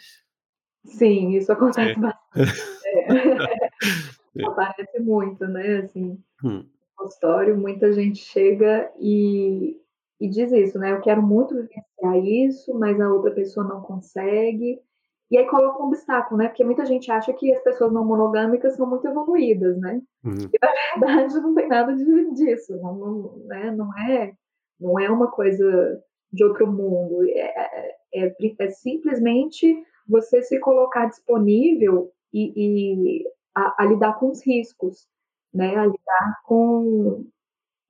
Sim, 0.84 1.36
isso 1.36 1.50
acontece 1.52 1.90
é. 1.90 1.96
bastante. 1.96 2.78
É. 4.36 4.44
Aparece 4.44 5.00
muito, 5.00 5.46
né, 5.48 5.78
assim, 5.78 6.16
hum. 6.44 6.58
no 6.58 6.66
consultório, 6.96 7.56
muita 7.56 7.92
gente 7.92 8.20
chega 8.20 8.88
e, 9.00 9.76
e 10.20 10.28
diz 10.28 10.52
isso, 10.52 10.78
né, 10.78 10.92
eu 10.92 11.00
quero 11.00 11.20
muito 11.20 11.54
vivenciar 11.54 12.24
isso, 12.24 12.78
mas 12.78 13.00
a 13.00 13.12
outra 13.12 13.32
pessoa 13.32 13.66
não 13.66 13.80
consegue, 13.80 14.80
e 15.30 15.36
aí 15.36 15.46
coloca 15.46 15.82
um 15.82 15.88
obstáculo, 15.88 16.38
né? 16.38 16.48
Porque 16.48 16.64
muita 16.64 16.86
gente 16.86 17.10
acha 17.10 17.32
que 17.34 17.52
as 17.52 17.62
pessoas 17.62 17.92
não 17.92 18.04
monogâmicas 18.04 18.76
são 18.76 18.88
muito 18.88 19.06
evoluídas, 19.06 19.78
né? 19.78 20.00
Uhum. 20.24 20.48
E 20.52 20.58
na 20.60 21.06
verdade 21.06 21.40
não 21.40 21.54
tem 21.54 21.68
nada 21.68 21.94
de, 21.94 22.30
disso, 22.32 22.76
não, 22.80 22.94
não, 22.94 23.36
né? 23.44 23.70
não, 23.72 23.98
é, 23.98 24.32
não 24.80 24.98
é 24.98 25.10
uma 25.10 25.30
coisa 25.30 26.02
de 26.32 26.44
outro 26.44 26.66
mundo. 26.66 27.24
É, 27.28 27.90
é, 28.14 28.26
é, 28.26 28.34
é 28.58 28.70
simplesmente 28.70 29.76
você 30.08 30.42
se 30.42 30.58
colocar 30.60 31.06
disponível 31.06 32.10
e, 32.32 32.52
e 32.56 33.24
a, 33.54 33.82
a, 33.82 33.84
lidar 33.84 34.14
com 34.18 34.30
os 34.30 34.44
riscos, 34.44 35.06
né? 35.52 35.76
A 35.76 35.84
lidar 35.84 36.40
com, 36.46 37.26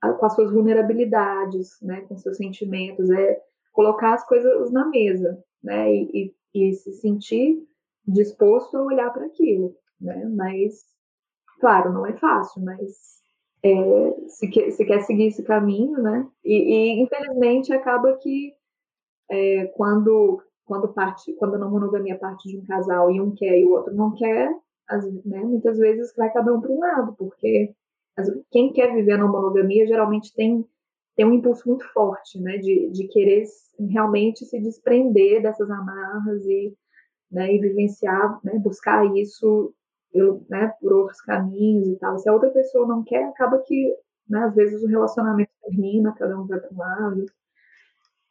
a, 0.01 0.13
com 0.13 0.27
as 0.27 0.35
suas 0.35 0.51
vulnerabilidades, 0.51 1.81
né? 1.83 2.01
Com 2.03 2.17
seus 2.17 2.37
sentimentos, 2.37 3.09
é 3.11 3.41
colocar 3.73 4.15
as 4.15 4.27
coisas 4.27 4.73
na 4.73 4.89
mesa, 4.89 5.41
né? 5.63 5.95
E, 5.95 6.11
e 6.13 6.38
e 6.55 6.73
se 6.73 6.93
sentir 6.95 7.63
disposto 8.07 8.77
a 8.77 8.83
olhar 8.83 9.13
para 9.13 9.27
aquilo, 9.27 9.75
né? 10.01 10.25
Mas, 10.35 10.85
claro, 11.61 11.93
não 11.93 12.07
é 12.07 12.17
fácil, 12.17 12.63
mas 12.63 13.19
é, 13.63 14.29
se, 14.29 14.49
quer, 14.49 14.71
se 14.71 14.85
quer 14.85 15.01
seguir 15.01 15.27
esse 15.27 15.43
caminho, 15.45 16.01
né? 16.03 16.27
E, 16.45 16.55
e 16.55 17.03
infelizmente 17.03 17.73
acaba 17.73 18.17
que 18.17 18.53
é, 19.31 19.67
quando 19.77 20.43
quando 20.65 20.93
parte 20.93 21.33
quando 21.35 21.55
a 21.55 21.59
não 21.59 21.71
monogamia 21.71 22.19
parte 22.19 22.49
de 22.49 22.59
um 22.59 22.65
casal 22.65 23.11
e 23.11 23.21
um 23.21 23.35
quer 23.35 23.59
e 23.59 23.65
o 23.65 23.71
outro 23.73 23.95
não 23.95 24.15
quer, 24.15 24.51
as, 24.89 25.05
né, 25.25 25.41
muitas 25.41 25.79
vezes 25.79 26.15
vai 26.17 26.33
cada 26.33 26.53
um 26.55 26.61
para 26.61 26.71
um 26.71 26.79
lado, 26.79 27.15
porque 27.17 27.75
as, 28.17 28.29
quem 28.51 28.73
quer 28.73 28.95
viver 28.95 29.13
a 29.13 29.19
não 29.19 29.31
monogamia 29.31 29.87
geralmente 29.87 30.35
tem 30.35 30.65
tem 31.19 31.27
um 31.27 31.35
impulso 31.35 31.69
muito 31.69 31.85
forte, 31.93 32.41
né, 32.41 32.59
de, 32.59 32.91
de 32.93 33.09
querer 33.09 33.43
realmente 33.91 34.45
se 34.45 34.61
desprender 34.61 35.43
dessas 35.43 35.69
amarras 35.69 36.47
e, 36.47 36.73
né, 37.29 37.53
e 37.53 37.59
vivenciar, 37.59 38.39
né, 38.45 38.57
buscar 38.61 39.05
isso 39.17 39.75
pelo, 40.13 40.47
né, 40.49 40.73
por 40.81 40.93
outros 40.93 41.21
caminhos 41.23 41.89
e 41.89 41.99
tal. 41.99 42.17
Se 42.21 42.29
a 42.29 42.33
outra 42.33 42.51
pessoa 42.51 42.87
não 42.87 43.03
quer, 43.03 43.25
acaba 43.25 43.59
que, 43.67 43.97
né, 44.29 44.45
às 44.45 44.55
vezes 44.55 44.81
o 44.81 44.87
relacionamento 44.87 45.51
termina, 45.61 46.15
cada 46.17 46.41
um 46.41 46.47
vai 46.47 46.61
para 46.61 46.73
um 46.73 46.79
lado. 46.79 47.27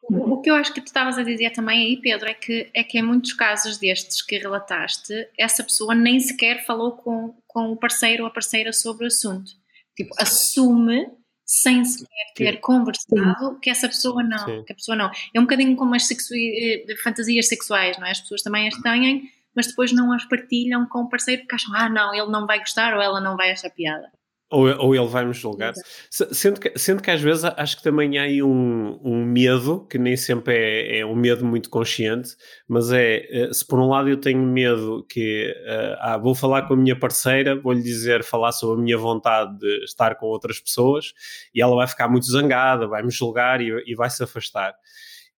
O 0.03 0.39
que 0.39 0.49
eu 0.49 0.55
acho 0.55 0.73
que 0.73 0.79
tu 0.79 0.87
estavas 0.87 1.17
a 1.17 1.23
dizer 1.23 1.51
também 1.51 1.87
aí, 1.87 2.01
Pedro, 2.01 2.29
é 2.29 2.33
que, 2.33 2.71
é 2.73 2.85
que 2.85 2.97
em 2.97 3.03
muitos 3.03 3.33
casos 3.33 3.77
destes 3.77 4.21
que 4.21 4.37
relataste, 4.37 5.13
essa 5.37 5.61
pessoa 5.61 5.93
nem 5.93 6.21
sequer 6.21 6.65
falou 6.65 6.93
com, 6.93 7.35
com 7.45 7.73
o 7.73 7.77
parceiro 7.77 8.23
ou 8.23 8.29
a 8.29 8.33
parceira 8.33 8.71
sobre 8.71 9.03
o 9.03 9.07
assunto. 9.07 9.51
Tipo, 9.93 10.15
assume 10.17 11.05
sem 11.47 11.85
sequer 11.85 12.33
ter 12.35 12.59
conversado 12.59 13.53
Sim. 13.53 13.59
que 13.61 13.69
essa 13.69 13.87
pessoa 13.87 14.21
não, 14.21 14.37
Sim. 14.45 14.63
que 14.65 14.73
a 14.73 14.75
pessoa 14.75 14.97
não. 14.97 15.09
É 15.33 15.39
um 15.39 15.43
bocadinho 15.43 15.77
como 15.77 15.95
as 15.95 16.05
sexu 16.05 16.35
eh, 16.35 16.85
fantasias 17.01 17.47
sexuais, 17.47 17.97
não 17.97 18.05
é? 18.05 18.11
As 18.11 18.19
pessoas 18.19 18.41
também 18.41 18.67
as 18.67 18.75
têm, 18.81 19.31
mas 19.55 19.67
depois 19.67 19.93
não 19.93 20.11
as 20.11 20.25
partilham 20.25 20.85
com 20.87 21.03
o 21.03 21.09
parceiro 21.09 21.43
porque 21.43 21.55
acham, 21.55 21.73
ah, 21.73 21.87
não, 21.87 22.13
ele 22.13 22.29
não 22.29 22.45
vai 22.45 22.59
gostar 22.59 22.93
ou 22.93 23.01
ela 23.01 23.21
não 23.21 23.37
vai 23.37 23.51
achar 23.51 23.69
piada. 23.69 24.11
Ou, 24.49 24.65
ou 24.77 24.95
ele 24.95 25.07
vai 25.07 25.25
me 25.25 25.33
julgar. 25.33 25.73
Sendo 26.09 26.61
que, 26.61 26.71
sendo 26.77 27.01
que 27.01 27.11
às 27.11 27.19
vezes 27.19 27.43
acho 27.43 27.77
que 27.77 27.83
também 27.83 28.17
há 28.17 28.21
aí 28.21 28.41
um, 28.41 28.97
um 29.03 29.25
medo, 29.25 29.85
que 29.89 29.97
nem 29.97 30.15
sempre 30.15 30.55
é, 30.55 30.99
é, 30.99 31.05
um 31.05 31.15
medo 31.15 31.43
muito 31.45 31.69
consciente, 31.69 32.29
mas 32.65 32.89
é 32.91 33.27
eh, 33.29 33.53
se 33.53 33.67
por 33.67 33.77
um 33.77 33.89
lado 33.89 34.07
eu 34.07 34.15
tenho 34.15 34.41
medo 34.41 35.05
que 35.09 35.53
uh, 35.65 35.97
ah, 35.99 36.17
vou 36.17 36.33
falar 36.33 36.65
com 36.65 36.75
a 36.75 36.77
minha 36.77 36.97
parceira, 36.97 37.59
vou-lhe 37.59 37.81
dizer, 37.81 38.23
falar 38.23 38.53
sobre 38.53 38.79
a 38.79 38.83
minha 38.83 38.97
vontade 38.97 39.57
de 39.59 39.83
estar 39.83 40.15
com 40.15 40.27
outras 40.27 40.61
pessoas 40.61 41.13
e 41.53 41.61
ela 41.61 41.75
vai 41.75 41.87
ficar 41.87 42.07
muito 42.07 42.25
zangada, 42.25 42.87
vai 42.87 43.03
me 43.03 43.11
julgar 43.11 43.59
e, 43.59 43.69
e 43.85 43.95
vai 43.95 44.09
se 44.09 44.23
afastar. 44.23 44.73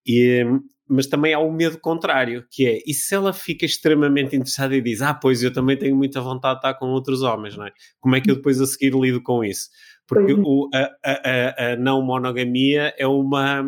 E, 0.05 0.45
mas 0.89 1.05
também 1.05 1.33
há 1.33 1.39
o 1.39 1.51
medo 1.51 1.79
contrário, 1.79 2.45
que 2.49 2.65
é, 2.65 2.79
e 2.85 2.93
se 2.93 3.13
ela 3.13 3.31
fica 3.31 3.65
extremamente 3.65 4.35
interessada 4.35 4.75
e 4.75 4.81
diz, 4.81 5.01
ah, 5.01 5.13
pois 5.13 5.43
eu 5.43 5.53
também 5.53 5.77
tenho 5.77 5.95
muita 5.95 6.19
vontade 6.19 6.55
de 6.55 6.59
estar 6.67 6.73
com 6.79 6.87
outros 6.87 7.21
homens, 7.21 7.55
não 7.55 7.67
é? 7.67 7.71
Como 7.99 8.15
é 8.15 8.21
que 8.21 8.31
eu 8.31 8.35
depois 8.35 8.59
a 8.59 8.65
seguir 8.65 8.93
lido 8.95 9.21
com 9.21 9.43
isso? 9.43 9.69
Porque 10.07 10.33
o, 10.33 10.67
a, 10.73 10.89
a, 11.05 11.73
a, 11.73 11.75
não 11.75 12.01
monogamia 12.01 12.95
é 12.97 13.05
uma, 13.05 13.61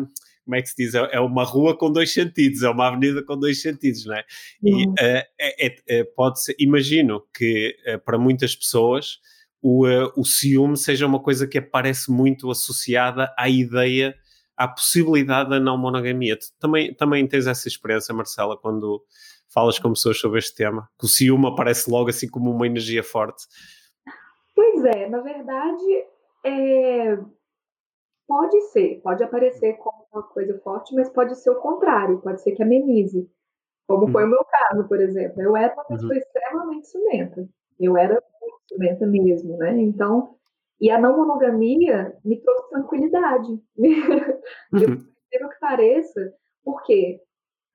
como 0.44 0.56
é 0.56 0.62
que 0.62 0.68
se 0.68 0.74
diz? 0.76 0.94
É 0.94 1.20
uma 1.20 1.44
rua 1.44 1.78
com 1.78 1.92
dois 1.92 2.12
sentidos, 2.12 2.64
é 2.64 2.68
uma 2.68 2.88
avenida 2.88 3.22
com 3.22 3.38
dois 3.38 3.62
sentidos, 3.62 4.04
não 4.04 4.16
é? 4.16 4.24
E 4.60 4.86
uh, 4.86 4.94
é, 4.98 5.26
é, 5.40 5.76
é, 5.88 6.04
pode 6.04 6.42
ser, 6.42 6.56
imagino 6.58 7.22
que 7.32 7.76
uh, 7.86 8.00
para 8.04 8.18
muitas 8.18 8.56
pessoas 8.56 9.18
o, 9.62 9.86
uh, 9.86 10.12
o 10.16 10.24
ciúme 10.24 10.76
seja 10.76 11.06
uma 11.06 11.20
coisa 11.20 11.46
que 11.46 11.58
aparece 11.58 12.10
muito 12.10 12.50
associada 12.50 13.32
à 13.38 13.48
ideia 13.48 14.12
à 14.56 14.68
possibilidade 14.68 15.50
da 15.50 15.60
não 15.60 15.78
monogamia. 15.78 16.38
Também, 16.58 16.94
também 16.94 17.26
tens 17.26 17.46
essa 17.46 17.68
experiência, 17.68 18.14
Marcela, 18.14 18.56
quando 18.56 19.02
falas 19.52 19.78
com 19.78 19.90
pessoas 19.90 20.18
sobre 20.18 20.38
este 20.38 20.54
tema? 20.54 20.88
Que 20.98 21.06
o 21.06 21.08
ciúme 21.08 21.46
aparece 21.46 21.90
logo 21.90 22.08
assim 22.10 22.28
como 22.28 22.50
uma 22.50 22.66
energia 22.66 23.02
forte. 23.02 23.46
Pois 24.54 24.84
é, 24.84 25.08
na 25.08 25.20
verdade, 25.20 26.04
é... 26.44 27.18
pode 28.26 28.60
ser, 28.72 29.00
pode 29.02 29.22
aparecer 29.22 29.74
como 29.74 30.06
uma 30.12 30.22
coisa 30.22 30.58
forte, 30.60 30.94
mas 30.94 31.08
pode 31.10 31.36
ser 31.36 31.50
o 31.50 31.60
contrário, 31.60 32.20
pode 32.20 32.42
ser 32.42 32.52
que 32.52 32.62
amenize. 32.62 33.28
Como 33.86 34.10
foi 34.10 34.24
o 34.24 34.28
meu 34.28 34.44
caso, 34.44 34.88
por 34.88 35.00
exemplo. 35.00 35.42
Eu 35.42 35.56
era 35.56 35.74
uma 35.74 35.84
pessoa 35.84 36.12
uhum. 36.12 36.18
extremamente 36.18 36.88
ciumenta. 36.88 37.48
Eu 37.78 37.96
era 37.96 38.14
muito 38.40 38.56
ciumenta 38.68 39.06
mesmo, 39.06 39.56
né? 39.58 39.78
Então, 39.80 40.36
e 40.82 40.90
a 40.90 41.00
não 41.00 41.16
monogamia 41.16 42.12
me 42.24 42.40
trouxe 42.40 42.68
tranquilidade. 42.70 43.62
Uhum. 44.72 45.06
Eu, 45.30 45.48
que 45.48 45.58
pareça, 45.60 46.34
porque 46.64 47.20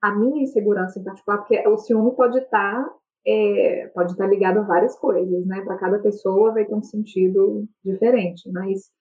a 0.01 0.13
minha 0.13 0.43
insegurança 0.43 0.99
em 0.99 1.03
particular, 1.03 1.37
porque 1.37 1.67
o 1.67 1.77
ciúme 1.77 2.15
pode 2.15 2.39
estar 2.39 2.85
é, 3.25 3.87
pode 3.93 4.11
estar 4.11 4.27
ligado 4.27 4.59
a 4.59 4.63
várias 4.63 4.97
coisas, 4.97 5.45
né? 5.45 5.61
Para 5.61 5.77
cada 5.77 5.99
pessoa 5.99 6.53
vai 6.53 6.65
ter 6.65 6.73
um 6.73 6.83
sentido 6.83 7.67
diferente, 7.83 8.49
mas 8.51 8.91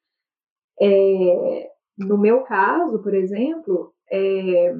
é, 0.80 1.70
no 1.98 2.18
meu 2.18 2.42
caso, 2.42 3.02
por 3.02 3.14
exemplo, 3.14 3.92
é, 4.10 4.74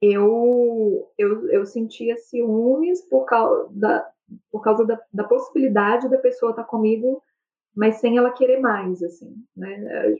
eu, 0.00 1.12
eu, 1.18 1.50
eu 1.50 1.66
sentia 1.66 2.16
ciúmes 2.16 3.02
por 3.08 3.24
causa, 3.24 3.68
da, 3.72 4.10
por 4.50 4.62
causa 4.62 4.84
da, 4.84 5.00
da 5.12 5.24
possibilidade 5.24 6.08
da 6.08 6.18
pessoa 6.18 6.50
estar 6.50 6.64
comigo, 6.64 7.22
mas 7.74 7.96
sem 7.96 8.18
ela 8.18 8.30
querer 8.32 8.60
mais, 8.60 9.02
assim, 9.02 9.34
né? 9.56 10.16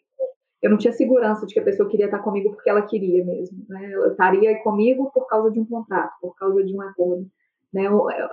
Eu 0.62 0.71
não 0.71 0.79
tinha 0.79 0.93
segurança 0.93 1.45
de 1.45 1.53
que 1.53 1.61
a 1.61 1.65
pessoa 1.65 1.88
queria 1.88 2.07
estar 2.07 2.21
comigo 2.21 2.53
porque 2.53 2.71
ela 2.71 2.83
queria 2.83 3.25
mesmo, 3.25 3.65
né? 3.69 3.93
Ela 3.93 4.09
estaria 4.09 4.62
comigo 4.62 5.11
por 5.12 5.27
causa 5.27 5.51
de 5.51 5.59
um 5.59 5.65
contrato, 5.65 6.12
por 6.21 6.37
causa 6.37 6.62
de 6.65 6.75
um 6.75 6.81
acordo. 6.81 7.27
Né? 7.73 7.85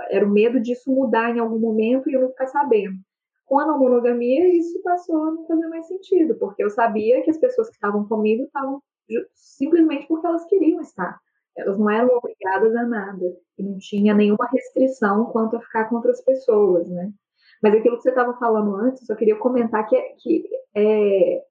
Era 0.09 0.25
o 0.25 0.29
medo 0.29 0.59
disso 0.59 0.91
mudar 0.91 1.35
em 1.35 1.39
algum 1.39 1.57
momento 1.57 2.09
e 2.09 2.13
eu 2.13 2.21
não 2.21 2.29
ficar 2.29 2.47
sabendo. 2.47 2.97
Com 3.45 3.57
a 3.57 3.65
não 3.65 3.79
monogamia, 3.79 4.47
isso 4.55 4.79
passou 4.83 5.23
a 5.23 5.31
não 5.31 5.47
fazer 5.47 5.67
mais 5.67 5.87
sentido, 5.87 6.35
porque 6.35 6.63
eu 6.63 6.69
sabia 6.69 7.23
que 7.23 7.31
as 7.31 7.37
pessoas 7.37 7.67
que 7.67 7.75
estavam 7.75 8.07
comigo 8.07 8.43
estavam 8.43 8.81
simplesmente 9.33 10.07
porque 10.07 10.27
elas 10.27 10.45
queriam 10.45 10.81
estar. 10.81 11.19
Elas 11.57 11.79
não 11.79 11.89
eram 11.89 12.15
obrigadas 12.15 12.75
a 12.75 12.83
nada 12.83 13.35
e 13.57 13.63
não 13.63 13.79
tinha 13.79 14.13
nenhuma 14.13 14.47
restrição 14.51 15.25
quanto 15.25 15.57
a 15.57 15.61
ficar 15.61 15.85
com 15.85 15.95
outras 15.95 16.21
pessoas, 16.21 16.87
né? 16.89 17.11
Mas 17.61 17.75
aquilo 17.75 17.97
que 17.97 18.03
você 18.03 18.09
estava 18.09 18.37
falando 18.37 18.75
antes, 18.75 19.01
eu 19.01 19.07
só 19.07 19.15
queria 19.15 19.35
comentar 19.35 19.87
que, 19.87 19.95
é, 19.95 20.13
que 20.17 20.49
é, 20.75 21.43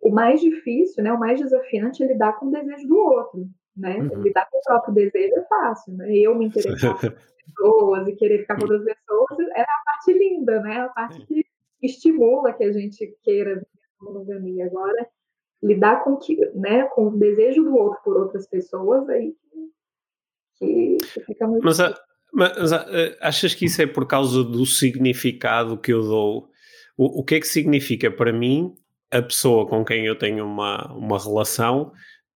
o 0.00 0.10
mais 0.10 0.40
difícil, 0.40 1.04
né, 1.04 1.12
o 1.12 1.18
mais 1.18 1.40
desafiante 1.40 2.02
é 2.02 2.06
lidar 2.06 2.38
com 2.38 2.46
o 2.46 2.50
desejo 2.50 2.88
do 2.88 2.96
outro 2.96 3.46
né? 3.76 3.98
Uhum. 3.98 4.22
Lidar 4.22 4.48
com 4.50 4.58
o 4.58 4.62
próprio 4.62 4.94
desejo 4.94 5.34
é 5.36 5.44
fácil, 5.44 5.94
né? 5.94 6.16
Eu 6.16 6.34
me 6.34 6.46
interessar 6.46 6.98
por 6.98 7.12
pessoas 7.46 8.08
e 8.08 8.16
querer 8.16 8.38
ficar 8.40 8.56
com 8.56 8.62
outras 8.62 8.84
pessoas 8.84 9.38
é 9.54 9.60
a 9.60 9.82
parte 9.84 10.12
linda, 10.12 10.60
né? 10.62 10.80
A 10.80 10.88
parte 10.88 11.26
que 11.26 11.44
estimula 11.82 12.52
que 12.54 12.64
a 12.64 12.72
gente 12.72 13.14
queira 13.22 13.62
monogamia. 14.00 14.66
Agora, 14.66 15.08
lidar 15.62 16.02
com, 16.02 16.16
que, 16.16 16.36
né, 16.54 16.84
com 16.84 17.08
o 17.08 17.18
desejo 17.18 17.62
do 17.62 17.76
outro 17.76 18.00
por 18.02 18.16
outras 18.16 18.48
pessoas, 18.48 19.08
aí 19.08 19.34
que, 20.58 20.96
que 20.96 21.20
fica 21.20 21.46
muito 21.46 21.64
mas, 21.64 21.78
a, 21.80 21.94
mas 22.36 22.72
a, 22.72 22.86
achas 23.20 23.54
que 23.54 23.64
isso 23.64 23.80
é 23.80 23.86
por 23.86 24.06
causa 24.06 24.44
do 24.44 24.66
significado 24.66 25.78
que 25.78 25.92
eu 25.92 26.02
dou? 26.02 26.48
O, 26.96 27.20
o 27.20 27.24
que 27.24 27.36
é 27.36 27.40
que 27.40 27.48
significa 27.48 28.10
para 28.10 28.32
mim 28.32 28.74
a 29.10 29.22
pessoa 29.22 29.66
com 29.66 29.84
quem 29.84 30.06
eu 30.06 30.16
tenho 30.16 30.44
uma, 30.44 30.92
uma 30.94 31.18
relação 31.18 31.92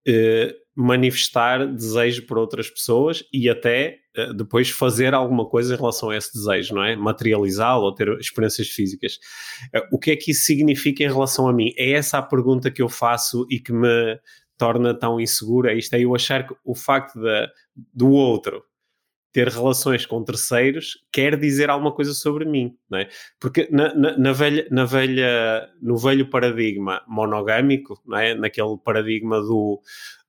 eh, 0.07 0.55
manifestar 0.75 1.67
desejo 1.67 2.27
por 2.27 2.39
outras 2.39 2.71
pessoas 2.71 3.23
e 3.33 3.51
até 3.51 3.99
uh, 4.17 4.33
depois 4.33 4.71
fazer 4.71 5.13
alguma 5.13 5.47
coisa 5.47 5.75
em 5.75 5.77
relação 5.77 6.11
a 6.11 6.17
esse 6.17 6.33
desejo, 6.33 6.75
não 6.75 6.83
é? 6.83 6.97
Materializá-lo 6.97 7.85
ou 7.85 7.95
ter 7.95 8.09
experiências 8.19 8.69
físicas. 8.69 9.19
Uh, 9.75 9.83
o 9.93 9.99
que 9.99 10.13
é 10.13 10.17
que 10.17 10.31
isso 10.31 10.45
significa 10.45 11.05
em 11.05 11.09
relação 11.09 11.49
a 11.49 11.53
mim? 11.53 11.73
É 11.77 11.93
essa 11.93 12.19
a 12.19 12.23
pergunta 12.23 12.71
que 12.71 12.81
eu 12.81 12.89
faço 12.89 13.47
e 13.51 13.61
que 13.61 13.73
me 13.73 14.19
torna 14.57 14.95
tão 14.99 15.21
insegura. 15.21 15.75
Isto 15.75 15.95
é 15.97 16.05
eu 16.05 16.15
achar 16.15 16.47
que 16.47 16.55
o 16.65 16.75
facto 16.75 17.21
de, 17.21 17.49
do 17.95 18.11
outro 18.11 18.63
ter 19.33 19.49
relações 19.49 20.05
com 20.05 20.23
terceiros 20.25 20.99
quer 21.13 21.39
dizer 21.39 21.71
alguma 21.71 21.93
coisa 21.93 22.13
sobre 22.13 22.45
mim, 22.45 22.77
não 22.89 22.99
é? 22.99 23.09
Porque 23.39 23.69
na, 23.71 23.95
na, 23.95 24.19
na, 24.19 24.33
velha, 24.33 24.67
na 24.71 24.85
velha, 24.85 25.69
no 25.81 25.97
velho 25.97 26.29
paradigma 26.29 27.03
monogâmico, 27.07 28.01
não 28.05 28.19
é? 28.19 28.35
Naquele 28.35 28.77
paradigma 28.85 29.41
do, 29.41 29.81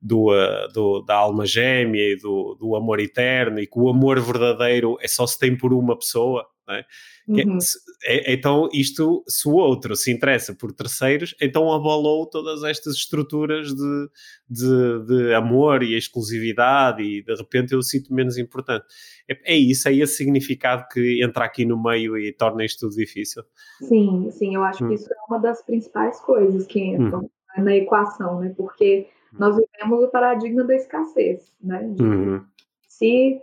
do, 0.02 0.32
uh, 0.32 0.72
do, 0.74 1.02
da 1.02 1.16
alma 1.16 1.46
gêmea 1.46 2.14
e 2.14 2.16
do, 2.16 2.56
do 2.60 2.76
amor 2.76 3.00
eterno 3.00 3.60
e 3.60 3.68
que 3.68 3.80
o 3.80 3.90
amor 3.90 4.20
verdadeiro 4.20 4.98
é 5.02 5.08
só 5.08 5.26
se 5.26 5.40
tem 5.40 5.58
por 5.58 5.74
uma 5.74 5.98
pessoa, 5.98 6.46
é? 6.73 6.86
É, 7.29 7.45
uhum. 7.45 7.57
É, 8.05 8.34
então, 8.34 8.67
isto, 8.73 9.23
se 9.27 9.47
o 9.47 9.53
outro 9.53 9.95
se 9.95 10.12
interessa 10.12 10.53
por 10.53 10.73
terceiros, 10.73 11.36
então 11.41 11.71
abalou 11.71 12.25
todas 12.25 12.63
estas 12.63 12.95
estruturas 12.95 13.73
de, 13.73 14.10
de, 14.49 15.05
de 15.05 15.34
amor 15.34 15.84
e 15.84 15.95
exclusividade, 15.95 17.03
e 17.03 17.23
de 17.23 17.36
repente 17.36 17.73
eu 17.73 17.81
sinto 17.81 18.13
menos 18.13 18.38
importante. 18.38 18.86
É, 19.29 19.53
é, 19.53 19.55
isso, 19.55 19.88
é 19.88 19.93
esse 19.93 20.17
significado 20.17 20.88
que 20.91 21.23
entra 21.23 21.45
aqui 21.45 21.65
no 21.65 21.81
meio 21.81 22.17
e 22.17 22.34
torna 22.34 22.65
isto 22.65 22.81
tudo 22.81 22.95
difícil. 22.95 23.43
Sim, 23.79 24.29
sim, 24.31 24.55
eu 24.55 24.63
acho 24.63 24.84
hum. 24.84 24.89
que 24.89 24.95
isso 24.95 25.12
é 25.12 25.17
uma 25.27 25.39
das 25.39 25.62
principais 25.63 26.19
coisas 26.21 26.65
que 26.65 26.79
entram 26.79 27.21
hum. 27.21 27.63
na 27.63 27.75
equação, 27.75 28.39
né? 28.39 28.53
Porque 28.57 29.07
hum. 29.34 29.38
nós 29.39 29.55
vivemos 29.55 30.03
o 30.03 30.07
paradigma 30.10 30.63
da 30.63 30.75
escassez, 30.75 31.51
né? 31.62 31.84
De, 31.95 32.03
uhum. 32.03 32.45
Se 32.88 33.41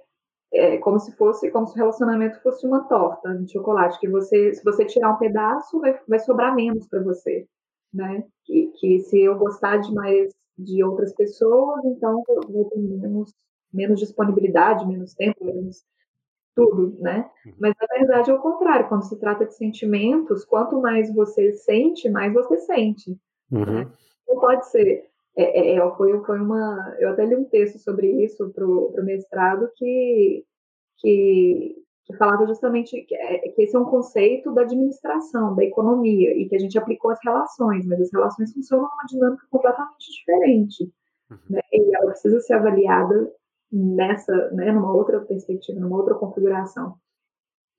é 0.52 0.78
como 0.78 0.98
se 0.98 1.12
fosse, 1.16 1.50
como 1.50 1.66
se 1.66 1.74
o 1.74 1.76
relacionamento 1.76 2.40
fosse 2.42 2.66
uma 2.66 2.84
torta 2.84 3.34
de 3.36 3.52
chocolate, 3.52 4.00
que 4.00 4.08
você, 4.08 4.54
se 4.54 4.64
você 4.64 4.84
tirar 4.84 5.12
um 5.12 5.18
pedaço, 5.18 5.80
vai, 5.80 5.98
vai 6.08 6.18
sobrar 6.18 6.54
menos 6.54 6.86
para 6.86 7.02
você, 7.02 7.46
né? 7.92 8.24
Que, 8.44 8.68
que 8.78 9.00
se 9.00 9.20
eu 9.20 9.36
gostar 9.36 9.78
de 9.78 9.92
mais 9.94 10.32
de 10.56 10.82
outras 10.82 11.14
pessoas, 11.14 11.84
então 11.84 12.24
eu 12.28 12.40
vou 12.48 12.64
ter 12.70 12.78
menos, 12.78 13.32
menos 13.72 14.00
disponibilidade, 14.00 14.86
menos 14.86 15.14
tempo, 15.14 15.44
menos 15.44 15.84
tudo, 16.54 16.96
né? 16.98 17.30
Uhum. 17.46 17.52
Mas 17.60 17.74
na 17.80 17.86
verdade 17.98 18.30
é 18.30 18.34
o 18.34 18.40
contrário, 18.40 18.88
quando 18.88 19.04
se 19.04 19.16
trata 19.16 19.46
de 19.46 19.54
sentimentos, 19.54 20.44
quanto 20.44 20.80
mais 20.80 21.14
você 21.14 21.52
sente, 21.52 22.08
mais 22.08 22.32
você 22.32 22.56
sente. 22.58 23.10
Né? 23.50 23.60
Uhum. 23.60 23.78
Né? 23.80 23.92
Não 24.26 24.40
pode 24.40 24.68
ser 24.68 25.08
é, 25.38 25.74
é, 25.74 25.76
é, 25.76 25.90
foi, 25.96 26.20
foi 26.24 26.40
uma. 26.40 26.96
Eu 26.98 27.10
até 27.10 27.24
li 27.24 27.36
um 27.36 27.44
texto 27.44 27.78
sobre 27.78 28.24
isso 28.24 28.50
para 28.50 28.66
o 28.66 29.04
mestrado 29.04 29.70
que, 29.76 30.44
que, 30.98 31.76
que, 32.04 32.16
falava 32.16 32.44
justamente 32.44 33.00
que, 33.02 33.14
é, 33.14 33.48
que, 33.50 33.62
esse 33.62 33.76
é 33.76 33.78
um 33.78 33.84
conceito 33.84 34.52
da 34.52 34.62
administração, 34.62 35.54
da 35.54 35.62
economia, 35.62 36.36
e 36.36 36.48
que 36.48 36.56
a 36.56 36.58
gente 36.58 36.76
aplicou 36.76 37.12
às 37.12 37.20
relações, 37.24 37.86
mas 37.86 38.00
as 38.00 38.12
relações 38.12 38.52
funcionam 38.52 38.88
numa 38.90 39.04
dinâmica 39.08 39.46
completamente 39.48 40.10
diferente. 40.10 40.92
Uhum. 41.30 41.38
Né? 41.50 41.60
E 41.72 41.94
ela 41.94 42.10
precisa 42.10 42.40
ser 42.40 42.54
avaliada 42.54 43.32
nessa, 43.70 44.50
né, 44.50 44.72
numa 44.72 44.92
outra 44.92 45.20
perspectiva, 45.20 45.78
numa 45.78 45.98
outra 45.98 46.16
configuração. 46.16 46.96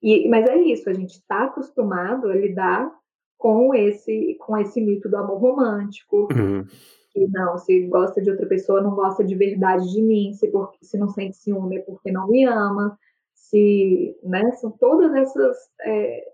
E, 0.02 0.26
mas 0.30 0.48
é 0.48 0.56
isso, 0.56 0.88
a 0.88 0.94
gente 0.94 1.10
está 1.10 1.44
acostumado 1.44 2.30
a 2.30 2.34
lidar 2.34 2.90
com 3.36 3.74
esse, 3.74 4.38
com 4.40 4.56
esse 4.56 4.80
mito 4.80 5.10
do 5.10 5.16
amor 5.18 5.38
romântico. 5.38 6.26
Uhum 6.32 6.64
que 7.10 7.26
não, 7.28 7.58
se 7.58 7.86
gosta 7.86 8.20
de 8.20 8.30
outra 8.30 8.46
pessoa, 8.46 8.82
não 8.82 8.94
gosta 8.94 9.24
de 9.24 9.34
verdade 9.34 9.90
de 9.92 10.02
mim, 10.02 10.32
se, 10.32 10.48
por, 10.48 10.72
se 10.80 10.98
não 10.98 11.08
sente 11.08 11.36
ciúme 11.36 11.78
é 11.78 11.82
porque 11.82 12.10
não 12.10 12.28
me 12.28 12.44
ama, 12.44 12.98
se, 13.34 14.16
né, 14.22 14.50
são 14.52 14.70
todas 14.70 15.14
essas, 15.14 15.56
é, 15.82 16.24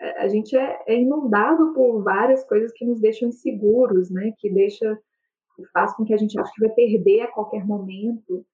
é, 0.00 0.22
a 0.22 0.28
gente 0.28 0.56
é, 0.56 0.78
é, 0.86 1.00
inundado 1.00 1.72
por 1.72 2.02
várias 2.02 2.44
coisas 2.44 2.72
que 2.72 2.84
nos 2.84 3.00
deixam 3.00 3.28
inseguros, 3.28 4.10
né, 4.10 4.32
que 4.38 4.52
deixa, 4.52 4.98
que 5.56 5.64
faz 5.72 5.94
com 5.94 6.04
que 6.04 6.14
a 6.14 6.18
gente 6.18 6.38
ache 6.38 6.52
que 6.54 6.66
vai 6.66 6.74
perder 6.74 7.22
a 7.22 7.32
qualquer 7.32 7.64
momento, 7.64 8.44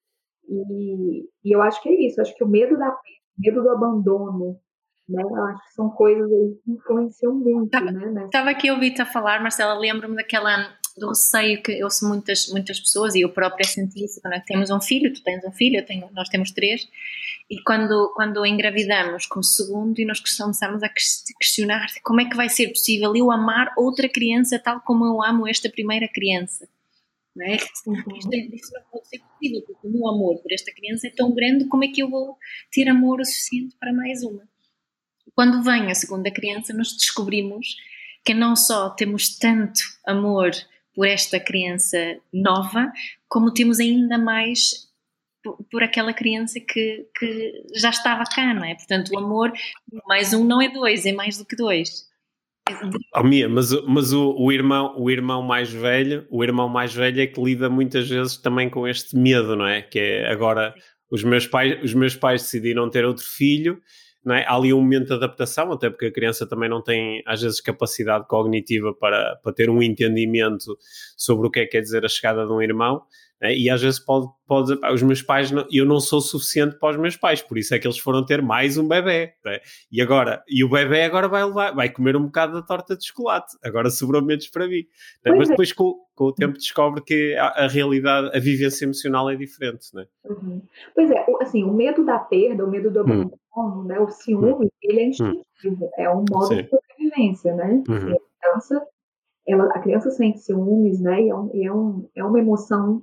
e, 0.49 1.29
e 1.45 1.53
eu 1.53 1.63
acho 1.63 1.83
que 1.83 1.89
é 1.89 2.07
isso, 2.07 2.21
acho 2.21 2.35
que 2.35 2.45
o 2.45 2.49
medo 2.49 2.77
da 2.77 2.97
medo 3.39 3.63
do 3.63 3.71
abandono, 3.71 4.61
né? 5.09 5.23
Eu 5.23 5.45
acho 5.47 5.65
que 5.65 5.73
são 5.73 5.91
coisas 5.91 6.29
que 6.65 6.71
influenciam 6.71 7.35
muito, 7.35 7.79
né? 7.81 8.25
Estava 8.25 8.51
aqui 8.51 8.69
a 8.69 8.75
ouvir-te 8.75 9.03
a 9.03 9.07
falar, 9.07 9.41
Marcela, 9.41 9.75
lembro-me 9.75 10.17
daquela 10.17 10.77
do 10.97 11.09
receio 11.09 11.63
que 11.63 11.73
eu 11.73 11.85
ouço 11.85 12.07
muitas, 12.07 12.49
muitas 12.49 12.79
pessoas, 12.81 13.15
e 13.15 13.21
eu 13.21 13.29
própria 13.31 13.67
senti 13.67 14.05
isso, 14.05 14.21
quando 14.21 14.35
é 14.35 14.41
temos 14.41 14.71
um 14.71 14.81
filho, 14.81 15.13
tu 15.13 15.23
tens 15.23 15.45
um 15.45 15.53
filho, 15.53 15.85
tenho, 15.85 16.09
nós 16.13 16.29
temos 16.29 16.51
três, 16.51 16.89
e 17.51 17.61
quando, 17.63 18.13
quando 18.15 18.45
engravidamos 18.47 19.27
com 19.27 19.41
o 19.41 19.45
segundo 19.45 19.99
e 19.99 20.05
nós 20.05 20.21
começamos 20.21 20.83
a 20.83 20.89
questionar 21.41 21.87
como 22.03 22.21
é 22.21 22.25
que 22.25 22.37
vai 22.37 22.49
ser 22.49 22.69
possível 22.69 23.15
eu 23.15 23.31
amar 23.31 23.73
outra 23.77 24.09
criança 24.09 24.59
tal 24.59 24.81
como 24.81 25.05
eu 25.05 25.23
amo 25.23 25.47
esta 25.47 25.69
primeira 25.69 26.09
criança. 26.09 26.69
Não 27.35 27.47
é? 27.47 27.57
Isto, 27.57 27.91
isso 28.35 28.73
não 28.75 28.83
pode 28.91 29.09
ser 29.09 29.19
possível, 29.21 29.63
porque 29.63 29.87
o 29.87 29.91
meu 29.91 30.07
amor 30.07 30.39
por 30.39 30.53
esta 30.53 30.73
criança 30.73 31.07
é 31.07 31.11
tão 31.11 31.35
grande, 31.35 31.65
como 31.67 31.85
é 31.85 31.89
que 31.89 32.03
eu 32.03 32.11
vou 32.11 32.37
ter 32.71 32.89
amor 32.89 33.21
o 33.21 33.25
suficiente 33.25 33.75
para 33.81 33.93
mais 33.93 34.23
uma? 34.23 34.47
Quando 35.35 35.63
vem 35.63 35.91
a 35.91 35.95
segunda 35.95 36.31
criança, 36.31 36.75
nós 36.75 36.95
descobrimos 36.95 37.77
que 38.25 38.35
não 38.35 38.55
só 38.55 38.91
temos 38.91 39.37
tanto 39.37 39.81
amor 40.07 40.51
por 40.95 41.07
esta 41.07 41.41
criança 41.41 41.99
nova, 42.33 42.93
como 43.29 43.53
temos 43.53 43.81
ainda 43.81 44.19
mais 44.19 44.91
por, 45.43 45.59
por 45.71 45.83
aquela 45.83 46.13
criança 46.13 46.61
que, 46.61 47.07
que 47.19 47.65
já 47.75 47.91
estava 47.91 48.25
cá, 48.25 48.55
não 48.55 48.65
é? 48.65 48.75
Portanto, 48.75 49.11
o 49.13 49.19
amor, 49.19 49.53
mais 50.07 50.33
um 50.33 50.45
não 50.45 50.61
é 50.61 50.69
dois, 50.69 51.05
é 51.05 51.13
mais 51.13 51.39
do 51.39 51.45
que 51.45 51.57
dois. 51.57 52.11
Oh, 53.15 53.25
Mia, 53.25 53.49
mas, 53.49 53.73
mas 53.87 54.13
o, 54.13 54.37
o, 54.39 54.53
irmão, 54.53 54.95
o 54.97 55.11
irmão 55.11 55.43
mais 55.43 55.73
velho, 55.73 56.27
o 56.31 56.45
irmão 56.45 56.69
mais 56.69 56.95
velho 56.95 57.21
é 57.21 57.27
que 57.27 57.43
lida 57.43 57.69
muitas 57.69 58.09
vezes 58.09 58.37
também 58.37 58.71
com 58.71 58.87
este 58.87 59.17
medo, 59.17 59.57
não 59.57 59.67
é? 59.67 59.83
Que 59.83 59.99
é 59.99 60.31
agora 60.31 60.75
os 61.11 61.25
meus 61.25 61.47
pais, 61.47 61.83
os 61.83 61.93
meus 61.93 62.15
pais 62.15 62.43
decidiram 62.43 62.89
ter 62.89 63.05
outro 63.05 63.25
filho 63.25 63.81
não 64.25 64.35
é? 64.35 64.45
Há 64.45 64.55
ali 64.55 64.73
um 64.73 64.81
momento 64.81 65.09
de 65.09 65.15
adaptação, 65.15 65.73
até 65.73 65.91
porque 65.91 66.07
a 66.07 66.13
criança 66.13 66.47
também 66.47 66.69
não 66.69 66.83
tem, 66.83 67.23
às 67.27 67.43
vezes, 67.43 67.61
capacidade 67.61 68.27
cognitiva 68.29 68.95
para, 68.95 69.37
para 69.43 69.53
ter 69.53 69.69
um 69.69 69.83
entendimento 69.83 70.79
sobre 71.17 71.47
o 71.47 71.51
que 71.51 71.61
é 71.61 71.65
que 71.65 71.73
quer 71.73 71.81
dizer 71.81 72.05
a 72.05 72.09
chegada 72.09 72.47
de 72.47 72.53
um 72.53 72.63
irmão. 72.63 73.03
Né? 73.43 73.57
E 73.57 73.69
às 73.69 73.83
vezes 73.83 73.99
pode, 73.99 74.29
pode 74.47 74.73
os 74.73 75.03
meus 75.03 75.21
pais, 75.21 75.51
não, 75.51 75.67
eu 75.71 75.85
não 75.85 75.99
sou 75.99 76.21
suficiente 76.21 76.79
para 76.79 76.93
os 76.93 76.97
meus 76.97 77.17
pais, 77.17 77.43
por 77.43 77.59
isso 77.59 77.75
é 77.75 77.79
que 77.79 77.87
eles 77.89 77.99
foram 77.99 78.25
ter 78.25 78.41
mais 78.41 78.79
um 78.79 78.87
bebê. 78.87 79.35
Né? 79.45 79.59
E 79.91 80.01
agora, 80.01 80.45
e 80.49 80.63
o 80.63 80.71
bebê 80.71 81.03
agora 81.03 81.29
vai 81.29 81.45
levar, 81.45 81.75
vai 81.75 81.91
comer 81.91 82.15
um 82.15 82.27
bocado 82.27 82.53
da 82.53 82.63
torta 82.63 82.97
de 82.97 83.05
chocolate, 83.05 83.57
agora 83.65 83.91
sobrou 83.91 84.23
menos 84.23 84.47
para 84.47 84.69
mim. 84.69 84.85
Né? 85.25 85.33
Mas 85.33 85.49
é. 85.49 85.51
depois 85.51 85.73
com, 85.73 85.95
com, 86.15 86.27
o 86.27 86.33
tempo 86.33 86.55
descobre 86.55 87.03
que 87.03 87.35
a, 87.35 87.65
a, 87.65 87.69
realidade, 87.69 88.31
a 88.33 88.39
vivência 88.39 88.85
emocional 88.85 89.29
é 89.29 89.35
diferente. 89.35 89.89
Né? 89.93 90.07
Uhum. 90.25 90.63
Pois 90.95 91.11
é, 91.11 91.27
assim, 91.41 91.65
o 91.65 91.73
medo 91.73 92.05
da 92.07 92.21
perda, 92.21 92.65
o 92.65 92.71
medo 92.71 92.93
do 92.93 93.01
hum. 93.01 93.03
abandono, 93.03 93.83
hum. 93.83 93.85
né, 93.85 93.99
o 93.99 94.09
ciúme, 94.09 94.67
hum. 94.67 94.69
ele 94.81 95.01
é 95.01 95.05
hum. 95.05 95.09
instintivo, 95.09 95.85
hum. 95.87 95.91
é 95.99 96.09
um 96.09 96.25
modo 96.31 96.47
Sim. 96.47 96.63
de 96.63 96.69
sobrevivência, 96.71 97.55
né? 97.57 97.83
Uhum. 97.89 98.13
A 98.13 98.41
criança 98.41 98.87
ela, 99.45 99.65
a 99.75 99.81
criança 99.81 100.09
sente 100.11 100.39
ciúmes, 100.39 101.01
né? 101.01 101.23
E 101.23 101.29
é, 101.29 101.35
um, 101.35 101.51
e 101.53 101.67
é, 101.67 101.73
um, 101.73 102.09
é 102.15 102.25
uma 102.25 102.39
emoção 102.39 103.03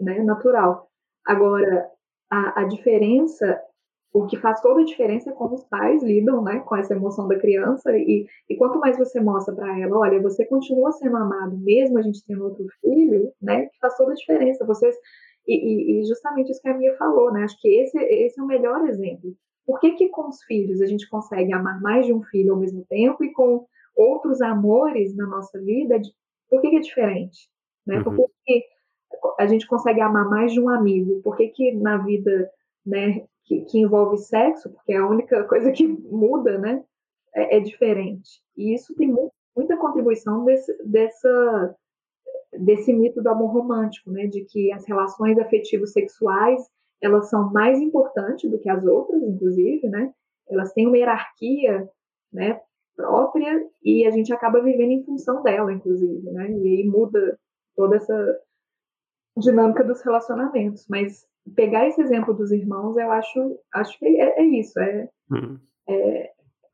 né, 0.00 0.22
natural. 0.22 0.88
Agora, 1.26 1.90
a, 2.30 2.62
a 2.62 2.64
diferença, 2.64 3.60
o 4.12 4.26
que 4.26 4.36
faz 4.36 4.60
toda 4.60 4.80
a 4.80 4.84
diferença 4.84 5.30
é 5.30 5.32
como 5.32 5.54
os 5.54 5.64
pais 5.64 6.02
lidam 6.02 6.42
né, 6.42 6.60
com 6.60 6.76
essa 6.76 6.94
emoção 6.94 7.26
da 7.26 7.38
criança. 7.38 7.96
E, 7.96 8.26
e 8.48 8.56
quanto 8.56 8.78
mais 8.78 8.98
você 8.98 9.20
mostra 9.20 9.54
para 9.54 9.78
ela, 9.78 9.98
olha, 9.98 10.20
você 10.22 10.44
continua 10.46 10.92
sendo 10.92 11.16
amado, 11.16 11.56
mesmo 11.58 11.98
a 11.98 12.02
gente 12.02 12.24
tendo 12.26 12.44
outro 12.44 12.66
filho, 12.80 13.32
né? 13.40 13.66
Que 13.66 13.78
faz 13.80 13.96
toda 13.96 14.12
a 14.12 14.14
diferença. 14.14 14.64
Vocês. 14.64 14.94
E, 15.46 16.00
e, 16.00 16.04
justamente 16.06 16.50
isso 16.50 16.62
que 16.62 16.68
a 16.68 16.76
Mia 16.76 16.96
falou, 16.96 17.32
né? 17.32 17.44
Acho 17.44 17.60
que 17.60 17.68
esse, 17.68 17.98
esse 17.98 18.40
é 18.40 18.42
o 18.42 18.46
melhor 18.46 18.86
exemplo. 18.88 19.34
Por 19.66 19.80
que, 19.80 19.92
que 19.92 20.08
com 20.08 20.28
os 20.28 20.42
filhos 20.44 20.80
a 20.80 20.86
gente 20.86 21.08
consegue 21.08 21.52
amar 21.52 21.80
mais 21.80 22.06
de 22.06 22.12
um 22.12 22.22
filho 22.22 22.54
ao 22.54 22.60
mesmo 22.60 22.84
tempo 22.88 23.22
e 23.24 23.32
com 23.32 23.66
outros 23.96 24.40
amores 24.40 25.14
na 25.16 25.26
nossa 25.26 25.60
vida, 25.60 26.00
por 26.48 26.60
que, 26.60 26.70
que 26.70 26.76
é 26.76 26.80
diferente? 26.80 27.48
Né? 27.86 28.02
Por 28.02 28.14
que, 28.16 28.22
que 28.44 28.64
a 29.38 29.46
gente 29.46 29.66
consegue 29.66 30.00
amar 30.00 30.28
mais 30.28 30.52
de 30.52 30.60
um 30.60 30.68
amigo? 30.68 31.20
Por 31.22 31.36
que, 31.36 31.48
que 31.48 31.72
na 31.74 31.98
vida 31.98 32.50
né, 32.84 33.24
que, 33.44 33.62
que 33.62 33.78
envolve 33.78 34.18
sexo, 34.18 34.70
porque 34.70 34.92
é 34.92 34.98
a 34.98 35.06
única 35.06 35.44
coisa 35.48 35.70
que 35.72 35.86
muda, 35.86 36.58
né, 36.58 36.82
é, 37.34 37.56
é 37.56 37.60
diferente? 37.60 38.42
E 38.56 38.74
isso 38.74 38.94
tem 38.94 39.08
mu 39.08 39.32
muita 39.56 39.76
contribuição 39.76 40.44
desse, 40.44 40.76
dessa, 40.84 41.76
desse 42.58 42.92
mito 42.92 43.22
do 43.22 43.28
amor 43.28 43.52
romântico, 43.52 44.10
né, 44.10 44.26
de 44.26 44.44
que 44.44 44.72
as 44.72 44.84
relações 44.84 45.38
afetivos 45.38 45.92
sexuais 45.92 46.60
elas 47.00 47.28
são 47.28 47.52
mais 47.52 47.80
importantes 47.80 48.50
do 48.50 48.58
que 48.58 48.68
as 48.68 48.84
outras, 48.84 49.22
inclusive, 49.22 49.88
né? 49.88 50.10
Elas 50.48 50.72
têm 50.72 50.86
uma 50.86 50.96
hierarquia, 50.96 51.88
né, 52.32 52.60
própria 52.96 53.64
e 53.82 54.06
a 54.06 54.10
gente 54.10 54.32
acaba 54.32 54.62
vivendo 54.62 54.90
em 54.90 55.04
função 55.04 55.42
dela, 55.42 55.72
inclusive, 55.72 56.30
né? 56.30 56.50
E 56.50 56.66
aí 56.66 56.84
muda 56.84 57.38
toda 57.76 57.96
essa 57.96 58.40
dinâmica 59.36 59.84
dos 59.84 60.02
relacionamentos. 60.02 60.86
Mas 60.88 61.26
pegar 61.54 61.86
esse 61.88 62.00
exemplo 62.00 62.34
dos 62.34 62.50
irmãos, 62.52 62.96
eu 62.96 63.10
acho, 63.10 63.58
acho 63.72 63.98
que 63.98 64.06
é, 64.06 64.40
é 64.40 64.44
isso, 64.44 64.78
é, 64.78 65.08
uhum. 65.30 65.58
é, 65.88 66.30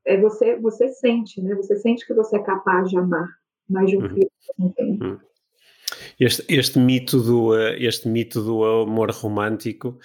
é, 0.07 0.21
você, 0.21 0.57
você 0.57 0.89
sente, 0.89 1.43
né? 1.43 1.55
Você 1.55 1.77
sente 1.77 2.07
que 2.07 2.15
você 2.15 2.37
é 2.37 2.43
capaz 2.43 2.89
de 2.89 2.99
amar 2.99 3.29
mais 3.69 3.89
de 3.89 3.97
um 3.97 4.03
uhum. 4.03 4.09
filho 4.09 4.31
uhum. 4.59 5.19
Este, 6.19 6.45
este, 6.49 6.79
mito 6.79 7.21
do, 7.21 7.57
eh, 7.57 7.77
este 7.83 8.09
mito 8.09 8.43
do 8.43 8.65
amor 8.65 9.11
romântico 9.11 9.99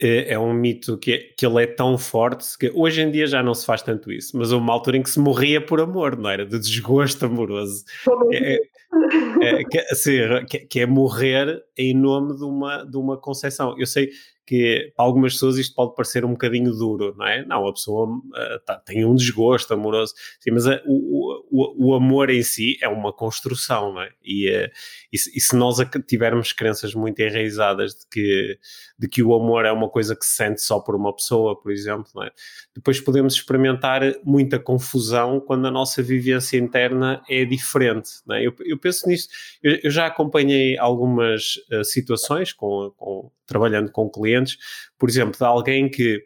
é, 0.00 0.32
é 0.32 0.38
um 0.38 0.52
mito 0.52 0.96
que, 0.96 1.12
é, 1.12 1.18
que 1.36 1.44
ele 1.44 1.62
é 1.62 1.66
tão 1.66 1.98
forte 1.98 2.56
que 2.56 2.70
hoje 2.74 3.02
em 3.02 3.10
dia 3.10 3.26
já 3.26 3.42
não 3.42 3.54
se 3.54 3.66
faz 3.66 3.82
tanto 3.82 4.10
isso, 4.10 4.36
mas 4.36 4.52
houve 4.52 4.64
uma 4.64 4.72
altura 4.72 4.96
em 4.96 5.02
que 5.02 5.10
se 5.10 5.18
morria 5.18 5.64
por 5.64 5.80
amor, 5.80 6.16
não 6.16 6.30
era? 6.30 6.46
De 6.46 6.58
desgosto 6.58 7.26
amoroso. 7.26 7.84
É, 8.32 8.60
é, 9.42 9.64
que, 9.64 9.78
assim, 9.90 10.18
que, 10.48 10.58
que, 10.60 10.80
é 10.80 10.86
morrer 10.86 11.62
em 11.76 11.94
nome 11.94 12.36
de 12.36 12.44
uma, 12.44 12.84
de 12.84 12.96
uma 12.96 13.18
concepção. 13.18 13.78
Eu 13.78 13.86
sei 13.86 14.10
que 14.48 14.94
para 14.96 15.04
algumas 15.04 15.34
pessoas 15.34 15.58
isto 15.58 15.74
pode 15.74 15.94
parecer 15.94 16.24
um 16.24 16.30
bocadinho 16.30 16.72
duro, 16.72 17.14
não 17.18 17.26
é? 17.26 17.44
Não, 17.44 17.68
a 17.68 17.72
pessoa 17.72 18.06
uh, 18.08 18.58
tá, 18.64 18.76
tem 18.76 19.04
um 19.04 19.14
desgosto 19.14 19.74
amoroso, 19.74 20.14
sim, 20.40 20.50
mas 20.50 20.64
uh, 20.64 20.80
o, 20.86 21.44
o, 21.50 21.90
o, 21.90 21.94
amor 21.94 22.30
em 22.30 22.42
si 22.42 22.78
é 22.80 22.88
uma 22.88 23.12
construção, 23.12 23.92
não 23.92 24.00
é? 24.00 24.08
E, 24.24 24.50
uh, 24.50 24.70
e, 25.12 25.18
se, 25.18 25.36
e, 25.36 25.38
se 25.38 25.54
nós 25.54 25.76
tivermos 26.06 26.54
crenças 26.54 26.94
muito 26.94 27.20
enraizadas 27.20 27.94
de 27.94 28.06
que, 28.10 28.58
de 28.98 29.06
que 29.06 29.22
o 29.22 29.34
amor 29.34 29.66
é 29.66 29.70
uma 29.70 29.90
coisa 29.90 30.16
que 30.16 30.24
se 30.24 30.36
sente 30.36 30.62
só 30.62 30.80
por 30.80 30.96
uma 30.96 31.14
pessoa, 31.14 31.54
por 31.60 31.70
exemplo, 31.70 32.22
é? 32.22 32.30
depois 32.74 32.98
podemos 33.02 33.34
experimentar 33.34 34.00
muita 34.24 34.58
confusão 34.58 35.40
quando 35.40 35.66
a 35.66 35.70
nossa 35.70 36.02
vivência 36.02 36.56
interna 36.56 37.22
é 37.28 37.44
diferente, 37.44 38.12
não 38.26 38.34
é? 38.34 38.46
Eu, 38.46 38.54
eu 38.60 38.77
penso 38.78 39.08
nisto, 39.08 39.32
eu, 39.62 39.78
eu, 39.84 39.90
já 39.90 40.06
acompanhei 40.06 40.78
algumas 40.78 41.54
situações 41.84 42.52
com, 42.52 42.92
com 42.96 43.30
trabalhando 43.48 43.90
com 43.90 44.08
clientes, 44.08 44.56
por 44.98 45.08
exemplo, 45.08 45.36
de 45.36 45.44
alguém 45.44 45.90
que, 45.90 46.22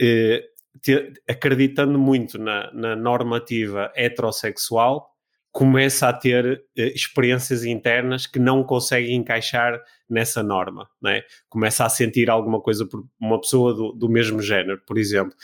eh, 0.00 0.42
te, 0.80 1.12
acreditando 1.28 1.98
muito 1.98 2.38
na, 2.38 2.72
na, 2.72 2.96
normativa 2.96 3.92
heterossexual, 3.94 5.10
começa 5.52 6.08
a 6.08 6.12
ter 6.12 6.64
eh, 6.76 6.92
experiências 6.94 7.64
internas 7.64 8.26
que 8.26 8.38
não 8.38 8.64
consegue 8.64 9.12
encaixar 9.12 9.80
nessa 10.12 10.42
norma, 10.42 10.88
né? 11.00 11.22
começa 11.48 11.84
a 11.84 11.88
sentir 11.88 12.28
alguma 12.28 12.60
coisa 12.60 12.86
por 12.86 13.04
uma 13.18 13.40
pessoa 13.40 13.74
do, 13.74 13.92
do 13.92 14.08
mesmo 14.08 14.42
género, 14.42 14.80
por 14.86 14.98
exemplo, 14.98 15.34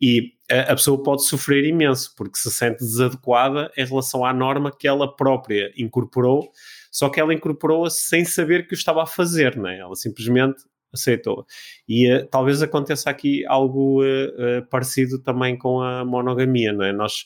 e 0.00 0.32
a, 0.50 0.72
a, 0.72 0.74
pessoa 0.74 1.02
pode 1.02 1.24
sofrer 1.24 1.64
imenso 1.64 2.12
porque 2.16 2.38
se 2.38 2.50
sente 2.50 2.78
desadequada 2.78 3.70
em 3.76 3.84
relação 3.84 4.24
à 4.24 4.32
norma 4.32 4.70
que 4.76 4.88
ela 4.88 5.14
própria 5.14 5.72
incorporou, 5.76 6.50
só 6.90 7.08
que 7.08 7.20
ela 7.20 7.32
incorporou-a 7.32 7.88
sem 7.88 8.24
saber 8.24 8.66
que 8.66 8.74
o 8.74 8.76
estava 8.76 9.02
a 9.02 9.06
fazer, 9.06 9.56
né? 9.56 9.78
ela 9.78 9.94
simplesmente 9.94 10.62
aceitou. 10.92 11.46
E 11.88 12.12
uh, 12.12 12.26
talvez 12.26 12.62
aconteça 12.62 13.10
aqui 13.10 13.44
algo 13.46 14.02
uh, 14.02 14.06
uh, 14.06 14.66
parecido 14.68 15.18
também 15.18 15.56
com 15.56 15.80
a 15.80 16.04
monogamia, 16.04 16.72
não 16.72 16.84
é? 16.84 16.92
Nós, 16.92 17.24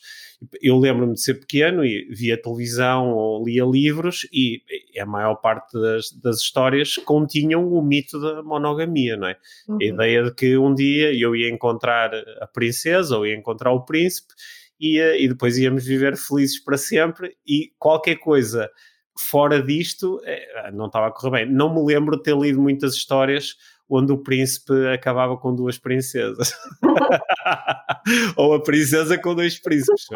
eu 0.60 0.78
lembro-me 0.78 1.14
de 1.14 1.22
ser 1.22 1.34
pequeno 1.34 1.84
e 1.84 2.08
via 2.14 2.40
televisão 2.40 3.10
ou 3.12 3.44
lia 3.44 3.64
livros 3.64 4.26
e 4.32 4.62
a 4.98 5.06
maior 5.06 5.36
parte 5.36 5.72
das, 5.80 6.10
das 6.12 6.40
histórias 6.40 6.96
continham 6.96 7.66
o 7.66 7.82
mito 7.82 8.20
da 8.20 8.42
monogamia, 8.42 9.16
não 9.16 9.28
é? 9.28 9.36
Uhum. 9.68 9.78
A 9.80 9.84
ideia 9.84 10.24
de 10.24 10.34
que 10.34 10.58
um 10.58 10.74
dia 10.74 11.12
eu 11.14 11.34
ia 11.34 11.48
encontrar 11.48 12.10
a 12.40 12.46
princesa 12.46 13.16
ou 13.16 13.26
ia 13.26 13.36
encontrar 13.36 13.72
o 13.72 13.84
príncipe 13.84 14.34
e, 14.80 14.98
e 14.98 15.28
depois 15.28 15.58
íamos 15.58 15.84
viver 15.84 16.16
felizes 16.16 16.62
para 16.62 16.78
sempre 16.78 17.36
e 17.46 17.70
qualquer 17.78 18.16
coisa 18.16 18.70
fora 19.18 19.62
disto, 19.62 20.20
é, 20.24 20.70
não 20.72 20.86
estava 20.86 21.08
a 21.08 21.10
correr 21.10 21.44
bem. 21.44 21.52
Não 21.52 21.74
me 21.74 21.82
lembro 21.84 22.16
de 22.16 22.22
ter 22.22 22.36
lido 22.36 22.60
muitas 22.60 22.94
histórias 22.94 23.56
onde 23.88 24.12
o 24.12 24.18
príncipe 24.18 24.72
acabava 24.86 25.36
com 25.36 25.54
duas 25.54 25.76
princesas. 25.78 26.52
ou 28.36 28.54
a 28.54 28.62
princesa 28.62 29.18
com 29.18 29.34
dois 29.34 29.58
príncipes. 29.58 30.06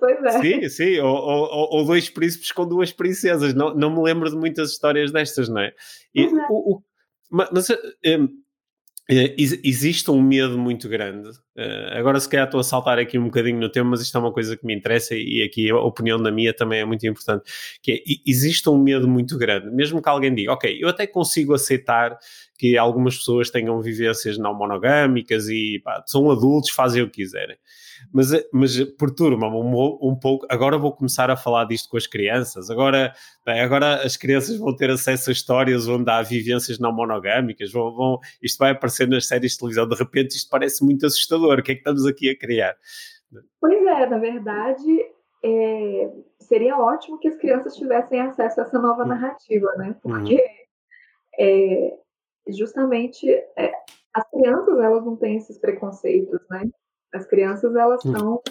Pois 0.00 0.24
é. 0.24 0.40
Sim, 0.40 0.68
sim, 0.68 0.98
ou, 1.00 1.14
ou, 1.14 1.68
ou, 1.78 1.84
dois 1.84 2.08
príncipes 2.08 2.52
com 2.52 2.66
duas 2.66 2.92
princesas. 2.92 3.52
Não, 3.52 3.74
não 3.74 3.90
me 3.90 4.02
lembro 4.02 4.30
de 4.30 4.36
muitas 4.36 4.70
histórias 4.70 5.10
destas, 5.12 5.48
não 5.48 5.60
é? 5.60 5.72
E, 6.14 6.26
o, 6.26 6.76
o, 6.76 6.82
mas, 7.30 7.68
um, 7.70 7.74
Uh, 8.24 8.43
existe 9.08 10.10
um 10.10 10.22
medo 10.22 10.58
muito 10.58 10.88
grande. 10.88 11.28
Uh, 11.56 11.92
agora, 11.92 12.18
se 12.18 12.28
calhar, 12.28 12.46
estou 12.46 12.58
a 12.58 12.64
saltar 12.64 12.98
aqui 12.98 13.18
um 13.18 13.24
bocadinho 13.24 13.60
no 13.60 13.68
tema, 13.68 13.90
mas 13.90 14.00
isto 14.00 14.16
é 14.16 14.20
uma 14.20 14.32
coisa 14.32 14.56
que 14.56 14.64
me 14.64 14.74
interessa 14.74 15.14
e 15.14 15.42
aqui 15.42 15.70
a 15.70 15.76
opinião 15.76 16.22
da 16.22 16.30
minha 16.30 16.54
também 16.54 16.80
é 16.80 16.84
muito 16.84 17.06
importante. 17.06 17.44
Que 17.82 17.92
é, 17.92 18.02
existe 18.26 18.68
um 18.70 18.78
medo 18.78 19.06
muito 19.06 19.36
grande, 19.36 19.70
mesmo 19.70 20.00
que 20.00 20.08
alguém 20.08 20.34
diga, 20.34 20.52
ok, 20.52 20.78
eu 20.80 20.88
até 20.88 21.06
consigo 21.06 21.52
aceitar 21.52 22.16
que 22.58 22.78
algumas 22.78 23.18
pessoas 23.18 23.50
tenham 23.50 23.80
vivências 23.80 24.38
não 24.38 24.54
monogâmicas 24.54 25.48
e 25.48 25.80
pá, 25.84 26.02
são 26.06 26.30
adultos, 26.30 26.70
fazem 26.70 27.02
o 27.02 27.06
que 27.10 27.22
quiserem 27.22 27.56
mas, 28.12 28.30
mas 28.52 28.78
perturba-me 28.98 29.56
um, 29.56 29.98
um, 30.00 30.14
pouco. 30.14 30.46
Agora 30.50 30.78
vou 30.78 30.92
começar 30.92 31.30
a 31.30 31.36
falar 31.36 31.64
disto 31.64 31.88
com 31.88 31.96
as 31.96 32.06
crianças. 32.06 32.70
Agora, 32.70 33.12
bem, 33.44 33.60
agora 33.60 34.04
as 34.04 34.16
crianças 34.16 34.56
vão 34.56 34.74
ter 34.74 34.90
acesso 34.90 35.30
a 35.30 35.32
histórias 35.32 35.88
onde 35.88 36.10
há 36.10 36.22
vivências 36.22 36.78
não 36.78 36.92
monogâmicas. 36.92 37.72
Vão, 37.72 37.94
vão, 37.94 38.18
isto 38.42 38.58
vai 38.58 38.70
aparecer 38.70 39.08
nas 39.08 39.26
séries 39.26 39.52
de 39.52 39.58
televisão. 39.58 39.88
De 39.88 39.96
repente, 39.96 40.36
isto 40.36 40.48
parece 40.50 40.84
muito 40.84 41.06
assustador. 41.06 41.58
O 41.58 41.62
que 41.62 41.72
é 41.72 41.74
que 41.74 41.80
estamos 41.80 42.06
aqui 42.06 42.30
a 42.30 42.38
criar? 42.38 42.76
Pois 43.60 43.86
é, 43.86 44.06
na 44.06 44.18
verdade, 44.18 45.00
é, 45.44 46.10
seria 46.40 46.78
ótimo 46.78 47.18
que 47.18 47.28
as 47.28 47.36
crianças 47.36 47.74
tivessem 47.74 48.20
acesso 48.20 48.60
a 48.60 48.64
essa 48.64 48.78
nova 48.78 49.02
hum. 49.04 49.08
narrativa, 49.08 49.70
né? 49.76 49.88
Uhum. 49.88 50.18
Porque 50.18 50.44
é, 51.38 51.96
justamente 52.48 53.28
é, 53.30 53.72
as 54.14 54.30
crianças 54.30 54.78
elas 54.78 55.04
não 55.04 55.16
têm 55.16 55.36
esses 55.36 55.58
preconceitos, 55.58 56.40
né? 56.50 56.62
As 57.14 57.26
crianças, 57.26 57.74
elas 57.74 58.04
hum. 58.04 58.12
são, 58.12 58.42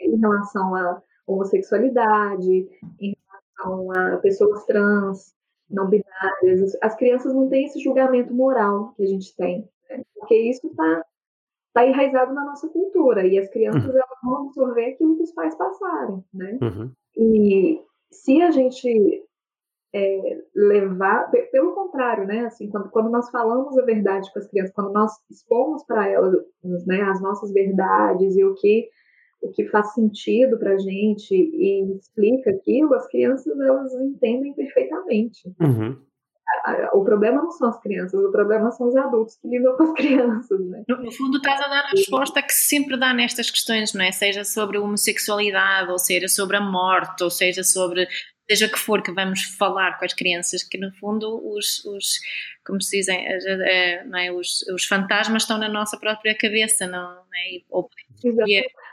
em 0.00 0.16
relação 0.16 0.74
à 0.74 1.02
homossexualidade, 1.26 2.68
em 3.00 3.16
relação 3.60 3.90
a 3.92 4.16
pessoas 4.18 4.64
trans, 4.66 5.34
não 5.70 5.88
binárias, 5.88 6.76
as 6.82 6.94
crianças 6.96 7.32
não 7.34 7.48
têm 7.48 7.64
esse 7.64 7.80
julgamento 7.80 8.34
moral 8.34 8.92
que 8.94 9.04
a 9.04 9.06
gente 9.06 9.34
tem, 9.36 9.68
né? 9.88 10.02
porque 10.14 10.36
isso 10.36 10.66
está 10.66 11.04
tá 11.72 11.86
enraizado 11.86 12.34
na 12.34 12.44
nossa 12.44 12.68
cultura, 12.68 13.26
e 13.26 13.38
as 13.38 13.48
crianças 13.48 13.84
uhum. 13.84 13.96
elas 13.96 14.18
vão 14.22 14.46
absorver 14.46 14.92
aquilo 14.92 15.16
que 15.16 15.22
os 15.22 15.32
pais 15.32 15.54
passaram, 15.54 16.22
né? 16.34 16.58
Uhum. 16.60 16.90
E 17.16 17.82
se 18.10 18.42
a 18.42 18.50
gente 18.50 19.24
é, 19.94 20.38
levar, 20.54 21.30
pelo 21.50 21.74
contrário, 21.74 22.26
né? 22.26 22.46
Assim, 22.46 22.68
quando, 22.70 22.90
quando 22.90 23.10
nós 23.10 23.30
falamos 23.30 23.76
a 23.78 23.84
verdade 23.84 24.32
com 24.32 24.38
as 24.38 24.48
crianças, 24.48 24.74
quando 24.74 24.92
nós 24.92 25.12
expomos 25.30 25.84
para 25.84 26.08
elas 26.08 26.34
né, 26.86 27.02
as 27.02 27.20
nossas 27.20 27.52
verdades 27.52 28.36
e 28.36 28.44
o 28.44 28.54
que 28.54 28.88
o 29.42 29.50
que 29.50 29.66
faz 29.68 29.92
sentido 29.92 30.56
para 30.56 30.74
a 30.74 30.78
gente 30.78 31.34
e 31.34 31.96
explica 31.96 32.50
aquilo, 32.50 32.94
as 32.94 33.08
crianças 33.08 33.58
elas 33.58 33.92
entendem 33.94 34.54
perfeitamente. 34.54 35.52
Uhum. 35.60 35.98
O 36.92 37.02
problema 37.02 37.42
não 37.42 37.50
são 37.50 37.68
as 37.68 37.80
crianças, 37.80 38.20
o 38.20 38.30
problema 38.30 38.70
são 38.70 38.88
os 38.88 38.94
adultos 38.94 39.36
que 39.36 39.48
lidam 39.48 39.76
com 39.76 39.82
as 39.84 39.92
crianças, 39.94 40.60
né? 40.68 40.84
No, 40.88 41.10
fundo, 41.10 41.38
estás 41.38 41.60
a 41.60 41.68
dar 41.68 41.84
a 41.86 41.90
resposta 41.90 42.42
que 42.42 42.52
sempre 42.52 42.96
dá 42.96 43.12
nestas 43.12 43.50
questões, 43.50 43.92
não 43.94 44.04
é? 44.04 44.12
Seja 44.12 44.44
sobre 44.44 44.76
a 44.76 44.80
homossexualidade, 44.80 45.90
ou 45.90 45.98
seja 45.98 46.28
sobre 46.28 46.56
a 46.56 46.60
morte, 46.60 47.24
ou 47.24 47.30
seja 47.30 47.64
sobre 47.64 48.06
seja 48.50 48.68
que 48.68 48.78
for 48.78 49.02
que 49.02 49.12
vamos 49.12 49.42
falar 49.56 49.98
com 49.98 50.04
as 50.04 50.12
crianças, 50.12 50.62
que 50.62 50.78
no 50.78 50.92
fundo 50.96 51.40
os, 51.54 51.84
os 51.84 52.18
como 52.64 52.80
se 52.80 52.98
dizem, 52.98 53.26
é, 53.26 54.04
não 54.04 54.18
é? 54.18 54.32
os, 54.32 54.62
os 54.68 54.84
fantasmas 54.84 55.42
estão 55.42 55.58
na 55.58 55.68
nossa 55.68 55.98
própria 55.98 56.36
cabeça, 56.36 56.86
não, 56.86 57.14
não 57.14 57.24
é? 57.34 57.62
Ou 57.70 57.90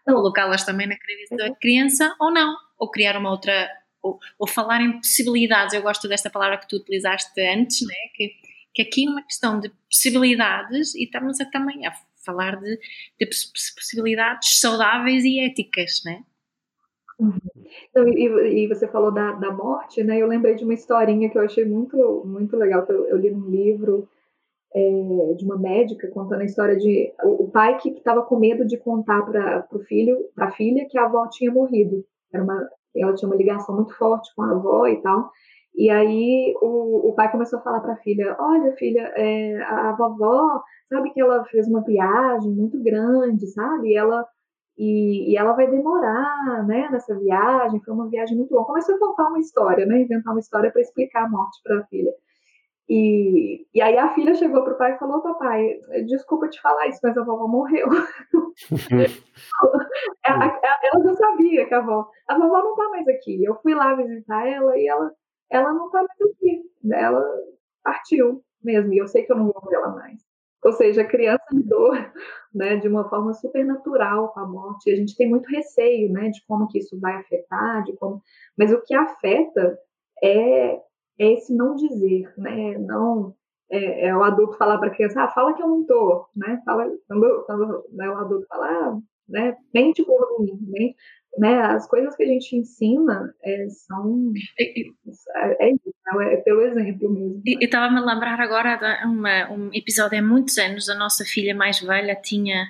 colocá-las 0.06 0.64
também 0.64 0.88
na 0.88 0.98
cabeça 0.98 1.36
da 1.36 1.56
criança 1.56 2.16
ou 2.20 2.32
não, 2.32 2.56
ou 2.78 2.90
criar 2.90 3.18
uma 3.18 3.30
outra, 3.30 3.70
ou, 4.02 4.20
ou, 4.38 4.48
falar 4.48 4.82
em 4.82 4.94
possibilidades. 4.94 5.74
Eu 5.74 5.82
gosto 5.82 6.08
desta 6.08 6.30
palavra 6.30 6.58
que 6.58 6.68
tu 6.68 6.78
utilizaste 6.78 7.40
antes, 7.42 7.86
né? 7.86 7.96
que, 8.16 8.34
que 8.74 8.82
aqui 8.82 9.06
é 9.06 9.10
uma 9.10 9.24
questão 9.24 9.60
de 9.60 9.70
possibilidades 9.90 10.96
e 10.96 11.04
estamos 11.04 11.40
a, 11.40 11.46
também 11.46 11.86
a 11.86 11.94
falar 12.26 12.56
de, 12.60 12.80
de 13.20 13.26
possibilidades 13.76 14.60
saudáveis 14.60 15.24
e 15.24 15.40
éticas, 15.40 16.02
né? 16.06 16.24
Uhum. 17.20 17.38
Então, 17.90 18.08
e, 18.08 18.64
e, 18.64 18.68
você 18.68 18.88
falou 18.88 19.12
da, 19.12 19.34
da 19.34 19.52
morte, 19.52 20.04
né? 20.04 20.18
Eu 20.18 20.28
lembrei 20.28 20.56
de 20.56 20.64
uma 20.64 20.74
historinha 20.74 21.30
que 21.30 21.38
eu 21.38 21.42
achei 21.42 21.66
muito, 21.66 22.24
muito 22.26 22.56
legal, 22.56 22.86
eu, 22.88 23.08
eu 23.08 23.18
li 23.18 23.30
num 23.30 23.50
livro 23.50 24.08
é, 24.74 25.34
de 25.36 25.46
uma 25.46 25.58
médica 25.58 26.10
contando 26.10 26.42
a 26.42 26.46
história 26.46 26.78
de 26.78 27.14
o, 27.24 27.44
o 27.44 27.52
pai 27.52 27.78
que 27.78 27.90
estava 27.90 28.22
com 28.24 28.40
medo 28.40 28.66
de 28.66 28.78
contar 28.78 29.24
para 29.24 29.68
o 29.72 29.80
filho, 29.80 30.18
para 30.34 30.48
a 30.48 30.52
filha, 30.52 30.88
que 30.90 30.98
a 30.98 31.06
avó 31.06 31.28
tinha 31.30 31.52
morrido. 31.52 32.06
Era 32.34 32.44
uma, 32.44 32.70
ela 32.96 33.14
tinha 33.14 33.30
uma 33.30 33.38
ligação 33.38 33.76
muito 33.76 33.96
forte 33.98 34.34
com 34.36 34.44
a 34.44 34.52
avó 34.52 34.88
e 34.88 35.02
tal. 35.02 35.30
E 35.76 35.90
aí 35.90 36.54
o, 36.62 37.10
o 37.10 37.14
pai 37.14 37.32
começou 37.32 37.60
a 37.60 37.62
falar 37.62 37.82
para 37.82 37.94
a 37.94 37.98
filha: 37.98 38.36
Olha, 38.40 38.76
filha, 38.78 39.12
é, 39.16 39.62
a 39.62 39.96
vovó, 39.98 40.62
sabe 40.88 41.12
que 41.12 41.22
ela 41.22 41.44
fez 41.46 41.68
uma 41.68 41.82
viagem 41.84 42.52
muito 42.52 42.82
grande, 42.82 43.48
sabe? 43.48 43.90
E 43.90 43.98
ela 43.98 44.26
e, 44.80 45.34
e, 45.34 45.38
ela 45.38 45.52
vai 45.52 45.70
demorar, 45.70 46.66
né, 46.66 46.88
nessa 46.90 47.14
viagem, 47.20 47.82
foi 47.82 47.94
uma 47.94 48.10
viagem 48.10 48.38
muito 48.38 48.54
longa. 48.54 48.68
Começou 48.68 48.96
a 48.96 49.00
contar 49.00 49.28
uma 49.28 49.40
história, 49.40 49.86
né, 49.86 50.04
inventar 50.04 50.34
uma 50.34 50.40
história 50.40 50.72
para 50.72 50.82
explicar 50.82 51.26
a 51.26 51.30
morte 51.30 51.60
para 51.62 51.80
a 51.80 51.84
filha. 51.88 52.14
E, 52.88 53.68
e 53.74 53.82
aí 53.82 53.98
a 53.98 54.14
filha 54.14 54.34
chegou 54.36 54.64
para 54.64 54.74
o 54.74 54.78
pai 54.78 54.96
e 54.96 54.98
falou, 54.98 55.22
papai, 55.22 55.82
desculpa 56.08 56.48
te 56.48 56.62
falar 56.62 56.88
isso, 56.88 57.02
mas 57.04 57.18
a 57.18 57.24
vovó 57.26 57.46
morreu. 57.46 57.90
ela, 60.26 61.04
já 61.04 61.14
sabia 61.14 61.68
que 61.68 61.74
a 61.74 61.80
avó, 61.80 62.10
a 62.30 62.38
vovó 62.38 62.60
não 62.60 62.72
está 62.72 62.90
mais 62.90 63.08
aqui. 63.10 63.44
Eu 63.44 63.60
fui 63.62 63.76
lá 63.76 63.94
visitar 63.96 64.48
ela 64.48 64.78
e 64.78 64.88
ela, 64.88 65.12
ela 65.50 65.74
não 65.74 65.88
está 65.88 66.00
mais 66.00 66.32
aqui. 66.32 66.62
Ela 66.90 67.22
partiu 67.84 68.42
mesmo, 68.64 68.94
e 68.94 68.98
eu 68.98 69.10
sei 69.10 69.24
que 69.24 69.34
eu 69.34 69.38
não 69.38 69.52
vou 69.52 69.70
ver 69.70 69.76
ela 69.76 69.90
mais. 69.90 70.29
Ou 70.64 70.74
seja, 70.74 71.02
a 71.02 71.08
criança 71.08 71.44
lidou 71.54 71.92
né, 72.54 72.78
de 72.78 72.88
uma 72.88 73.08
forma 73.10 73.34
super 73.34 73.66
natural 73.66 74.30
com 74.30 74.40
a 74.40 74.48
morte. 74.48 74.90
E 74.90 74.94
a 74.94 74.96
gente 74.96 75.16
tem 75.16 75.30
muito 75.30 75.48
receio 75.50 76.12
né, 76.12 76.30
de 76.30 76.46
como 76.48 76.68
que 76.68 76.80
isso 76.80 77.00
vai 77.00 77.16
afetar, 77.16 77.84
de 77.84 77.94
como... 77.98 78.22
mas 78.58 78.72
o 78.72 78.82
que 78.82 78.94
afeta 78.94 79.80
é, 80.22 80.76
é 80.76 81.34
esse 81.34 81.56
não 81.56 81.76
dizer, 81.76 82.34
né? 82.38 82.78
Não 82.78 83.36
é, 83.70 84.08
é 84.08 84.16
o 84.16 84.24
adulto 84.24 84.58
falar 84.58 84.78
para 84.80 84.88
a 84.88 84.94
criança, 84.94 85.24
ah, 85.24 85.30
fala 85.30 85.54
que 85.54 85.62
eu 85.62 85.68
não 85.68 85.86
tô, 85.86 86.28
né? 86.36 86.62
Fala, 86.66 86.92
quando, 87.08 87.44
quando 87.46 87.86
né, 87.92 88.10
o 88.10 88.18
adulto 88.18 88.48
fala, 88.48 88.68
ah, 88.68 89.00
né, 89.28 89.56
mente 89.74 90.04
por 90.04 90.40
mim, 90.40 90.58
mente, 90.62 90.96
né, 91.38 91.60
as 91.62 91.88
coisas 91.88 92.16
que 92.16 92.24
a 92.24 92.28
gente 92.28 92.56
ensina 92.56 93.34
é, 93.44 93.68
são 93.70 94.34
é, 94.60 94.64
é, 94.64 94.84
isso, 94.86 95.30
é, 95.36 96.34
é 96.34 96.38
pelo 96.38 96.62
exemplo 96.62 97.10
mesmo. 97.10 97.42
E 97.46 97.64
estava-me 97.64 98.00
a 98.00 98.06
lembrar 98.06 98.40
agora 98.40 98.76
de 98.76 99.06
uma, 99.08 99.52
um 99.52 99.70
episódio 99.74 100.18
há 100.18 100.22
muitos 100.22 100.58
anos, 100.58 100.90
a 100.90 100.96
nossa 100.96 101.24
filha 101.24 101.54
mais 101.54 101.80
velha 101.80 102.16
tinha 102.16 102.68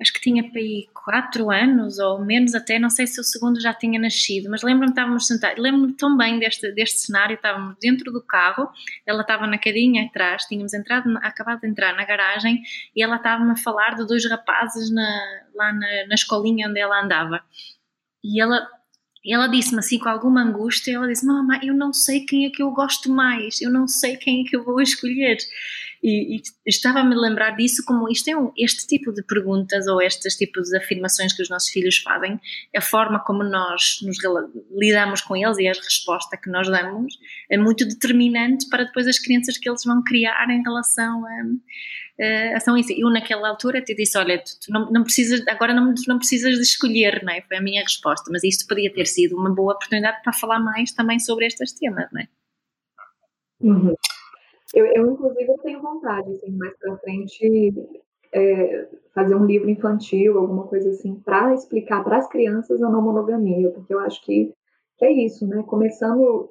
acho 0.00 0.12
que 0.12 0.20
tinha 0.20 0.42
para 0.50 0.60
aí 0.60 0.88
4 0.92 1.50
anos 1.50 1.98
ou 1.98 2.24
menos 2.24 2.54
até, 2.54 2.78
não 2.78 2.90
sei 2.90 3.06
se 3.06 3.20
o 3.20 3.24
segundo 3.24 3.60
já 3.60 3.72
tinha 3.72 4.00
nascido, 4.00 4.50
mas 4.50 4.62
lembro-me 4.62 4.92
que 4.92 4.98
estávamos 4.98 5.26
sentados, 5.26 5.62
lembro-me 5.62 5.92
tão 5.94 6.16
bem 6.16 6.38
deste, 6.38 6.72
deste 6.72 7.00
cenário, 7.00 7.34
estávamos 7.34 7.76
dentro 7.80 8.12
do 8.12 8.20
carro, 8.20 8.68
ela 9.06 9.22
estava 9.22 9.46
na 9.46 9.58
cadinha 9.58 10.04
atrás, 10.04 10.44
tínhamos 10.44 10.74
entrado, 10.74 11.16
acabado 11.18 11.60
de 11.60 11.68
entrar 11.68 11.94
na 11.94 12.04
garagem 12.04 12.62
e 12.94 13.02
ela 13.02 13.16
estava-me 13.16 13.52
a 13.52 13.56
falar 13.56 13.94
de 13.94 14.06
dois 14.06 14.28
rapazes 14.28 14.90
na, 14.90 15.42
lá 15.54 15.72
na, 15.72 16.06
na 16.08 16.14
escolinha 16.14 16.68
onde 16.68 16.80
ela 16.80 17.02
andava. 17.02 17.42
E 18.24 18.40
ela 18.40 18.68
e 19.24 19.32
ela 19.32 19.46
disse-me 19.46 19.78
assim 19.78 19.98
com 19.98 20.08
alguma 20.08 20.42
angústia, 20.42 20.96
ela 20.96 21.06
disse, 21.06 21.24
mamãe, 21.24 21.60
eu 21.62 21.74
não 21.74 21.92
sei 21.92 22.24
quem 22.26 22.44
é 22.44 22.50
que 22.50 22.60
eu 22.60 22.72
gosto 22.72 23.08
mais, 23.08 23.60
eu 23.60 23.70
não 23.70 23.86
sei 23.86 24.16
quem 24.16 24.42
é 24.42 24.44
que 24.48 24.56
eu 24.56 24.64
vou 24.64 24.80
escolher. 24.80 25.36
E, 26.02 26.36
e 26.36 26.42
estava-me 26.66 27.14
a 27.14 27.18
lembrar 27.18 27.52
disso 27.52 27.84
como 27.86 28.10
isto 28.10 28.28
é 28.28 28.36
um, 28.36 28.52
este 28.58 28.88
tipo 28.88 29.12
de 29.12 29.22
perguntas 29.22 29.86
ou 29.86 30.02
estes 30.02 30.34
tipos 30.36 30.68
de 30.68 30.76
afirmações 30.76 31.32
que 31.32 31.42
os 31.42 31.48
nossos 31.48 31.70
filhos 31.70 31.98
fazem, 31.98 32.40
a 32.74 32.80
forma 32.80 33.20
como 33.20 33.44
nós 33.44 33.98
nos 34.02 34.18
lidamos 34.72 35.20
com 35.20 35.36
eles 35.36 35.58
e 35.58 35.68
a 35.68 35.72
resposta 35.72 36.36
que 36.36 36.50
nós 36.50 36.68
damos 36.68 37.16
é 37.48 37.56
muito 37.56 37.86
determinante 37.86 38.68
para 38.68 38.84
depois 38.84 39.06
as 39.06 39.18
crianças 39.18 39.56
que 39.56 39.68
eles 39.68 39.84
vão 39.84 40.02
criar 40.02 40.50
em 40.50 40.62
relação 40.62 41.24
a, 41.24 41.30
a, 42.20 42.72
a 42.72 42.80
isso. 42.80 42.92
Eu 42.96 43.08
naquela 43.08 43.48
altura 43.48 43.80
te 43.80 43.94
disse, 43.94 44.18
olha, 44.18 44.38
tu, 44.38 44.58
tu 44.60 44.72
não, 44.72 44.90
não, 44.90 45.04
precisas, 45.04 45.46
agora 45.46 45.72
não, 45.72 45.94
não 46.08 46.18
precisas 46.18 46.56
de 46.56 46.62
escolher, 46.62 47.22
não 47.22 47.32
é? 47.32 47.42
Foi 47.42 47.58
a 47.58 47.62
minha 47.62 47.80
resposta, 47.80 48.28
mas 48.32 48.42
isto 48.42 48.66
podia 48.66 48.92
ter 48.92 49.06
sido 49.06 49.38
uma 49.38 49.54
boa 49.54 49.74
oportunidade 49.74 50.20
para 50.24 50.32
falar 50.32 50.58
mais 50.58 50.90
também 50.90 51.20
sobre 51.20 51.46
estes 51.46 51.72
temas, 51.72 52.08
não 52.12 52.20
é? 52.20 52.28
Uhum. 53.60 53.94
Eu, 54.74 54.86
eu, 54.86 55.12
inclusive, 55.12 55.54
tenho 55.62 55.82
vontade, 55.82 56.30
assim, 56.30 56.50
mais 56.52 56.76
para 56.78 56.96
frente, 56.98 57.74
é, 58.32 58.88
fazer 59.14 59.34
um 59.34 59.44
livro 59.44 59.68
infantil, 59.68 60.38
alguma 60.38 60.66
coisa 60.66 60.90
assim, 60.90 61.14
para 61.20 61.54
explicar 61.54 62.02
para 62.02 62.18
as 62.18 62.28
crianças 62.28 62.82
a 62.82 62.88
não 62.88 63.02
monogamia, 63.02 63.70
porque 63.70 63.92
eu 63.92 64.00
acho 64.00 64.24
que, 64.24 64.52
que 64.96 65.04
é 65.04 65.12
isso, 65.12 65.46
né? 65.46 65.62
Começando, 65.64 66.50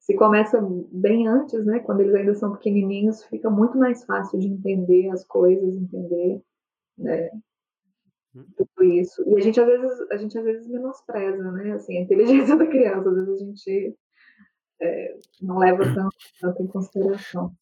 se 0.00 0.14
começa 0.14 0.60
bem 0.90 1.28
antes, 1.28 1.64
né? 1.64 1.78
Quando 1.80 2.00
eles 2.00 2.14
ainda 2.14 2.34
são 2.34 2.52
pequenininhos, 2.52 3.22
fica 3.24 3.48
muito 3.48 3.78
mais 3.78 4.04
fácil 4.04 4.38
de 4.40 4.48
entender 4.48 5.08
as 5.10 5.24
coisas, 5.24 5.76
entender, 5.76 6.42
né? 6.96 7.30
Tudo 8.56 8.84
isso. 8.84 9.22
E 9.28 9.36
a 9.36 9.40
gente 9.40 9.60
às 9.60 9.66
vezes, 9.66 10.10
a 10.10 10.16
gente 10.16 10.36
às 10.38 10.44
vezes 10.44 10.68
menospreza, 10.68 11.52
né? 11.52 11.72
Assim, 11.72 11.98
a 11.98 12.02
inteligência 12.02 12.56
da 12.58 12.66
criança, 12.66 13.08
às 13.08 13.14
vezes 13.14 13.40
a 13.40 13.44
gente 13.44 13.96
não 15.40 15.58
leva 15.58 15.84
tanto, 16.40 16.62
em 16.62 16.66
consideração. 16.66 17.52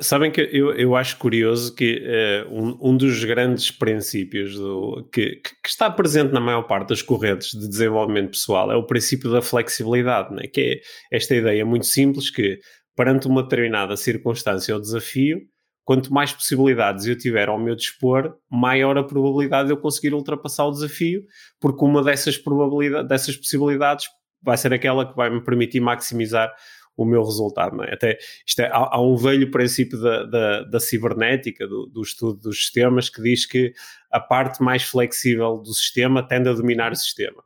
Sabem 0.00 0.30
que 0.30 0.40
eu, 0.40 0.72
eu 0.72 0.96
acho 0.96 1.18
curioso 1.18 1.74
que 1.74 2.02
uh, 2.02 2.52
um, 2.52 2.90
um, 2.90 2.96
dos 2.96 3.22
grandes 3.24 3.70
princípios 3.70 4.56
do, 4.56 5.08
que, 5.12 5.36
que, 5.36 5.68
está 5.68 5.90
presente 5.90 6.32
na 6.32 6.40
maior 6.40 6.62
parte 6.62 6.88
das 6.88 7.02
correntes 7.02 7.50
de 7.50 7.68
desenvolvimento 7.68 8.30
pessoal 8.30 8.70
é 8.70 8.76
o 8.76 8.86
princípio 8.86 9.30
da 9.30 9.42
flexibilidade, 9.42 10.34
né? 10.34 10.42
que 10.46 10.82
é 11.12 11.16
esta 11.16 11.34
ideia 11.34 11.64
muito 11.64 11.86
simples 11.86 12.30
que 12.30 12.58
perante 12.96 13.26
uma 13.26 13.42
determinada 13.42 13.96
circunstância 13.96 14.74
ou 14.74 14.80
desafio, 14.80 15.40
quanto 15.84 16.12
mais 16.12 16.32
possibilidades 16.32 17.06
eu 17.06 17.16
tiver 17.16 17.48
ao 17.48 17.60
meu 17.60 17.76
dispor, 17.76 18.34
maior 18.50 18.98
a 18.98 19.04
probabilidade 19.04 19.68
de 19.68 19.72
eu 19.72 19.76
conseguir 19.76 20.14
ultrapassar 20.14 20.64
o 20.66 20.72
desafio, 20.72 21.22
porque 21.60 21.84
uma 21.84 22.02
dessas, 22.02 22.36
probabilidades, 22.36 23.08
dessas 23.08 23.36
possibilidades 23.36 24.08
vai 24.42 24.56
ser 24.56 24.72
aquela 24.72 25.06
que 25.08 25.16
vai 25.16 25.30
me 25.30 25.42
permitir 25.42 25.80
maximizar 25.80 26.52
o 26.96 27.04
meu 27.04 27.22
resultado. 27.22 27.82
É? 27.84 27.92
Até 27.92 28.18
isto 28.46 28.60
é, 28.60 28.66
há, 28.66 28.88
há, 28.92 29.00
um 29.00 29.16
velho 29.16 29.50
princípio 29.50 30.00
da, 30.00 30.24
da, 30.24 30.62
da 30.62 30.80
cibernética, 30.80 31.66
do, 31.66 31.86
do, 31.86 32.02
estudo 32.02 32.40
dos 32.40 32.56
sistemas, 32.58 33.10
que 33.10 33.22
diz 33.22 33.44
que 33.44 33.72
a 34.10 34.18
parte 34.18 34.62
mais 34.62 34.82
flexível 34.82 35.58
do 35.58 35.74
sistema 35.74 36.26
tende 36.26 36.48
a 36.48 36.52
dominar 36.52 36.92
o 36.92 36.96
sistema. 36.96 37.42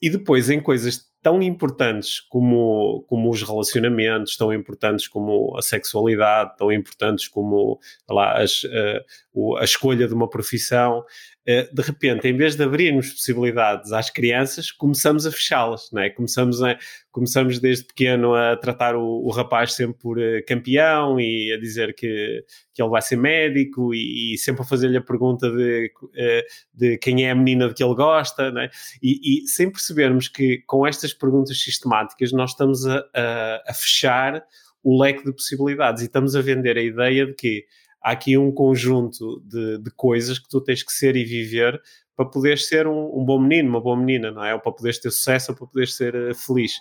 E 0.00 0.10
depois, 0.10 0.50
em 0.50 0.60
coisas 0.60 1.11
tão 1.22 1.40
importantes 1.40 2.20
como, 2.20 3.04
como 3.08 3.30
os 3.30 3.42
relacionamentos, 3.42 4.36
tão 4.36 4.52
importantes 4.52 5.06
como 5.06 5.56
a 5.56 5.62
sexualidade, 5.62 6.56
tão 6.56 6.72
importantes 6.72 7.28
como 7.28 7.78
lá, 8.10 8.42
as, 8.42 8.64
uh, 8.64 9.56
a 9.58 9.64
escolha 9.64 10.08
de 10.08 10.14
uma 10.14 10.28
profissão, 10.28 11.04
eh, 11.44 11.68
de 11.72 11.82
repente, 11.82 12.28
em 12.28 12.36
vez 12.36 12.54
de 12.54 12.62
abrirmos 12.62 13.10
possibilidades 13.10 13.92
às 13.92 14.08
crianças, 14.08 14.70
começamos 14.70 15.26
a 15.26 15.32
fechá-las, 15.32 15.90
não 15.92 16.00
é? 16.00 16.08
Começamos, 16.08 16.62
a, 16.62 16.78
começamos 17.10 17.58
desde 17.58 17.84
pequeno 17.84 18.32
a 18.32 18.56
tratar 18.56 18.94
o, 18.94 19.26
o 19.26 19.30
rapaz 19.30 19.72
sempre 19.72 19.98
por 19.98 20.18
uh, 20.18 20.44
campeão 20.46 21.18
e 21.18 21.52
a 21.52 21.58
dizer 21.58 21.94
que, 21.94 22.44
que 22.72 22.80
ele 22.80 22.90
vai 22.90 23.02
ser 23.02 23.16
médico 23.16 23.92
e, 23.92 24.34
e 24.34 24.38
sempre 24.38 24.62
a 24.62 24.64
fazer-lhe 24.64 24.96
a 24.96 25.02
pergunta 25.02 25.50
de, 25.50 25.92
uh, 26.00 26.42
de 26.72 26.96
quem 26.98 27.26
é 27.26 27.32
a 27.32 27.34
menina 27.34 27.66
de 27.66 27.74
que 27.74 27.82
ele 27.82 27.94
gosta, 27.94 28.52
não 28.52 28.60
é? 28.60 28.70
E, 29.02 29.42
e 29.44 29.48
sem 29.48 29.68
percebermos 29.68 30.28
que 30.28 30.58
com 30.64 30.86
estas 30.86 31.11
estas 31.12 31.14
perguntas 31.14 31.60
sistemáticas, 31.60 32.32
nós 32.32 32.50
estamos 32.50 32.86
a, 32.86 33.04
a, 33.14 33.62
a 33.68 33.74
fechar 33.74 34.44
o 34.82 35.00
leque 35.00 35.24
de 35.24 35.32
possibilidades 35.32 36.02
e 36.02 36.06
estamos 36.06 36.34
a 36.34 36.40
vender 36.40 36.76
a 36.76 36.82
ideia 36.82 37.26
de 37.26 37.34
que 37.34 37.64
há 38.02 38.12
aqui 38.12 38.36
um 38.36 38.50
conjunto 38.50 39.40
de, 39.44 39.78
de 39.78 39.90
coisas 39.92 40.38
que 40.38 40.48
tu 40.48 40.60
tens 40.60 40.82
que 40.82 40.92
ser 40.92 41.14
e 41.14 41.24
viver 41.24 41.80
para 42.16 42.26
poderes 42.26 42.66
ser 42.66 42.86
um, 42.86 43.20
um, 43.20 43.24
bom 43.24 43.40
menino, 43.40 43.68
uma 43.68 43.80
boa 43.80 43.96
menina, 43.96 44.30
não 44.30 44.44
é? 44.44 44.54
Ou 44.54 44.60
para 44.60 44.72
poderes 44.72 44.98
ter 44.98 45.10
sucesso, 45.10 45.52
ou 45.52 45.56
para 45.56 45.66
poderes 45.66 45.94
ser 45.94 46.14
uh, 46.14 46.34
feliz. 46.34 46.72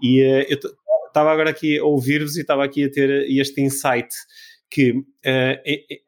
E 0.00 0.22
uh, 0.22 0.46
eu 0.48 0.58
estava 1.06 1.32
agora 1.32 1.50
aqui 1.50 1.78
a 1.78 1.84
ouvir-vos 1.84 2.36
e 2.36 2.42
estava 2.42 2.64
aqui 2.64 2.84
a 2.84 2.90
ter 2.90 3.28
este 3.28 3.60
insight 3.60 4.08
que 4.70 4.92
uh, 4.92 5.04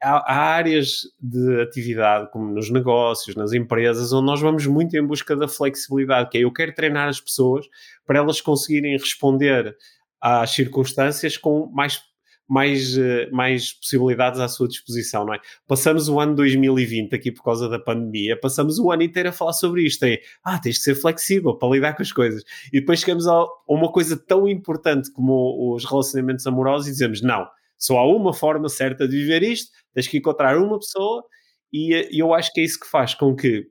há, 0.01 0.33
há, 0.33 0.55
áreas 0.55 1.01
de 1.19 1.61
atividade, 1.61 2.31
como 2.31 2.49
nos 2.49 2.69
negócios, 2.69 3.35
nas 3.35 3.51
empresas, 3.51 4.13
onde 4.13 4.25
nós 4.25 4.39
vamos 4.39 4.65
muito 4.65 4.95
em 4.95 5.05
busca 5.05 5.35
da 5.35 5.47
flexibilidade, 5.47 6.29
que 6.29 6.37
é 6.37 6.41
eu 6.41 6.51
quero 6.51 6.73
treinar 6.73 7.09
as 7.09 7.19
pessoas 7.19 7.67
para 8.05 8.19
elas 8.19 8.39
conseguirem 8.39 8.93
responder 8.93 9.75
às 10.21 10.51
circunstâncias 10.51 11.37
com 11.37 11.67
mais 11.67 12.01
mais, 12.47 12.95
mais 13.31 13.73
possibilidades 13.73 14.39
à 14.39 14.47
sua 14.47 14.67
disposição, 14.67 15.25
não 15.25 15.33
é? 15.33 15.39
Passamos 15.67 16.09
o 16.09 16.19
ano 16.19 16.35
2020 16.35 17.15
aqui 17.15 17.31
por 17.31 17.43
causa 17.43 17.69
da 17.69 17.79
pandemia, 17.79 18.39
passamos 18.39 18.77
o 18.77 18.91
ano 18.91 19.01
inteiro 19.01 19.29
a 19.29 19.31
falar 19.31 19.53
sobre 19.53 19.83
isto, 19.83 20.03
é, 20.03 20.19
ah, 20.43 20.59
tens 20.59 20.75
de 20.75 20.81
ser 20.81 20.95
flexível 20.95 21.55
para 21.55 21.69
lidar 21.69 21.95
com 21.95 22.01
as 22.01 22.11
coisas. 22.11 22.43
E 22.71 22.79
depois 22.79 22.99
chegamos 22.99 23.27
a 23.27 23.45
uma 23.67 23.91
coisa 23.91 24.17
tão 24.17 24.47
importante 24.47 25.11
como 25.11 25.73
os 25.73 25.85
relacionamentos 25.85 26.45
amorosos 26.45 26.87
e 26.87 26.91
dizemos, 26.91 27.21
não, 27.21 27.47
só 27.83 27.97
há 27.97 28.07
uma 28.07 28.33
forma 28.33 28.69
certa 28.69 29.07
de 29.07 29.17
viver 29.17 29.43
isto, 29.43 29.69
tens 29.93 30.07
que 30.07 30.17
encontrar 30.17 30.57
uma 30.57 30.79
pessoa 30.79 31.23
e, 31.71 32.15
e 32.15 32.19
eu 32.19 32.33
acho 32.33 32.51
que 32.53 32.61
é 32.61 32.63
isso 32.63 32.79
que 32.79 32.87
faz 32.87 33.13
com 33.13 33.35
que 33.35 33.67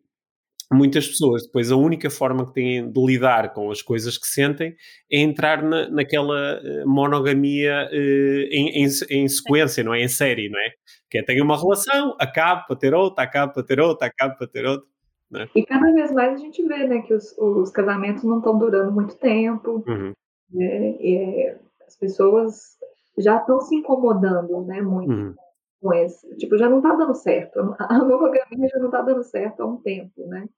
muitas 0.70 1.06
pessoas, 1.06 1.44
depois 1.44 1.70
a 1.70 1.76
única 1.76 2.10
forma 2.10 2.46
que 2.46 2.52
têm 2.52 2.90
de 2.90 3.06
lidar 3.06 3.52
com 3.52 3.70
as 3.70 3.80
coisas 3.82 4.18
que 4.18 4.26
sentem 4.26 4.74
é 5.10 5.18
entrar 5.18 5.62
na, 5.62 5.88
naquela 5.88 6.60
eh, 6.62 6.84
monogamia 6.84 7.88
uh, 7.92 8.48
em, 8.50 8.84
em, 8.84 8.88
em, 9.10 9.28
sequência, 9.28 9.84
não 9.84 9.94
é? 9.94 10.02
Em 10.02 10.08
série, 10.08 10.48
não 10.48 10.58
é? 10.58 10.70
Que 11.10 11.18
é, 11.18 11.22
tem 11.22 11.42
uma 11.42 11.60
relação, 11.60 12.16
acaba 12.18 12.62
para 12.62 12.76
ter 12.76 12.94
outra, 12.94 13.24
acaba 13.24 13.52
para 13.52 13.62
ter 13.62 13.80
outra, 13.80 14.06
acaba 14.06 14.34
para 14.34 14.46
ter 14.46 14.64
outra. 14.64 14.86
É? 15.34 15.48
E 15.54 15.64
cada 15.64 15.92
vez 15.92 16.12
mais 16.12 16.34
a 16.34 16.42
gente 16.42 16.62
vê, 16.66 16.86
né, 16.86 17.02
que 17.02 17.14
os, 17.14 17.36
os 17.38 17.70
casamentos 17.70 18.24
não 18.24 18.38
estão 18.38 18.58
durando 18.58 18.92
muito 18.92 19.16
tempo, 19.16 19.84
uhum. 19.86 20.12
né? 20.52 20.96
E, 21.00 21.54
as 21.86 21.96
pessoas 21.96 22.78
já 23.18 23.38
estão 23.38 23.60
se 23.60 23.74
incomodando, 23.74 24.62
né, 24.62 24.80
muito. 24.80 25.12
Uhum 25.12 25.34
com 25.82 25.92
esse. 25.92 26.34
Tipo, 26.36 26.56
já 26.56 26.70
não 26.70 26.78
está 26.78 26.94
dando 26.94 27.14
certo. 27.14 27.58
A 27.78 27.98
monogamia 27.98 28.68
já 28.68 28.78
não 28.78 28.86
está 28.86 29.02
dando 29.02 29.24
certo 29.24 29.62
há 29.62 29.66
um 29.66 29.76
tempo, 29.78 30.26
né? 30.28 30.48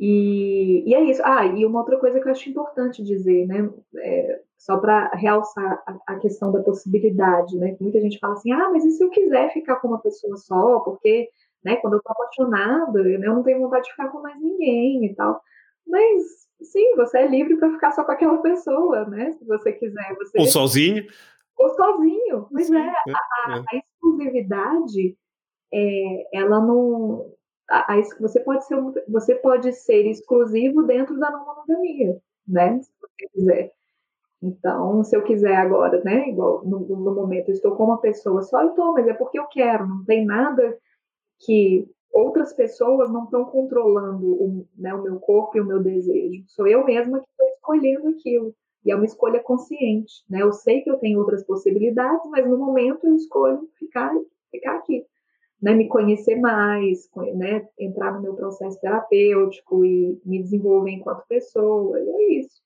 E, 0.00 0.84
e 0.86 0.94
é 0.94 1.00
isso. 1.04 1.22
Ah, 1.24 1.46
e 1.46 1.64
uma 1.64 1.80
outra 1.80 1.98
coisa 1.98 2.20
que 2.20 2.26
eu 2.26 2.32
acho 2.32 2.48
importante 2.50 3.02
dizer, 3.02 3.46
né? 3.46 3.70
É, 3.96 4.42
só 4.56 4.76
para 4.76 5.08
realçar 5.14 5.82
a, 5.86 6.14
a, 6.14 6.18
questão 6.18 6.52
da 6.52 6.62
possibilidade, 6.62 7.56
né? 7.56 7.76
Muita 7.80 8.00
gente 8.00 8.18
fala 8.18 8.34
assim, 8.34 8.52
ah, 8.52 8.68
mas 8.70 8.84
e 8.84 8.90
se 8.90 9.02
eu 9.02 9.10
quiser 9.10 9.52
ficar 9.52 9.76
com 9.76 9.88
uma 9.88 10.00
pessoa 10.00 10.36
só? 10.36 10.80
Porque, 10.80 11.28
né, 11.64 11.76
quando 11.76 11.94
eu 11.94 12.02
tô 12.02 12.12
apaixonada, 12.12 13.02
né, 13.02 13.26
eu 13.26 13.34
não 13.34 13.42
tenho 13.42 13.60
vontade 13.60 13.84
de 13.84 13.90
ficar 13.90 14.08
com 14.08 14.20
mais 14.20 14.40
ninguém 14.40 15.04
e 15.04 15.14
tal. 15.14 15.40
Mas, 15.86 16.22
sim, 16.62 16.94
você 16.96 17.18
é 17.18 17.28
livre 17.28 17.56
para 17.56 17.72
ficar 17.72 17.92
só 17.92 18.04
com 18.04 18.12
aquela 18.12 18.38
pessoa, 18.38 19.04
né? 19.06 19.32
Se 19.32 19.44
você 19.44 19.72
quiser. 19.72 20.14
Você... 20.16 20.38
Ou 20.38 20.46
sozinho. 20.46 21.06
Ou 21.58 21.74
sozinho. 21.74 22.46
Mas 22.50 22.70
é, 22.70 22.78
é, 22.78 22.88
a, 22.88 23.52
a, 23.52 23.64
a 23.70 23.76
exclusividade, 23.76 25.16
é, 25.72 26.38
ela 26.38 26.60
não 26.60 27.32
a, 27.68 27.94
a, 27.94 28.02
você 28.20 28.40
pode 28.40 28.64
ser 28.66 28.76
você 29.08 29.34
pode 29.34 29.72
ser 29.72 30.06
exclusivo 30.06 30.82
dentro 30.84 31.18
da 31.18 31.30
não 31.30 31.44
monogamia, 31.44 32.18
né? 32.46 32.80
Se 32.80 32.90
você 33.00 33.28
quiser. 33.32 33.72
Então, 34.40 35.02
se 35.02 35.16
eu 35.16 35.22
quiser 35.22 35.56
agora, 35.56 36.02
né? 36.04 36.28
Igual 36.28 36.64
no, 36.64 36.80
no 36.80 37.14
momento 37.14 37.48
eu 37.48 37.54
estou 37.54 37.76
com 37.76 37.84
uma 37.84 38.00
pessoa 38.00 38.42
só, 38.42 38.62
eu 38.62 38.70
estou, 38.70 38.92
mas 38.92 39.06
é 39.08 39.14
porque 39.14 39.38
eu 39.38 39.46
quero. 39.46 39.86
Não 39.86 40.04
tem 40.04 40.24
nada 40.24 40.78
que 41.40 41.88
outras 42.12 42.52
pessoas 42.52 43.10
não 43.10 43.24
estão 43.24 43.44
controlando 43.44 44.26
o, 44.26 44.66
né, 44.76 44.94
o 44.94 45.02
meu 45.02 45.20
corpo 45.20 45.56
e 45.56 45.60
o 45.60 45.66
meu 45.66 45.82
desejo. 45.82 46.44
Sou 46.48 46.66
eu 46.66 46.84
mesma 46.84 47.20
que 47.20 47.26
estou 47.30 47.48
escolhendo 47.48 48.08
aquilo. 48.08 48.54
E 48.88 48.90
é 48.90 48.96
uma 48.96 49.04
escolha 49.04 49.40
consciente, 49.40 50.24
né? 50.28 50.42
Eu 50.42 50.52
sei 50.52 50.80
que 50.80 50.90
eu 50.90 50.96
tenho 50.96 51.18
outras 51.18 51.44
possibilidades, 51.44 52.28
mas 52.30 52.48
no 52.48 52.56
momento 52.56 53.06
eu 53.06 53.14
escolho 53.14 53.68
ficar, 53.78 54.12
ficar 54.50 54.76
aqui 54.76 55.04
né, 55.60 55.74
me 55.74 55.88
conhecer 55.88 56.36
mais, 56.36 57.08
né, 57.34 57.66
entrar 57.78 58.12
no 58.12 58.22
meu 58.22 58.34
processo 58.34 58.80
terapêutico 58.80 59.84
e 59.84 60.20
me 60.24 60.42
desenvolver 60.42 60.92
enquanto 60.92 61.26
pessoa, 61.26 61.98
e 61.98 62.08
é 62.08 62.40
isso. 62.40 62.62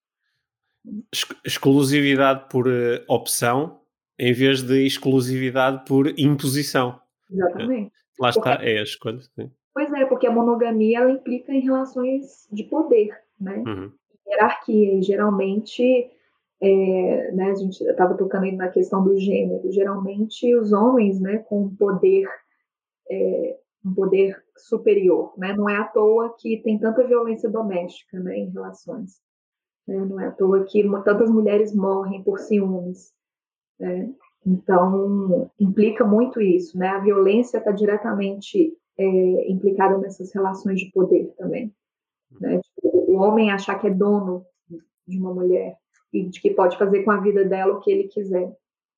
Exclusividade 1.44 2.48
por 2.50 2.66
uh, 2.66 3.02
opção 3.08 3.80
em 4.18 4.32
vez 4.32 4.62
de 4.62 4.84
exclusividade 4.84 5.84
por 5.86 6.12
imposição. 6.18 7.00
Exatamente. 7.30 7.92
Lá 8.20 8.28
está, 8.28 8.56
porque, 8.56 8.68
é 8.68 8.78
a 8.78 8.82
escolha. 8.82 9.20
Sim. 9.20 9.50
Pois 9.72 9.90
é, 9.92 10.04
porque 10.04 10.26
a 10.26 10.30
monogamia 10.30 10.98
ela 10.98 11.10
implica 11.10 11.52
em 11.52 11.60
relações 11.60 12.46
de 12.52 12.64
poder, 12.64 13.08
né? 13.40 13.62
Uhum. 13.66 13.92
Hierarquia, 14.32 14.94
e 14.98 15.02
geralmente 15.02 16.10
é, 16.60 17.32
né, 17.32 17.50
a 17.50 17.54
gente 17.54 17.82
estava 17.82 18.14
tocando 18.14 18.44
aí 18.44 18.56
na 18.56 18.68
questão 18.68 19.02
do 19.04 19.16
gênero. 19.16 19.70
Geralmente, 19.72 20.54
os 20.56 20.72
homens, 20.72 21.20
né, 21.20 21.38
com 21.38 21.74
poder 21.76 22.26
é, 23.10 23.58
um 23.84 23.94
poder 23.94 24.42
superior, 24.56 25.32
né? 25.36 25.54
Não 25.54 25.68
é 25.68 25.76
à 25.76 25.84
toa 25.84 26.34
que 26.38 26.58
tem 26.62 26.78
tanta 26.78 27.06
violência 27.06 27.50
doméstica, 27.50 28.18
né, 28.20 28.38
em 28.38 28.50
relações. 28.50 29.20
Né? 29.86 29.96
Não 29.96 30.20
é 30.20 30.26
à 30.26 30.30
toa 30.30 30.64
que 30.64 30.82
tantas 31.04 31.30
mulheres 31.30 31.74
morrem 31.74 32.22
por 32.22 32.38
ciúmes. 32.38 33.12
Né? 33.78 34.12
Então 34.46 35.50
implica 35.58 36.04
muito 36.04 36.40
isso, 36.40 36.78
né? 36.78 36.88
A 36.88 37.00
violência 37.00 37.58
está 37.58 37.70
diretamente 37.72 38.76
é, 38.98 39.50
implicada 39.50 39.98
nessas 39.98 40.32
relações 40.32 40.80
de 40.80 40.90
poder 40.92 41.32
também. 41.36 41.72
Né? 42.40 42.60
Tipo, 42.60 43.12
o 43.12 43.16
homem 43.16 43.50
achar 43.50 43.78
que 43.80 43.86
é 43.86 43.90
dono 43.90 44.44
de 45.06 45.18
uma 45.18 45.34
mulher 45.34 45.76
e 46.12 46.24
de 46.28 46.40
que 46.40 46.50
pode 46.50 46.76
fazer 46.76 47.02
com 47.02 47.10
a 47.10 47.20
vida 47.20 47.44
dela 47.44 47.74
o 47.74 47.80
que 47.80 47.90
ele 47.90 48.04
quiser, 48.04 48.52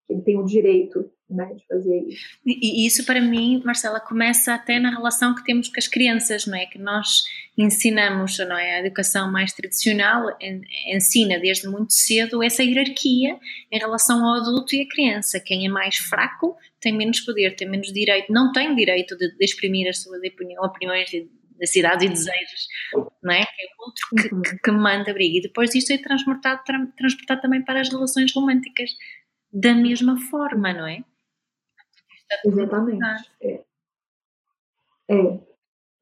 ele 0.08 0.22
tem 0.22 0.38
o 0.38 0.44
direito 0.44 1.10
né, 1.28 1.54
de 1.54 1.66
fazer 1.66 2.02
isso. 2.02 2.38
E 2.44 2.86
isso 2.86 3.06
para 3.06 3.20
mim, 3.20 3.62
Marcela, 3.64 3.98
começa 3.98 4.54
até 4.54 4.78
na 4.78 4.90
relação 4.90 5.34
que 5.34 5.44
temos 5.44 5.68
com 5.68 5.78
as 5.78 5.88
crianças, 5.88 6.46
não 6.46 6.56
é? 6.56 6.66
Que 6.66 6.78
nós 6.78 7.22
ensinamos, 7.56 8.38
não 8.38 8.56
é? 8.56 8.76
A 8.76 8.80
educação 8.80 9.32
mais 9.32 9.52
tradicional 9.52 10.26
ensina 10.92 11.38
desde 11.38 11.68
muito 11.68 11.92
cedo 11.92 12.42
essa 12.42 12.62
hierarquia 12.62 13.38
em 13.72 13.78
relação 13.78 14.24
ao 14.24 14.42
adulto 14.42 14.74
e 14.74 14.82
à 14.82 14.88
criança. 14.88 15.40
Quem 15.40 15.66
é 15.66 15.68
mais 15.68 15.96
fraco 15.96 16.56
tem 16.80 16.92
menos 16.92 17.20
poder, 17.20 17.56
tem 17.56 17.68
menos 17.68 17.92
direito, 17.92 18.30
não 18.30 18.52
tem 18.52 18.74
direito 18.74 19.16
de, 19.16 19.34
de 19.34 19.44
exprimir 19.44 19.88
as 19.88 20.02
suas 20.02 20.20
opiniões 20.60 21.12
e 21.12 21.28
necessidades 21.58 22.04
e 22.04 22.08
desejos, 22.08 22.68
não 23.22 23.32
é? 23.32 23.40
É 23.40 23.44
o 23.78 23.84
outro 23.84 24.08
que, 24.16 24.34
uhum. 24.34 24.42
que, 24.42 24.58
que 24.58 24.70
manda 24.70 25.12
briga. 25.12 25.38
E 25.38 25.42
depois 25.42 25.74
isto 25.74 25.92
é 25.92 25.98
transportado, 25.98 26.62
transportado 26.96 27.40
também 27.40 27.62
para 27.62 27.80
as 27.80 27.88
relações 27.88 28.34
românticas 28.34 28.90
da 29.52 29.74
mesma 29.74 30.18
forma, 30.18 30.72
não 30.72 30.86
é? 30.86 31.04
Exatamente. 32.44 33.30
É. 33.40 33.64
É, 35.08 35.40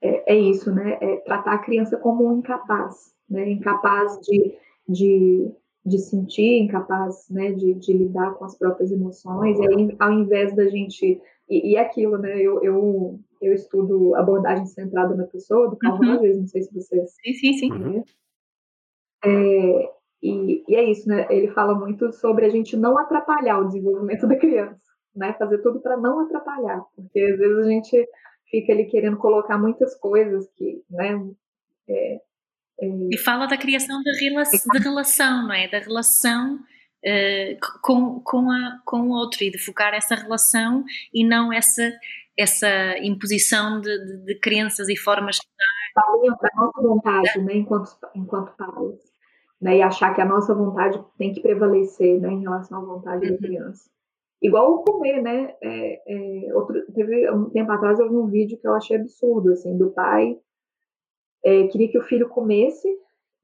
é, 0.01 0.35
é, 0.35 0.39
isso, 0.39 0.73
né? 0.73 0.99
É 1.01 1.17
tratar 1.19 1.55
a 1.55 1.59
criança 1.59 1.97
como 1.97 2.27
um 2.27 2.39
incapaz, 2.39 3.15
né? 3.29 3.51
Incapaz 3.51 4.21
de, 4.21 4.57
de, 4.89 5.53
de 5.85 5.99
sentir, 5.99 6.61
incapaz 6.63 7.29
né? 7.29 7.53
de, 7.53 7.75
de 7.75 7.93
lidar 7.93 8.35
com 8.35 8.45
as 8.45 8.57
próprias 8.57 8.91
emoções. 8.91 9.59
E 9.59 9.67
aí, 9.67 9.97
ao 9.99 10.13
invés 10.13 10.55
da 10.55 10.67
gente. 10.69 11.21
E, 11.49 11.73
e 11.73 11.77
aquilo, 11.77 12.17
né? 12.19 12.41
Eu, 12.41 12.63
eu, 12.63 13.21
eu 13.43 13.53
estudo 13.53 14.15
abordagem 14.15 14.67
centrada 14.67 15.15
na 15.15 15.25
pessoa, 15.25 15.69
do 15.69 15.77
Carl 15.77 15.99
uhum. 15.99 16.17
Rogers, 16.17 16.39
não 16.39 16.47
sei 16.47 16.63
se 16.63 16.75
vocês. 16.75 17.11
Sim, 17.23 17.35
sim, 17.35 17.53
sim. 17.55 17.73
Uhum. 17.73 18.05
É, 19.25 19.91
e, 20.23 20.65
e 20.69 20.77
é 20.77 20.91
isso, 20.91 21.09
né? 21.09 21.27
Ele 21.31 21.49
fala 21.49 21.75
muito 21.75 22.13
sobre 22.13 22.47
a 22.47 22.49
gente 22.49 22.77
não 22.77 22.99
atrapalhar 22.99 23.59
o 23.59 23.67
desenvolvimento 23.67 24.27
da 24.29 24.37
criança 24.37 24.93
né? 25.15 25.35
Fazer 25.39 25.59
tudo 25.59 25.81
para 25.81 25.97
não 25.97 26.21
atrapalhar, 26.21 26.81
porque 26.97 27.21
às 27.21 27.39
vezes 27.39 27.59
a 27.59 27.69
gente 27.69 28.09
fica 28.51 28.73
ali 28.73 28.87
querendo 28.87 29.17
colocar 29.17 29.59
muitas 29.59 29.95
coisas 29.95 30.49
que, 30.57 30.83
né? 30.91 31.19
É, 31.89 32.15
é... 32.81 32.87
E 33.11 33.19
fala 33.19 33.47
da 33.47 33.57
criação 33.57 34.03
da, 34.03 34.13
relação, 34.19 34.61
da 34.73 34.81
relação, 34.81 35.43
não 35.47 35.55
é? 35.55 35.69
Da 35.69 35.79
relação 35.79 36.57
uh, 36.57 37.81
com, 37.83 38.21
com, 38.21 38.51
a, 38.51 38.81
com 38.85 39.01
o 39.03 39.11
outro 39.11 39.45
e 39.45 39.51
de 39.51 39.59
focar 39.59 39.95
essa 39.95 40.15
relação 40.15 40.85
e 41.13 41.27
não 41.27 41.53
essa, 41.53 41.93
essa 42.39 42.99
imposição 42.99 43.81
de, 43.81 43.99
de, 43.99 44.25
de 44.25 44.41
crenças 44.41 44.89
e 44.89 44.97
formas 44.97 45.37
de 45.37 45.43
estar. 45.43 45.73
Da 45.95 46.49
nossa 46.57 46.83
vontade, 46.83 47.43
né? 47.43 47.57
Enquanto, 47.57 47.91
enquanto 48.15 48.57
pais. 48.57 49.13
Né, 49.61 49.77
e 49.77 49.83
achar 49.83 50.13
que 50.13 50.21
a 50.21 50.25
nossa 50.25 50.53
vontade 50.53 51.01
tem 51.17 51.33
que 51.33 51.41
prevalecer 51.41 52.21
né, 52.21 52.33
em 52.33 52.41
relação 52.41 52.79
à 52.79 52.85
vontade 52.85 53.27
uhum. 53.27 53.33
da 53.33 53.39
criança. 53.39 53.89
Igual 54.43 54.73
o 54.73 54.83
comer, 54.83 55.23
né? 55.23 55.55
É, 55.63 56.49
é, 56.49 56.55
outro, 56.55 56.85
teve 56.93 57.31
um 57.31 57.49
tempo 57.51 57.71
atrás 57.71 58.01
eu 58.01 58.09
vi 58.09 58.17
um 58.17 58.27
vídeo 58.27 58.59
que 58.59 58.67
eu 58.67 58.75
achei 58.75 58.97
absurdo, 58.97 59.53
assim, 59.53 59.79
do 59.79 59.91
pai 59.91 60.37
é, 61.45 61.67
queria 61.67 61.89
que 61.89 61.99
o 61.99 62.03
filho 62.03 62.29
comesse 62.29 62.89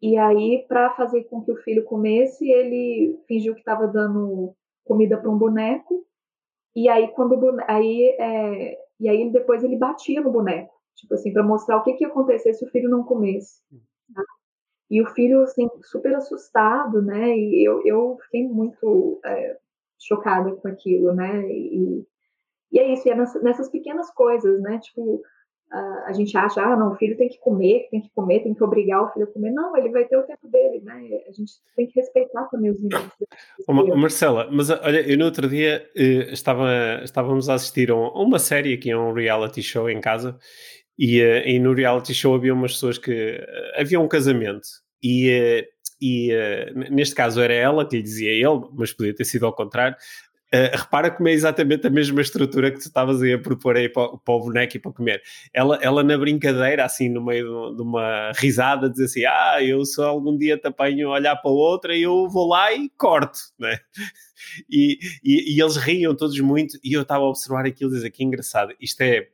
E 0.01 0.17
aí, 0.17 0.65
para 0.69 0.91
fazer 0.91 1.25
com 1.25 1.43
que 1.43 1.51
o 1.51 1.57
filho 1.57 1.85
comesse, 1.85 2.49
ele 2.49 3.19
fingiu 3.27 3.55
que 3.55 3.61
estava 3.61 3.87
dando 3.89 4.55
comida 4.85 5.17
para 5.17 5.29
um 5.29 5.37
boneco. 5.37 6.07
E 6.75 6.89
aí, 6.89 7.09
quando 7.09 7.39
aí, 7.67 8.17
é, 8.19 8.79
e 9.01 9.09
aí 9.09 9.31
depois 9.31 9.65
ele 9.65 9.77
batia 9.77 10.21
no 10.21 10.31
boneco, 10.31 10.73
tipo 10.95 11.15
assim, 11.15 11.33
para 11.33 11.43
mostrar 11.43 11.77
o 11.77 11.83
que 11.83 11.95
que 11.95 12.05
ia 12.05 12.09
acontecer 12.09 12.55
se 12.55 12.65
o 12.65 12.71
filho 12.71 12.89
não 12.89 13.05
comesse. 13.05 13.63
Tá? 14.15 14.23
E 14.91 15.03
o 15.03 15.07
filho, 15.07 15.43
assim, 15.43 15.69
super 15.83 16.15
assustado, 16.15 17.03
né? 17.03 17.37
E 17.37 17.67
eu, 17.67 17.83
eu 17.85 18.19
fiquei 18.25 18.49
muito 18.49 19.21
é, 19.25 19.59
chocada 19.99 20.55
com 20.57 20.69
aquilo, 20.69 21.13
né? 21.15 21.47
E, 21.51 22.07
e 22.73 22.79
é 22.79 22.93
isso, 22.93 23.09
e 23.09 23.11
é 23.11 23.17
nessas 23.17 23.69
pequenas 23.71 24.11
coisas, 24.13 24.61
né? 24.61 24.79
Tipo, 24.79 25.23
a 25.71 26.13
gente 26.13 26.37
acha, 26.37 26.63
ah, 26.63 26.77
não, 26.77 26.93
o 26.93 26.97
filho 26.97 27.17
tem 27.17 27.29
que 27.29 27.39
comer, 27.39 27.89
tem 27.91 28.01
que 28.01 28.09
comer, 28.15 28.41
tem 28.41 28.55
que 28.55 28.65
obrigar 28.65 29.03
o 29.03 29.13
filho 29.13 29.27
a 29.27 29.33
comer. 29.33 29.51
Não, 29.51 29.77
ele 29.77 29.91
vai 29.91 30.07
ter 30.07 30.17
o 30.17 30.23
tempo 30.23 30.49
dele, 30.49 30.81
né? 30.83 30.95
A 31.29 31.33
gente 31.33 31.53
tem 31.77 31.87
que 31.87 32.01
respeitar 32.01 32.45
também 32.45 32.71
os 32.71 32.81
limites. 32.81 33.13
Marcela, 33.97 34.49
mas 34.51 34.71
olha, 34.71 35.01
eu 35.01 35.19
no 35.19 35.27
outro 35.27 35.47
dia 35.49 35.87
uh, 35.95 36.33
estava, 36.33 37.01
estávamos 37.05 37.51
a 37.51 37.55
assistir 37.55 37.91
a 37.91 37.95
uma 37.95 38.39
série 38.39 38.73
aqui, 38.73 38.91
a 38.91 38.99
um 38.99 39.13
reality 39.13 39.63
show 39.63 39.91
em 39.91 40.01
casa, 40.01 40.39
e, 40.99 41.21
uh, 41.21 41.47
e 41.47 41.59
no 41.59 41.75
reality 41.75 42.15
show 42.15 42.35
havia 42.35 42.55
umas 42.55 42.73
pessoas 42.73 42.97
que. 42.97 43.39
havia 43.77 44.01
um 44.01 44.09
casamento, 44.09 44.67
e. 45.03 45.69
e 46.01 46.33
neste 46.91 47.15
caso 47.15 47.41
era 47.43 47.53
ela 47.53 47.87
que 47.87 47.97
lhe 47.97 48.03
dizia 48.03 48.31
ele, 48.31 48.69
mas 48.73 48.93
podia 48.93 49.15
ter 49.15 49.25
sido 49.25 49.45
ao 49.45 49.53
contrário, 49.55 49.97
Uh, 50.55 50.75
repara 50.75 51.11
como 51.11 51.29
é 51.29 51.33
exatamente 51.33 51.87
a 51.87 51.91
mesma 51.91 52.23
estrutura 52.23 52.71
que 52.71 52.79
tu 52.79 52.87
estavas 52.87 53.21
aí 53.21 53.35
a 53.35 53.39
propor 53.39 53.77
aí 53.77 53.87
para, 53.87 54.17
para, 54.17 54.35
o 54.35 54.41
boneco 54.41 54.77
e 54.77 54.81
para 54.81 54.93
comer. 54.93 55.23
Ela, 55.53 55.79
ela 55.83 56.03
na 56.03 56.17
brincadeira, 56.17 56.87
assim, 56.87 57.11
no 57.11 57.23
meio 57.23 57.75
de 57.75 57.83
uma 57.83 58.33
risada, 58.35 58.89
diz 58.89 59.01
assim: 59.01 59.25
Ah, 59.27 59.63
eu 59.63 59.85
se 59.85 60.01
algum 60.01 60.37
dia 60.37 60.57
te 60.57 60.67
apanho 60.67 61.09
a 61.09 61.15
olhar 61.15 61.37
para 61.37 61.51
outra, 61.51 61.95
eu 61.95 62.29
vou 62.29 62.49
lá 62.49 62.73
e 62.73 62.91
corto, 62.97 63.39
né? 63.59 63.79
E, 64.71 64.99
e, 65.23 65.57
e 65.57 65.61
eles 65.61 65.77
riam 65.77 66.15
todos 66.15 66.39
muito, 66.41 66.79
e 66.83 66.95
eu 66.95 67.03
estava 67.03 67.25
a 67.25 67.29
observar 67.29 67.67
aquilo 67.67 67.91
e 67.91 67.95
dizer 67.95 68.11
que 68.11 68.25
engraçado, 68.25 68.73
isto 68.81 69.01
é, 69.03 69.29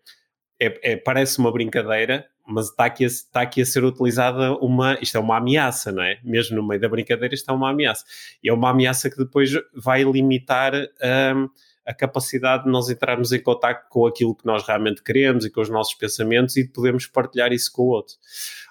é, 0.61 0.93
é 0.93 0.97
parece 0.97 1.39
uma 1.39 1.53
brincadeira, 1.53 2.27
mas 2.47 2.69
está 2.69 2.85
aqui, 2.85 3.05
a, 3.05 3.07
está 3.07 3.41
aqui 3.43 3.63
a 3.63 3.67
ser 3.67 3.85
utilizada 3.85 4.53
uma, 4.57 4.99
isto 5.01 5.17
é 5.17 5.21
uma 5.21 5.39
ameaça, 5.39 5.91
não 5.91 6.03
é? 6.03 6.19
Mesmo 6.23 6.57
no 6.57 6.67
meio 6.67 6.81
da 6.81 6.89
brincadeira 6.89 7.35
isto 7.35 7.51
é 7.51 7.55
uma 7.55 7.71
ameaça. 7.71 8.05
E 8.43 8.49
é 8.49 8.53
uma 8.53 8.71
ameaça 8.71 9.09
que 9.11 9.17
depois 9.17 9.51
vai 9.75 10.03
limitar 10.05 10.75
um, 10.75 11.49
a 11.87 11.93
capacidade 11.93 12.65
de 12.65 12.71
nós 12.71 12.89
entrarmos 12.89 13.33
em 13.33 13.43
contato 13.43 13.89
com 13.89 14.07
aquilo 14.07 14.35
que 14.35 14.47
nós 14.47 14.67
realmente 14.67 15.03
queremos 15.03 15.45
e 15.45 15.51
com 15.51 15.61
os 15.61 15.69
nossos 15.69 15.95
pensamentos 15.95 16.57
e 16.57 16.65
de 16.65 16.71
podermos 16.71 17.07
partilhar 17.07 17.53
isso 17.53 17.71
com 17.73 17.83
o 17.83 17.89
outro. 17.89 18.15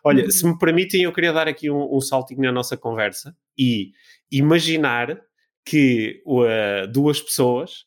Olha, 0.03 0.23
uhum. 0.25 0.31
se 0.31 0.45
me 0.45 0.57
permitem, 0.57 1.03
eu 1.03 1.13
queria 1.13 1.31
dar 1.31 1.47
aqui 1.47 1.69
um, 1.69 1.95
um 1.95 2.01
saltinho 2.01 2.41
na 2.41 2.51
nossa 2.51 2.75
conversa 2.75 3.35
e 3.57 3.91
imaginar 4.31 5.19
que 5.65 6.21
uh, 6.25 6.87
duas 6.91 7.21
pessoas 7.21 7.85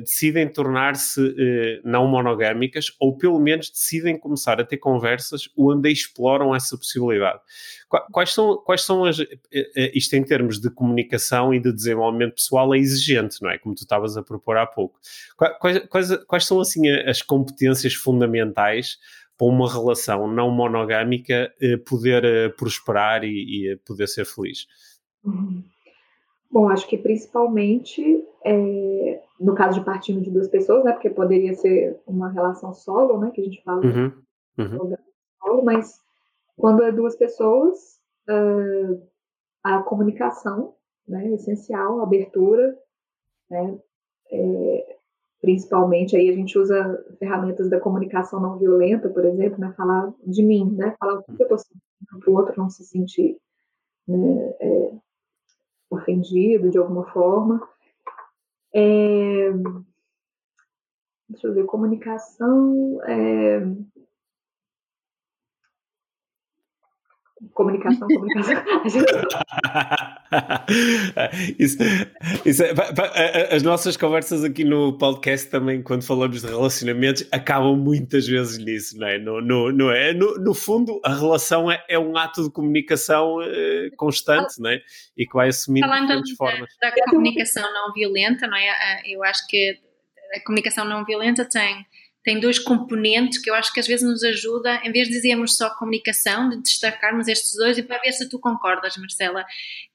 decidem 0.00 0.48
tornar-se 0.48 1.20
uh, 1.20 1.80
não 1.84 2.06
monogâmicas 2.06 2.92
ou 2.98 3.16
pelo 3.16 3.38
menos 3.38 3.70
decidem 3.70 4.18
começar 4.18 4.60
a 4.60 4.64
ter 4.64 4.76
conversas 4.76 5.48
onde 5.56 5.90
exploram 5.90 6.54
essa 6.54 6.76
possibilidade. 6.76 7.40
Quais 8.12 8.34
são, 8.34 8.58
quais 8.58 8.82
são 8.82 9.04
as. 9.04 9.18
Uh, 9.18 9.28
isto 9.94 10.14
em 10.14 10.24
termos 10.24 10.60
de 10.60 10.70
comunicação 10.70 11.54
e 11.54 11.60
de 11.60 11.72
desenvolvimento 11.72 12.34
pessoal 12.34 12.74
é 12.74 12.78
exigente, 12.78 13.40
não 13.40 13.50
é? 13.50 13.58
Como 13.58 13.74
tu 13.74 13.82
estavas 13.82 14.16
a 14.16 14.22
propor 14.22 14.58
há 14.58 14.66
pouco. 14.66 14.98
Quais, 15.36 15.86
quais, 15.86 16.24
quais 16.24 16.46
são 16.46 16.60
assim 16.60 16.88
as 16.90 17.22
competências 17.22 17.94
fundamentais 17.94 18.98
para 19.38 19.46
uma 19.46 19.72
relação 19.72 20.26
não 20.26 20.50
monogâmica 20.50 21.52
poder 21.86 22.54
prosperar 22.56 23.22
e, 23.22 23.70
e, 23.72 23.76
poder 23.86 24.08
ser 24.08 24.26
feliz? 24.26 24.66
Uhum. 25.24 25.62
Bom, 26.50 26.68
acho 26.70 26.88
que 26.88 26.96
principalmente 26.96 28.24
é, 28.48 29.22
no 29.38 29.54
caso 29.54 29.78
de 29.78 29.84
partindo 29.84 30.22
de 30.22 30.30
duas 30.30 30.48
pessoas, 30.48 30.84
né? 30.84 30.92
Porque 30.92 31.10
poderia 31.10 31.54
ser 31.54 32.00
uma 32.06 32.30
relação 32.30 32.72
solo, 32.72 33.18
né? 33.18 33.30
Que 33.30 33.42
a 33.42 33.44
gente 33.44 33.62
fala 33.62 33.84
uhum, 33.84 34.12
uhum. 34.58 34.96
solo, 35.42 35.64
mas 35.64 36.00
quando 36.56 36.82
é 36.82 36.90
duas 36.90 37.14
pessoas, 37.14 38.00
uh, 38.28 39.02
a 39.62 39.82
comunicação, 39.82 40.74
né? 41.06 41.28
Essencial, 41.34 42.00
a 42.00 42.04
abertura, 42.04 42.76
né? 43.50 43.78
É, 44.30 44.96
principalmente 45.40 46.16
aí 46.16 46.28
a 46.28 46.34
gente 46.34 46.58
usa 46.58 47.04
ferramentas 47.18 47.70
da 47.70 47.80
comunicação 47.80 48.40
não 48.40 48.58
violenta, 48.58 49.10
por 49.10 49.24
exemplo, 49.24 49.58
né? 49.60 49.74
Falar 49.76 50.12
de 50.26 50.42
mim, 50.42 50.74
né? 50.74 50.96
Falar 50.98 51.18
o 51.18 51.22
que 51.22 51.42
eu 51.42 51.44
estou 51.44 51.58
sentindo 51.58 52.20
para 52.20 52.30
o 52.30 52.34
outro 52.34 52.54
não 52.56 52.70
se 52.70 52.84
sentir 52.84 53.38
né, 54.06 54.54
é, 54.60 54.92
ofendido 55.90 56.70
de 56.70 56.78
alguma 56.78 57.04
forma. 57.12 57.60
É, 58.74 59.50
deixa 61.28 61.46
eu 61.46 61.54
ver, 61.54 61.64
comunicação. 61.66 63.00
É, 63.04 63.60
comunicação, 67.54 68.08
comunicação. 68.08 68.54
isso, 71.58 71.78
isso 72.44 72.62
é, 72.62 73.54
as 73.54 73.62
nossas 73.62 73.96
conversas 73.96 74.44
aqui 74.44 74.64
no 74.64 74.96
podcast 74.98 75.48
também, 75.48 75.82
quando 75.82 76.04
falamos 76.04 76.42
de 76.42 76.46
relacionamentos, 76.46 77.26
acabam 77.32 77.76
muitas 77.76 78.26
vezes 78.26 78.58
nisso, 78.58 78.98
não 78.98 79.08
é? 79.08 79.18
No, 79.18 79.40
no, 79.40 79.72
no, 79.72 79.90
é? 79.90 80.12
no, 80.12 80.34
no 80.36 80.54
fundo, 80.54 81.00
a 81.04 81.14
relação 81.14 81.70
é, 81.70 81.82
é 81.88 81.98
um 81.98 82.16
ato 82.16 82.44
de 82.44 82.50
comunicação 82.50 83.38
uh, 83.38 83.96
constante, 83.96 84.60
não 84.60 84.70
é? 84.70 84.80
E 85.16 85.26
que 85.26 85.32
vai 85.34 85.48
assumindo 85.48 85.86
Falando 85.86 86.06
diferentes 86.06 86.36
formas. 86.36 86.68
Da, 86.80 86.90
da 86.90 87.04
comunicação 87.04 87.62
não 87.72 87.92
violenta, 87.92 88.46
não 88.46 88.56
é? 88.56 88.68
Ah, 88.70 89.02
eu 89.06 89.22
acho 89.24 89.46
que 89.46 89.78
a 90.34 90.44
comunicação 90.44 90.84
não 90.84 91.04
violenta 91.04 91.44
tem 91.44 91.86
tem 92.28 92.38
dois 92.38 92.58
componentes 92.58 93.38
que 93.38 93.48
eu 93.48 93.54
acho 93.54 93.72
que 93.72 93.80
às 93.80 93.86
vezes 93.86 94.06
nos 94.06 94.22
ajuda, 94.22 94.82
em 94.84 94.92
vez 94.92 95.08
de 95.08 95.14
dizermos 95.14 95.56
só 95.56 95.74
comunicação, 95.76 96.50
de 96.50 96.60
destacarmos 96.60 97.26
estes 97.26 97.56
dois 97.56 97.78
e 97.78 97.82
para 97.82 98.02
ver 98.02 98.12
se 98.12 98.28
tu 98.28 98.38
concordas, 98.38 98.98
Marcela, 98.98 99.46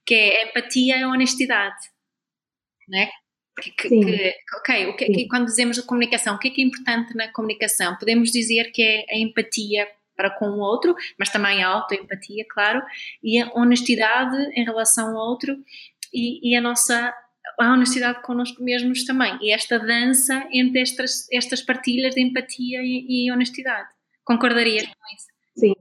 que 0.03 0.15
é 0.15 0.49
empatia 0.49 0.97
e 0.97 1.05
honestidade, 1.05 1.77
não 2.87 2.97
é? 2.97 3.11
Que, 3.61 3.69
que, 3.69 3.87
que, 3.87 4.35
ok, 4.57 4.87
o 4.87 4.95
que, 4.95 5.27
quando 5.27 5.45
dizemos 5.45 5.77
a 5.77 5.83
comunicação, 5.83 6.35
o 6.35 6.39
que 6.39 6.47
é 6.47 6.51
que 6.51 6.63
é 6.63 6.65
importante 6.65 7.15
na 7.15 7.31
comunicação? 7.31 7.95
Podemos 7.99 8.31
dizer 8.31 8.71
que 8.71 8.81
é 8.81 9.05
a 9.11 9.19
empatia 9.19 9.87
para 10.17 10.31
com 10.31 10.47
o 10.47 10.59
outro, 10.59 10.95
mas 11.19 11.29
também 11.29 11.61
a 11.61 11.67
autoempatia, 11.67 12.45
claro, 12.49 12.81
e 13.21 13.39
a 13.39 13.51
honestidade 13.53 14.35
em 14.55 14.65
relação 14.65 15.15
ao 15.15 15.29
outro 15.29 15.55
e, 16.11 16.49
e 16.49 16.55
a 16.55 16.61
nossa 16.61 17.13
a 17.59 17.73
honestidade 17.73 18.21
connosco 18.21 18.63
mesmos 18.63 19.05
também. 19.05 19.37
E 19.41 19.51
esta 19.51 19.79
dança 19.79 20.47
entre 20.51 20.81
estas, 20.81 21.27
estas 21.31 21.61
partilhas 21.61 22.15
de 22.15 22.21
empatia 22.21 22.81
e, 22.81 23.27
e 23.27 23.31
honestidade. 23.31 23.89
Concordarias 24.23 24.85
com 24.85 25.15
isso? 25.15 25.27
Sim. 25.55 25.73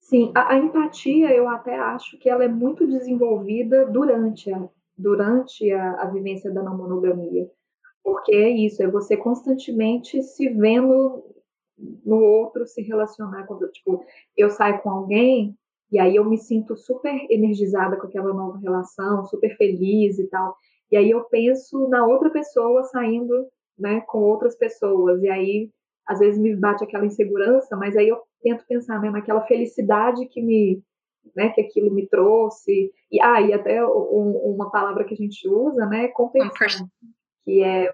Sim, 0.00 0.32
a, 0.34 0.54
a, 0.54 0.58
empatia 0.58 1.30
eu 1.32 1.48
até 1.48 1.76
acho 1.76 2.18
que 2.18 2.28
ela 2.28 2.44
é 2.44 2.48
muito 2.48 2.86
desenvolvida 2.86 3.86
durante 3.86 4.52
a, 4.52 4.68
durante 4.96 5.70
a, 5.70 6.02
a 6.02 6.06
vivência 6.06 6.50
da 6.50 6.62
não 6.62 6.76
monogamia. 6.76 7.48
Porque 8.02 8.32
é 8.32 8.48
isso, 8.48 8.82
é 8.82 8.88
você 8.88 9.16
constantemente 9.16 10.22
se 10.22 10.48
vendo 10.48 11.24
no 12.04 12.16
outro, 12.16 12.66
se 12.66 12.82
relacionar 12.82 13.46
com 13.46 13.56
Tipo, 13.68 14.04
eu 14.36 14.50
saio 14.50 14.80
com 14.80 14.90
alguém 14.90 15.56
e 15.90 15.98
aí 15.98 16.16
eu 16.16 16.24
me 16.24 16.38
sinto 16.38 16.76
super 16.76 17.12
energizada 17.28 17.96
com 17.96 18.06
aquela 18.06 18.32
nova 18.32 18.58
relação, 18.58 19.24
super 19.24 19.56
feliz 19.56 20.18
e 20.18 20.28
tal. 20.28 20.54
E 20.90 20.96
aí 20.96 21.10
eu 21.10 21.24
penso 21.24 21.88
na 21.88 22.06
outra 22.06 22.30
pessoa 22.30 22.84
saindo, 22.84 23.48
né, 23.78 24.00
com 24.02 24.18
outras 24.18 24.56
pessoas. 24.56 25.22
E 25.22 25.28
aí 25.28 25.70
às 26.06 26.18
vezes 26.18 26.40
me 26.40 26.54
bate 26.56 26.84
aquela 26.84 27.06
insegurança, 27.06 27.76
mas 27.76 27.96
aí 27.96 28.08
eu 28.08 28.20
tento 28.42 28.64
pensar 28.66 29.00
né, 29.00 29.10
naquela 29.10 29.42
felicidade 29.42 30.26
que 30.26 30.40
me, 30.40 30.82
né, 31.34 31.50
que 31.50 31.60
aquilo 31.60 31.92
me 31.92 32.06
trouxe. 32.06 32.92
E 33.10 33.20
ah, 33.20 33.40
e 33.40 33.52
até 33.52 33.84
um, 33.84 34.54
uma 34.54 34.70
palavra 34.70 35.04
que 35.04 35.14
a 35.14 35.16
gente 35.16 35.48
usa, 35.48 35.86
né, 35.86 36.08
compensação, 36.08 36.86
que 37.44 37.62
é 37.64 37.92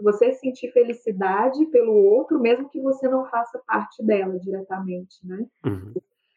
você 0.00 0.32
sentir 0.32 0.72
felicidade 0.72 1.64
pelo 1.66 1.92
outro, 1.92 2.40
mesmo 2.40 2.68
que 2.68 2.80
você 2.80 3.08
não 3.08 3.28
faça 3.28 3.60
parte 3.66 4.04
dela 4.04 4.38
diretamente, 4.38 5.24
né? 5.24 5.46
Uhum 5.64 5.92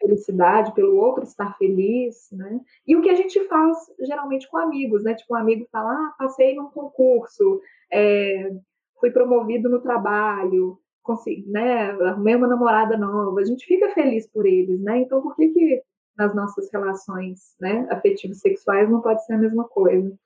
felicidade, 0.06 0.74
pelo 0.74 0.96
outro 0.98 1.24
estar 1.24 1.58
feliz, 1.58 2.30
né? 2.32 2.60
E 2.86 2.96
o 2.96 3.02
que 3.02 3.10
a 3.10 3.16
gente 3.16 3.44
faz 3.48 3.78
geralmente 4.00 4.48
com 4.50 4.58
amigos, 4.58 5.04
né? 5.04 5.16
Tipo, 5.16 5.34
um 5.34 5.38
amigo 5.38 5.68
fala, 5.72 5.92
ah, 5.92 6.16
passei 6.18 6.56
num 6.56 6.70
concurso, 6.70 7.60
é, 7.92 8.52
fui 9.00 9.12
promovido 9.12 9.70
no 9.70 9.82
trabalho, 9.82 10.78
consegui, 11.04 11.50
né? 11.50 11.92
Arrumei 11.92 12.36
uma 12.36 12.48
namorada 12.48 12.98
nova. 12.98 13.40
A 13.40 13.46
gente 13.46 13.66
fica 13.66 13.90
feliz 13.90 14.28
por 14.28 14.46
eles, 14.46 14.80
né? 14.82 15.00
Então, 15.00 15.22
por 15.22 15.36
que 15.36 15.50
que 15.50 15.82
nas 16.18 16.34
nossas 16.34 16.70
relações, 16.72 17.56
né, 17.60 17.86
afetivos 17.92 18.40
sexuais 18.40 18.90
não 18.90 19.02
pode 19.02 19.26
ser 19.26 19.34
a 19.34 19.38
mesma 19.38 19.66
coisa? 19.66 20.18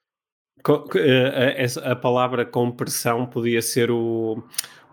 Eh, 0.95 1.65
a 1.83 1.95
palavra 1.95 2.45
compressão 2.45 3.25
podia 3.25 3.61
ser 3.61 3.89
o 3.89 4.43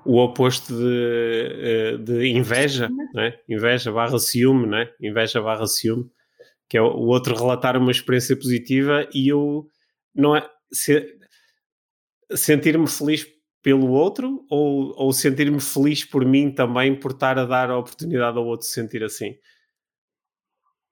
o 0.07 0.19
oposto 0.19 0.73
de, 0.73 1.59
eh, 1.63 1.97
de 1.99 2.29
inveja, 2.29 2.89
né? 3.13 3.39
inveja 3.49 3.91
barra 3.91 4.19
ciúme, 4.19 4.67
né? 4.67 4.89
inveja 5.01 5.43
barra 5.43 5.67
ciúme, 5.67 6.09
que 6.69 6.79
é 6.79 6.83
o 6.83 7.07
outro 7.07 7.35
relatar 7.35 7.77
uma 7.77 7.91
experiência 7.91 8.37
positiva 8.37 9.09
e 9.13 9.29
eu 9.29 9.67
não 10.15 10.37
é 10.37 10.49
se, 10.73 11.19
sentir-me 12.33 12.89
feliz 12.89 13.27
pelo 13.63 13.91
outro 13.91 14.47
ou, 14.49 14.95
ou 14.97 15.13
sentir-me 15.13 15.61
feliz 15.61 16.05
por 16.05 16.25
mim 16.25 16.53
também 16.55 16.99
por 16.99 17.11
estar 17.11 17.39
a 17.39 17.45
dar 17.45 17.69
a 17.69 17.79
oportunidade 17.79 18.39
ao 18.39 18.47
outro 18.47 18.67
sentir 18.67 19.03
assim? 19.03 19.37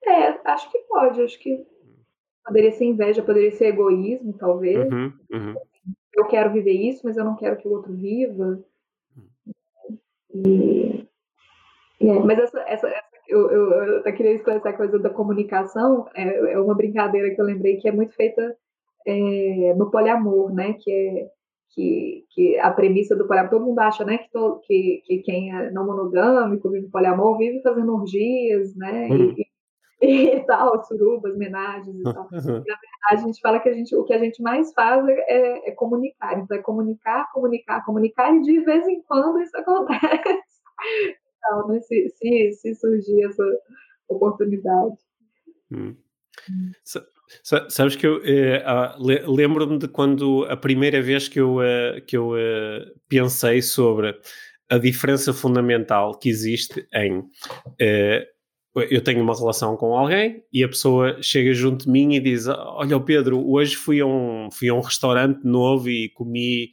É, 0.04 0.50
acho 0.50 0.70
que 0.70 0.78
pode, 0.80 1.22
acho 1.22 1.38
que 1.38 1.64
poderia 2.44 2.72
ser 2.72 2.84
inveja, 2.84 3.22
poderia 3.22 3.52
ser 3.52 3.66
egoísmo, 3.66 4.32
talvez. 4.36 4.92
Uhum, 4.92 5.12
uhum. 5.32 5.54
Eu 6.14 6.26
quero 6.26 6.52
viver 6.52 6.72
isso, 6.72 7.02
mas 7.04 7.16
eu 7.16 7.24
não 7.24 7.36
quero 7.36 7.56
que 7.56 7.66
o 7.66 7.72
outro 7.72 7.92
viva. 7.94 8.62
E, 10.34 11.06
e 12.00 12.08
é, 12.08 12.18
mas 12.20 12.38
essa, 12.38 12.60
essa, 12.66 12.88
essa 12.88 13.14
eu, 13.28 13.50
eu, 13.50 13.70
eu 14.04 14.14
queria 14.14 14.34
esclarecer 14.34 14.72
a 14.72 14.76
coisa 14.76 14.98
da 14.98 15.10
comunicação, 15.10 16.06
é, 16.14 16.52
é, 16.52 16.60
uma 16.60 16.74
brincadeira 16.74 17.34
que 17.34 17.40
eu 17.40 17.44
lembrei 17.44 17.76
que 17.76 17.88
é 17.88 17.92
muito 17.92 18.14
feita 18.14 18.56
é, 19.06 19.74
no 19.76 19.90
poliamor, 19.90 20.52
né? 20.52 20.74
Que 20.74 20.90
é 20.90 21.28
que, 21.74 22.24
que 22.30 22.58
a 22.58 22.70
premissa 22.70 23.16
do 23.16 23.26
poliamor, 23.26 23.50
todo 23.50 23.64
mundo 23.64 23.78
acha, 23.80 24.04
né, 24.04 24.18
que, 24.18 24.30
to, 24.30 24.60
que, 24.64 25.02
que 25.04 25.18
quem 25.18 25.52
é 25.52 25.70
não 25.72 25.86
monogâmico, 25.86 26.70
vive 26.70 26.88
poliamor, 26.88 27.36
vive 27.36 27.60
fazendo 27.62 27.94
orgias, 27.94 28.74
né, 28.76 29.08
uhum. 29.10 29.34
e, 29.36 29.46
e, 30.36 30.40
tal, 30.46 30.84
surubas, 30.84 31.34
homenagens 31.34 31.96
e 31.96 32.02
tal. 32.02 32.28
Uhum. 32.32 32.62
E, 32.64 32.68
na 32.68 32.76
verdade, 32.76 33.10
a 33.10 33.16
gente 33.16 33.40
fala 33.40 33.60
que 33.60 33.68
a 33.68 33.74
gente, 33.74 33.94
o 33.94 34.04
que 34.04 34.12
a 34.12 34.18
gente 34.18 34.42
mais 34.42 34.72
faz 34.72 35.06
é, 35.06 35.12
é, 35.12 35.70
é 35.70 35.72
comunicar, 35.72 36.38
então 36.38 36.56
é 36.56 36.60
comunicar, 36.60 37.30
comunicar, 37.32 37.84
comunicar, 37.84 38.34
e 38.34 38.42
de 38.42 38.60
vez 38.60 38.86
em 38.86 39.02
quando 39.02 39.40
isso 39.40 39.56
acontece. 39.58 40.42
Então, 41.38 41.68
né, 41.68 41.80
se, 41.80 42.08
se, 42.10 42.52
se 42.52 42.74
surgir 42.74 43.24
essa 43.24 43.44
oportunidade. 44.08 44.96
Hum. 45.72 45.96
hum. 46.50 46.72
Sabes 47.42 47.96
que 47.96 48.06
eu 48.06 48.22
eh, 48.24 48.62
ah, 48.64 48.96
lembro-me 48.98 49.78
de 49.78 49.88
quando 49.88 50.44
a 50.44 50.56
primeira 50.56 51.00
vez 51.00 51.26
que 51.26 51.40
eu, 51.40 51.60
eh, 51.62 52.00
que 52.06 52.16
eu 52.16 52.36
eh, 52.36 52.84
pensei 53.08 53.62
sobre 53.62 54.14
a 54.70 54.78
diferença 54.78 55.32
fundamental 55.32 56.16
que 56.18 56.28
existe 56.28 56.86
em 56.92 57.24
eu 58.74 59.02
tenho 59.02 59.22
uma 59.22 59.36
relação 59.36 59.76
com 59.76 59.96
alguém 59.96 60.42
e 60.52 60.64
a 60.64 60.68
pessoa 60.68 61.22
chega 61.22 61.54
junto 61.54 61.84
de 61.84 61.90
mim 61.90 62.14
e 62.14 62.20
diz: 62.20 62.46
Olha, 62.48 62.98
Pedro, 63.00 63.48
hoje 63.48 63.76
fui 63.76 64.00
a 64.00 64.06
um, 64.06 64.48
fui 64.52 64.68
a 64.68 64.74
um 64.74 64.80
restaurante 64.80 65.44
novo 65.44 65.88
e 65.88 66.08
comi 66.10 66.70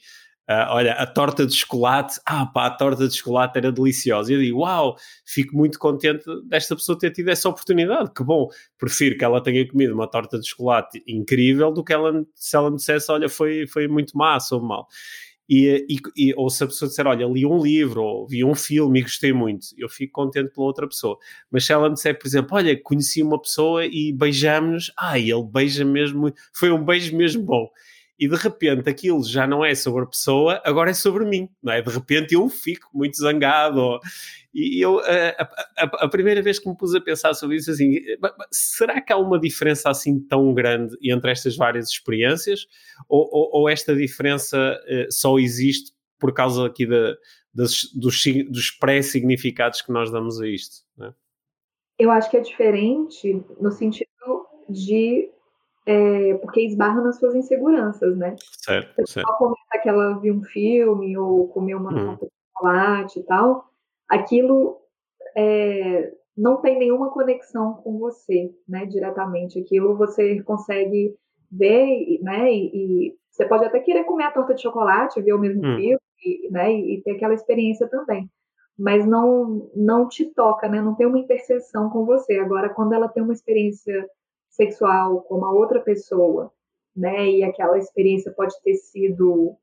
Uh, 0.51 0.67
olha, 0.69 0.93
a 0.93 1.05
torta 1.05 1.45
de 1.45 1.55
chocolate, 1.55 2.19
ah 2.25 2.45
pá, 2.45 2.65
a 2.65 2.71
torta 2.71 3.07
de 3.07 3.15
chocolate 3.15 3.57
era 3.57 3.71
deliciosa. 3.71 4.33
E 4.33 4.35
eu 4.35 4.41
digo, 4.41 4.59
uau, 4.59 4.97
fico 5.25 5.55
muito 5.55 5.79
contente 5.79 6.25
desta 6.49 6.75
pessoa 6.75 6.99
ter 6.99 7.11
tido 7.11 7.29
essa 7.29 7.47
oportunidade, 7.47 8.11
que 8.13 8.21
bom, 8.21 8.49
prefiro 8.77 9.17
que 9.17 9.23
ela 9.23 9.41
tenha 9.41 9.65
comido 9.65 9.93
uma 9.93 10.09
torta 10.09 10.37
de 10.37 10.49
chocolate 10.49 11.01
incrível 11.07 11.71
do 11.71 11.81
que 11.83 11.93
ela, 11.93 12.25
se 12.35 12.57
ela 12.57 12.69
me 12.69 12.75
dissesse, 12.75 13.09
olha, 13.09 13.29
foi, 13.29 13.65
foi 13.65 13.87
muito 13.87 14.17
má, 14.17 14.41
sou 14.41 14.61
mal. 14.61 14.87
E, 15.49 15.85
e, 15.89 16.29
e, 16.29 16.33
ou 16.35 16.49
se 16.49 16.63
a 16.63 16.67
pessoa 16.67 16.87
disser, 16.87 17.05
olha, 17.05 17.25
li 17.25 17.45
um 17.45 17.61
livro, 17.61 18.01
ou 18.01 18.27
vi 18.27 18.43
um 18.43 18.55
filme 18.55 18.99
e 18.99 19.03
gostei 19.03 19.33
muito, 19.33 19.67
eu 19.77 19.89
fico 19.89 20.13
contente 20.13 20.49
pela 20.53 20.65
outra 20.67 20.87
pessoa. 20.87 21.17
Mas 21.51 21.65
se 21.65 21.73
ela 21.73 21.89
me 21.89 21.95
disser, 21.95 22.17
por 22.17 22.27
exemplo, 22.27 22.55
olha, 22.55 22.81
conheci 22.81 23.21
uma 23.21 23.41
pessoa 23.41 23.85
e 23.85 24.13
beijamos-nos, 24.13 24.91
ah, 24.97 25.19
ele 25.19 25.43
beija 25.43 25.83
mesmo, 25.83 26.33
foi 26.53 26.71
um 26.71 26.83
beijo 26.83 27.15
mesmo 27.17 27.43
bom 27.43 27.67
e 28.21 28.27
de 28.27 28.35
repente 28.35 28.87
aquilo 28.87 29.23
já 29.23 29.47
não 29.47 29.65
é 29.65 29.73
sobre 29.73 30.03
a 30.03 30.05
pessoa, 30.05 30.61
agora 30.63 30.91
é 30.91 30.93
sobre 30.93 31.25
mim, 31.25 31.49
não 31.61 31.73
é? 31.73 31.81
De 31.81 31.89
repente 31.89 32.35
eu 32.35 32.47
fico 32.49 32.87
muito 32.93 33.17
zangado. 33.17 33.99
E 34.53 34.79
eu, 34.79 34.99
a, 34.99 35.49
a, 35.75 36.05
a, 36.05 36.07
primeira 36.07 36.39
vez 36.39 36.59
que 36.59 36.69
me 36.69 36.77
pus 36.77 36.93
a 36.93 37.01
pensar 37.01 37.33
sobre 37.33 37.55
isso, 37.55 37.71
assim, 37.71 37.95
será 38.51 39.01
que 39.01 39.11
há 39.11 39.17
uma 39.17 39.39
diferença 39.39 39.89
assim 39.89 40.19
tão 40.19 40.53
grande 40.53 40.95
entre 41.01 41.31
estas 41.31 41.57
várias 41.57 41.89
experiências? 41.89 42.67
Ou, 43.09 43.27
ou, 43.31 43.61
ou 43.61 43.69
esta 43.69 43.95
diferença 43.95 44.79
uh, 44.85 45.11
só 45.11 45.39
existe 45.39 45.91
por 46.19 46.31
causa 46.31 46.67
aqui 46.67 46.85
da, 46.85 47.15
dos, 47.51 47.91
dos 47.91 48.69
pré-significados 48.79 49.81
que 49.81 49.91
nós 49.91 50.11
damos 50.11 50.39
a 50.39 50.47
isto? 50.47 50.85
É? 51.01 51.11
Eu 51.97 52.11
acho 52.11 52.29
que 52.29 52.37
é 52.37 52.41
diferente 52.41 53.43
no 53.59 53.71
sentido 53.71 54.45
de 54.69 55.31
é, 55.85 56.35
porque 56.35 56.61
esbarra 56.61 57.01
nas 57.01 57.17
suas 57.17 57.35
inseguranças, 57.35 58.15
né? 58.17 58.35
Certo, 58.63 58.93
Você 58.95 59.13
certo. 59.13 59.37
comenta 59.37 59.79
que 59.81 59.89
ela 59.89 60.19
viu 60.19 60.35
um 60.35 60.43
filme 60.43 61.17
ou 61.17 61.47
comeu 61.47 61.77
uma 61.77 61.91
hum. 61.91 62.15
de 62.15 62.27
chocolate 62.53 63.19
e 63.19 63.23
tal, 63.23 63.65
aquilo 64.07 64.77
é, 65.35 66.13
não 66.37 66.57
tem 66.57 66.77
nenhuma 66.77 67.11
conexão 67.11 67.73
com 67.75 67.97
você, 67.97 68.53
né, 68.67 68.85
diretamente. 68.85 69.59
Aquilo 69.59 69.97
você 69.97 70.41
consegue 70.43 71.15
ver, 71.51 72.19
né, 72.21 72.51
e, 72.51 73.07
e 73.07 73.15
você 73.29 73.45
pode 73.45 73.65
até 73.65 73.79
querer 73.79 74.03
comer 74.03 74.25
a 74.25 74.31
torta 74.31 74.53
de 74.53 74.61
chocolate, 74.61 75.21
ver 75.21 75.33
o 75.33 75.39
mesmo 75.39 75.65
hum. 75.65 75.75
filme, 75.75 75.99
e, 76.23 76.51
né, 76.51 76.71
e 76.73 77.01
ter 77.03 77.11
aquela 77.11 77.33
experiência 77.33 77.87
também. 77.87 78.29
Mas 78.77 79.05
não, 79.05 79.69
não 79.75 80.07
te 80.07 80.25
toca, 80.33 80.67
né? 80.67 80.81
Não 80.81 80.95
tem 80.95 81.05
uma 81.05 81.19
interseção 81.19 81.89
com 81.89 82.05
você. 82.05 82.39
Agora, 82.39 82.69
quando 82.69 82.93
ela 82.93 83.07
tem 83.07 83.21
uma 83.21 83.33
experiência 83.33 84.07
sexual 84.51 85.21
com 85.21 85.37
uma 85.37 85.51
outra 85.51 85.79
pessoa, 85.79 86.51
né, 86.95 87.29
e 87.29 87.43
aquela 87.43 87.77
experiência 87.77 88.31
pode 88.31 88.53
ter 88.63 88.75
sido 88.75 89.55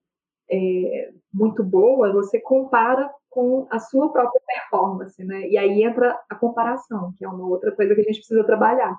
é, 0.50 1.10
muito 1.32 1.62
boa, 1.62 2.12
você 2.12 2.40
compara 2.40 3.08
com 3.28 3.68
a 3.70 3.78
sua 3.78 4.10
própria 4.10 4.40
performance, 4.46 5.22
né? 5.22 5.46
E 5.48 5.58
aí 5.58 5.82
entra 5.82 6.18
a 6.28 6.34
comparação, 6.34 7.12
que 7.16 7.24
é 7.24 7.28
uma 7.28 7.46
outra 7.46 7.70
coisa 7.72 7.94
que 7.94 8.00
a 8.00 8.04
gente 8.04 8.18
precisa 8.18 8.42
trabalhar. 8.42 8.98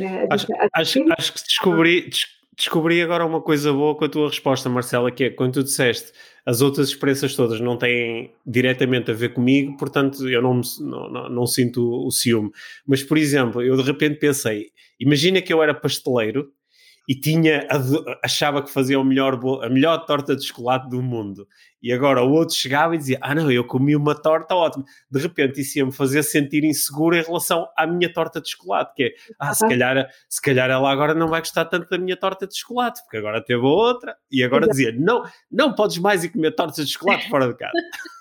Né? 0.00 0.26
Acho, 0.30 0.46
acho, 0.74 1.12
acho, 1.12 1.32
que 1.34 1.42
descobri, 1.42 2.10
descobri 2.58 3.00
agora 3.00 3.24
uma 3.24 3.40
coisa 3.40 3.72
boa 3.72 3.94
com 3.94 4.04
a 4.04 4.08
tua 4.08 4.28
resposta, 4.28 4.68
Marcela, 4.68 5.12
que 5.12 5.24
é 5.24 5.30
quando 5.30 5.54
tu 5.54 5.62
disseste 5.62 6.12
as 6.44 6.60
outras 6.60 6.88
experiências 6.88 7.36
todas 7.36 7.60
não 7.60 7.76
têm 7.76 8.32
diretamente 8.44 9.10
a 9.10 9.14
ver 9.14 9.34
comigo, 9.34 9.76
portanto 9.76 10.28
eu 10.28 10.42
não, 10.42 10.60
não, 10.80 11.10
não, 11.10 11.28
não 11.28 11.46
sinto 11.46 12.06
o 12.06 12.10
ciúme. 12.10 12.50
Mas, 12.86 13.02
por 13.02 13.16
exemplo, 13.18 13.62
eu 13.62 13.76
de 13.76 13.82
repente 13.82 14.18
pensei, 14.18 14.70
imagina 14.98 15.40
que 15.40 15.52
eu 15.52 15.62
era 15.62 15.74
pasteleiro 15.74 16.50
e 17.08 17.18
tinha 17.18 17.66
achava 18.22 18.62
que 18.62 18.70
fazia 18.70 19.00
o 19.00 19.04
melhor 19.04 19.40
a 19.64 19.70
melhor 19.70 20.04
torta 20.04 20.36
de 20.36 20.44
chocolate 20.44 20.90
do 20.90 21.02
mundo. 21.02 21.48
E 21.82 21.90
agora 21.90 22.22
o 22.22 22.30
outro 22.30 22.54
chegava 22.54 22.94
e 22.94 22.98
dizia 22.98 23.18
ah 23.22 23.34
não 23.34 23.50
eu 23.50 23.66
comi 23.66 23.96
uma 23.96 24.14
torta 24.14 24.54
ótima. 24.54 24.84
De 25.10 25.18
repente 25.18 25.62
isso 25.62 25.78
ia-me 25.78 25.90
fazer 25.90 26.22
sentir 26.22 26.64
inseguro 26.64 27.16
em 27.16 27.22
relação 27.22 27.66
à 27.78 27.86
minha 27.86 28.12
torta 28.12 28.42
de 28.42 28.50
chocolate 28.50 28.92
que 28.94 29.04
é 29.04 29.14
ah 29.38 29.54
se 29.54 29.66
calhar 29.66 30.06
se 30.28 30.42
calhar 30.42 30.68
ela 30.68 30.92
agora 30.92 31.14
não 31.14 31.28
vai 31.28 31.40
gostar 31.40 31.64
tanto 31.64 31.88
da 31.88 31.96
minha 31.96 32.16
torta 32.16 32.46
de 32.46 32.58
chocolate 32.58 33.00
porque 33.04 33.16
agora 33.16 33.42
teve 33.42 33.62
outra. 33.64 34.14
E 34.30 34.44
agora 34.44 34.68
dizia 34.68 34.92
não 34.92 35.22
não 35.50 35.74
podes 35.74 35.96
mais 35.96 36.24
ir 36.24 36.28
comer 36.28 36.54
tortas 36.54 36.86
de 36.86 36.92
chocolate 36.92 37.30
fora 37.30 37.48
de 37.48 37.56
casa. 37.56 37.72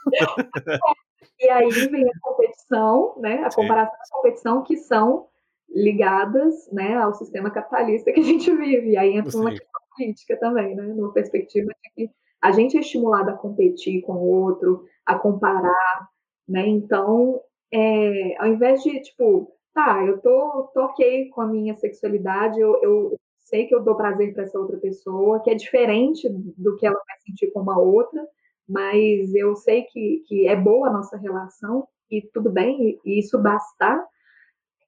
E 1.40 1.48
aí 1.52 1.70
vem 1.70 2.04
a 2.04 2.20
competição 2.20 3.16
né 3.20 3.44
a 3.46 3.54
comparação 3.54 3.94
da 3.94 4.10
competição 4.12 4.64
que 4.64 4.76
são 4.76 5.28
ligadas 5.70 6.72
né, 6.72 6.96
ao 6.96 7.14
sistema 7.14 7.52
capitalista 7.52 8.12
que 8.12 8.20
a 8.20 8.24
gente 8.24 8.52
vive. 8.56 8.92
E 8.92 8.98
aí 8.98 9.18
entra 9.18 9.38
uma 9.38 9.52
questão 9.52 9.82
política 9.96 10.38
também, 10.40 10.76
né, 10.76 10.84
numa 10.84 11.14
perspectiva 11.14 11.68
de 11.68 11.94
que 11.94 12.12
a 12.42 12.52
gente 12.52 12.78
é 12.78 12.82
estimulado 12.82 13.30
a 13.30 13.38
competir 13.38 14.02
com 14.02 14.14
o 14.14 14.28
outro, 14.44 14.86
a 15.06 15.18
comparar, 15.18 16.08
né? 16.48 16.68
Então, 16.68 17.42
é, 17.74 18.36
ao 18.40 18.48
invés 18.48 18.84
de, 18.84 19.02
tipo, 19.02 19.52
tá, 19.74 20.04
eu 20.06 20.20
tô, 20.22 20.70
tô 20.74 20.86
ok 20.86 21.30
com 21.30 21.42
a 21.42 21.48
minha 21.48 21.76
sexualidade, 21.76 22.60
eu, 22.60 22.80
eu 22.82 23.20
sei 23.40 23.66
que 23.66 23.74
eu 23.74 23.84
dou 23.84 23.96
prazer 23.96 24.34
para 24.34 24.44
essa 24.44 24.60
outra 24.60 24.78
pessoa, 24.78 25.42
que 25.42 25.50
é 25.50 25.56
diferente 25.56 26.30
do 26.30 26.76
que 26.76 26.86
ela 26.86 26.96
vai 26.96 27.18
sentir 27.26 27.52
com 27.52 27.62
uma 27.62 27.80
outra, 27.80 28.26
mas 28.68 29.34
eu 29.34 29.56
sei 29.56 29.84
que, 29.84 30.24
que 30.28 30.48
é 30.48 30.56
boa 30.56 30.90
a 30.90 30.94
nossa 30.94 31.18
relação 31.18 31.88
e 32.10 32.22
tudo 32.34 32.50
bem, 32.50 32.82
e, 32.82 33.00
e 33.06 33.20
isso 33.20 33.42
bastar, 33.42 34.06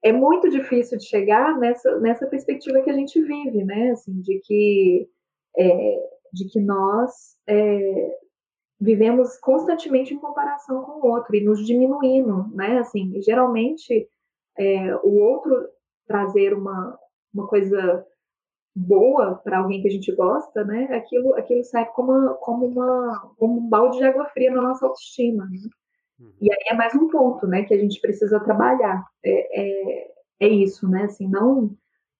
é 0.03 0.11
muito 0.11 0.49
difícil 0.49 0.97
de 0.97 1.05
chegar 1.05 1.57
nessa, 1.57 1.99
nessa 1.99 2.27
perspectiva 2.27 2.81
que 2.81 2.89
a 2.89 2.93
gente 2.93 3.21
vive, 3.21 3.63
né? 3.63 3.91
Assim, 3.91 4.21
de 4.21 4.39
que, 4.39 5.09
é, 5.57 6.09
de 6.33 6.47
que 6.49 6.59
nós 6.59 7.37
é, 7.47 8.17
vivemos 8.79 9.37
constantemente 9.39 10.13
em 10.13 10.19
comparação 10.19 10.83
com 10.83 11.05
o 11.05 11.11
outro 11.11 11.35
e 11.35 11.43
nos 11.43 11.65
diminuindo, 11.65 12.47
né? 12.55 12.79
Assim, 12.79 13.21
geralmente 13.21 14.07
é, 14.57 14.95
o 14.97 15.19
outro 15.19 15.67
trazer 16.07 16.53
uma, 16.53 16.97
uma 17.33 17.47
coisa 17.47 18.05
boa 18.75 19.35
para 19.43 19.59
alguém 19.59 19.81
que 19.81 19.87
a 19.87 19.91
gente 19.91 20.15
gosta, 20.15 20.63
né? 20.63 20.85
Aquilo, 20.95 21.35
aquilo 21.35 21.63
sai 21.63 21.85
como, 21.91 22.11
uma, 22.11 22.33
como, 22.35 22.65
uma, 22.65 23.33
como 23.37 23.59
um 23.59 23.69
balde 23.69 23.97
de 23.97 24.05
água 24.05 24.25
fria 24.29 24.51
na 24.51 24.61
nossa 24.61 24.85
autoestima. 24.85 25.45
Né? 25.45 25.57
E 26.41 26.51
aí 26.51 26.57
é 26.67 26.73
mais 26.73 26.93
um 26.95 27.09
ponto, 27.09 27.47
né, 27.47 27.63
que 27.63 27.73
a 27.73 27.77
gente 27.77 27.99
precisa 28.01 28.39
trabalhar. 28.39 29.05
É, 29.23 29.61
é, 29.61 30.11
é 30.41 30.47
isso, 30.47 30.87
né, 30.87 31.03
assim, 31.03 31.27
não 31.27 31.75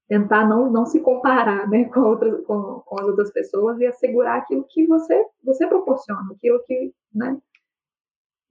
tentar 0.07 0.47
não, 0.47 0.71
não 0.71 0.85
se 0.85 0.99
comparar, 1.01 1.69
né, 1.69 1.85
com, 1.85 1.99
outras, 2.01 2.43
com, 2.45 2.81
com 2.85 2.99
as 2.99 3.07
outras 3.07 3.31
pessoas 3.31 3.79
e 3.79 3.85
assegurar 3.85 4.39
aquilo 4.39 4.65
que 4.67 4.87
você, 4.87 5.23
você 5.43 5.67
proporciona, 5.67 6.33
aquilo 6.33 6.63
que, 6.65 6.91
né, 7.13 7.37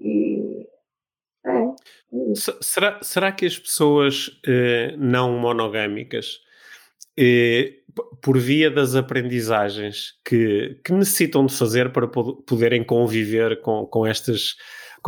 E 0.00 0.68
é. 1.44 1.62
é 1.62 1.74
será, 2.62 3.02
será 3.02 3.32
que 3.32 3.44
as 3.44 3.58
pessoas 3.58 4.40
eh, 4.46 4.94
não 4.96 5.38
monogâmicas, 5.38 6.40
eh, 7.18 7.74
por 8.22 8.38
via 8.38 8.70
das 8.70 8.94
aprendizagens 8.94 10.12
que, 10.24 10.80
que 10.84 10.92
necessitam 10.92 11.44
de 11.44 11.56
fazer 11.56 11.92
para 11.92 12.06
poderem 12.06 12.84
conviver 12.84 13.60
com, 13.62 13.84
com 13.86 14.06
estas 14.06 14.54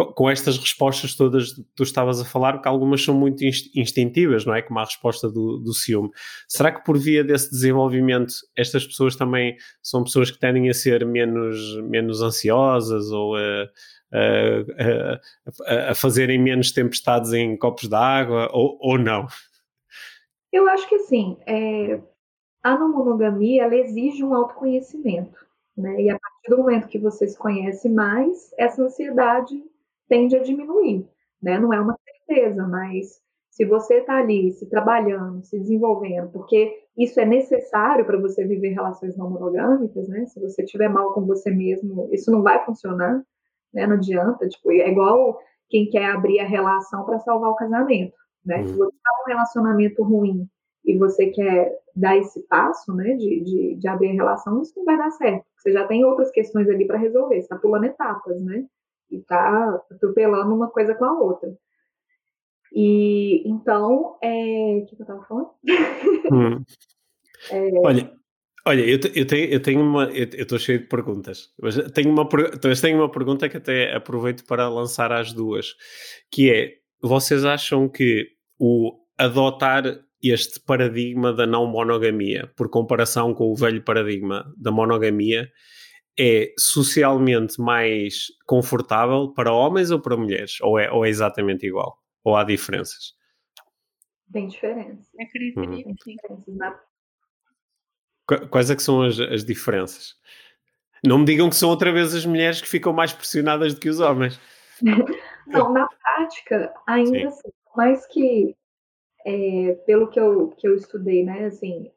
com 0.06 0.30
estas 0.30 0.58
respostas 0.58 1.14
todas 1.14 1.52
que 1.52 1.62
tu 1.74 1.82
estavas 1.82 2.20
a 2.20 2.24
falar, 2.24 2.54
porque 2.54 2.68
algumas 2.68 3.02
são 3.02 3.14
muito 3.14 3.44
instintivas, 3.44 4.44
não 4.44 4.54
é? 4.54 4.62
Como 4.62 4.78
a 4.78 4.84
resposta 4.84 5.30
do, 5.30 5.58
do 5.58 5.72
ciúme. 5.72 6.10
Será 6.48 6.72
que 6.72 6.84
por 6.84 6.98
via 6.98 7.24
desse 7.24 7.50
desenvolvimento 7.50 8.32
estas 8.56 8.86
pessoas 8.86 9.16
também 9.16 9.56
são 9.82 10.04
pessoas 10.04 10.30
que 10.30 10.38
tendem 10.38 10.68
a 10.68 10.74
ser 10.74 11.04
menos, 11.04 11.58
menos 11.82 12.22
ansiosas 12.22 13.10
ou 13.10 13.36
a, 13.36 13.68
a, 14.12 15.20
a, 15.66 15.90
a 15.90 15.94
fazerem 15.94 16.38
menos 16.38 16.72
tempestades 16.72 17.32
em 17.32 17.56
copos 17.56 17.88
de 17.88 17.94
água 17.94 18.48
ou, 18.52 18.78
ou 18.80 18.98
não? 18.98 19.26
Eu 20.52 20.68
acho 20.68 20.88
que 20.88 20.98
sim. 21.00 21.36
É, 21.46 22.00
a 22.62 22.76
não 22.76 22.92
monogamia 22.92 23.64
ela 23.64 23.76
exige 23.76 24.24
um 24.24 24.34
autoconhecimento. 24.34 25.50
Né? 25.76 26.02
E 26.02 26.10
a 26.10 26.18
partir 26.18 26.50
do 26.50 26.58
momento 26.58 26.88
que 26.88 26.98
você 26.98 27.26
se 27.26 27.38
conhece 27.38 27.88
mais, 27.88 28.52
essa 28.58 28.82
ansiedade 28.82 29.62
tende 30.10 30.36
a 30.36 30.42
diminuir, 30.42 31.08
né? 31.40 31.58
Não 31.58 31.72
é 31.72 31.80
uma 31.80 31.96
certeza, 32.04 32.66
mas 32.66 33.22
se 33.48 33.64
você 33.64 33.98
está 33.98 34.18
ali 34.18 34.52
se 34.52 34.68
trabalhando, 34.68 35.44
se 35.44 35.58
desenvolvendo, 35.58 36.30
porque 36.30 36.84
isso 36.98 37.18
é 37.20 37.24
necessário 37.24 38.04
para 38.04 38.18
você 38.18 38.44
viver 38.44 38.70
relações 38.70 39.16
não 39.16 39.30
monogâmicas, 39.30 40.08
né? 40.08 40.26
Se 40.26 40.40
você 40.40 40.62
estiver 40.62 40.88
mal 40.88 41.14
com 41.14 41.24
você 41.24 41.50
mesmo, 41.50 42.08
isso 42.12 42.30
não 42.30 42.42
vai 42.42 42.62
funcionar, 42.64 43.22
né? 43.72 43.86
Não 43.86 43.94
adianta, 43.94 44.48
tipo, 44.48 44.72
é 44.72 44.90
igual 44.90 45.38
quem 45.68 45.88
quer 45.88 46.06
abrir 46.06 46.40
a 46.40 46.46
relação 46.46 47.04
para 47.04 47.20
salvar 47.20 47.50
o 47.50 47.56
casamento, 47.56 48.14
né? 48.44 48.66
Se 48.66 48.74
você 48.74 48.94
está 48.94 49.10
num 49.20 49.32
relacionamento 49.32 50.02
ruim 50.02 50.48
e 50.84 50.98
você 50.98 51.28
quer 51.28 51.72
dar 51.94 52.16
esse 52.16 52.40
passo, 52.48 52.94
né, 52.94 53.14
de, 53.14 53.44
de, 53.44 53.74
de 53.76 53.88
abrir 53.88 54.10
a 54.10 54.14
relação, 54.14 54.62
isso 54.62 54.72
não 54.76 54.84
vai 54.84 54.96
dar 54.96 55.10
certo. 55.10 55.44
Você 55.56 55.72
já 55.72 55.86
tem 55.86 56.04
outras 56.04 56.30
questões 56.30 56.68
ali 56.68 56.86
para 56.86 56.98
resolver, 56.98 57.34
você 57.34 57.40
está 57.40 57.56
pulando 57.56 57.84
etapas, 57.84 58.40
né? 58.42 58.64
E 59.10 59.16
está 59.18 59.82
atropelando 59.90 60.54
uma 60.54 60.70
coisa 60.70 60.94
com 60.94 61.04
a 61.04 61.20
outra. 61.20 61.50
E 62.72 63.42
então, 63.48 64.16
é... 64.22 64.82
o 64.82 64.86
que, 64.86 64.94
eu 64.94 65.00
estava 65.00 65.24
falando? 65.24 65.50
Hum. 66.32 66.64
É... 67.50 67.70
Olha, 67.78 68.12
olha, 68.66 68.80
eu, 68.82 68.98
eu, 69.14 69.26
tenho, 69.26 69.50
eu 69.50 69.62
tenho 69.62 69.80
uma, 69.80 70.04
eu 70.10 70.24
estou 70.24 70.58
cheio 70.58 70.80
de 70.80 70.88
perguntas, 70.88 71.54
mas 71.58 71.74
tenho 71.92 72.10
uma, 72.10 72.28
mas 72.62 72.80
tenho 72.82 72.98
uma 72.98 73.10
pergunta 73.10 73.48
que 73.48 73.56
até 73.56 73.96
aproveito 73.96 74.44
para 74.44 74.68
lançar 74.68 75.10
às 75.10 75.32
duas, 75.32 75.74
que 76.30 76.52
é, 76.52 76.74
vocês 77.02 77.46
acham 77.46 77.88
que 77.88 78.26
o 78.58 78.92
adotar 79.16 79.84
este 80.22 80.60
paradigma 80.60 81.32
da 81.32 81.46
não 81.46 81.66
monogamia, 81.66 82.50
por 82.56 82.68
comparação 82.68 83.34
com 83.34 83.50
o 83.50 83.56
velho 83.56 83.82
paradigma 83.82 84.52
da 84.56 84.70
monogamia, 84.70 85.48
é 86.20 86.52
socialmente 86.58 87.58
mais 87.58 88.26
confortável 88.44 89.32
para 89.32 89.50
homens 89.50 89.90
ou 89.90 89.98
para 89.98 90.18
mulheres? 90.18 90.60
Ou 90.60 90.78
é, 90.78 90.90
ou 90.90 91.06
é 91.06 91.08
exatamente 91.08 91.66
igual? 91.66 91.96
Ou 92.22 92.36
há 92.36 92.44
diferenças? 92.44 93.14
Tem 94.30 94.46
diferença. 94.46 95.10
Acredito 95.18 95.60
uhum. 95.60 95.82
tem 95.82 96.14
diferenças. 96.14 96.56
Na... 96.56 96.78
Quais 98.50 98.70
é 98.70 98.76
que 98.76 98.82
são 98.82 99.02
as, 99.02 99.18
as 99.18 99.44
diferenças? 99.44 100.14
Não 101.04 101.18
me 101.18 101.24
digam 101.24 101.48
que 101.48 101.56
são 101.56 101.70
outra 101.70 101.90
vez 101.90 102.14
as 102.14 102.26
mulheres 102.26 102.60
que 102.60 102.68
ficam 102.68 102.92
mais 102.92 103.14
pressionadas 103.14 103.72
do 103.72 103.80
que 103.80 103.88
os 103.88 104.00
homens. 104.00 104.38
Não, 105.46 105.72
na 105.72 105.88
prática, 105.88 106.72
ainda 106.86 107.28
assim, 107.28 107.48
mais 107.74 108.06
que 108.06 108.54
é, 109.26 109.72
pelo 109.86 110.08
que 110.08 110.20
eu, 110.20 110.50
que 110.50 110.68
eu 110.68 110.76
estudei, 110.76 111.24
né, 111.24 111.46
assim, 111.46 111.90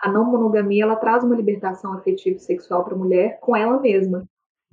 a, 0.00 0.10
não 0.10 0.24
monogamia 0.24 0.84
ela 0.84 0.96
traz 0.96 1.24
uma 1.24 1.34
libertação 1.34 1.92
afetiva 1.94 2.36
e 2.36 2.40
sexual 2.40 2.84
para 2.84 2.94
a 2.94 2.98
mulher 2.98 3.38
com 3.40 3.56
ela 3.56 3.80
mesma. 3.80 4.18
Uhum. 4.18 4.26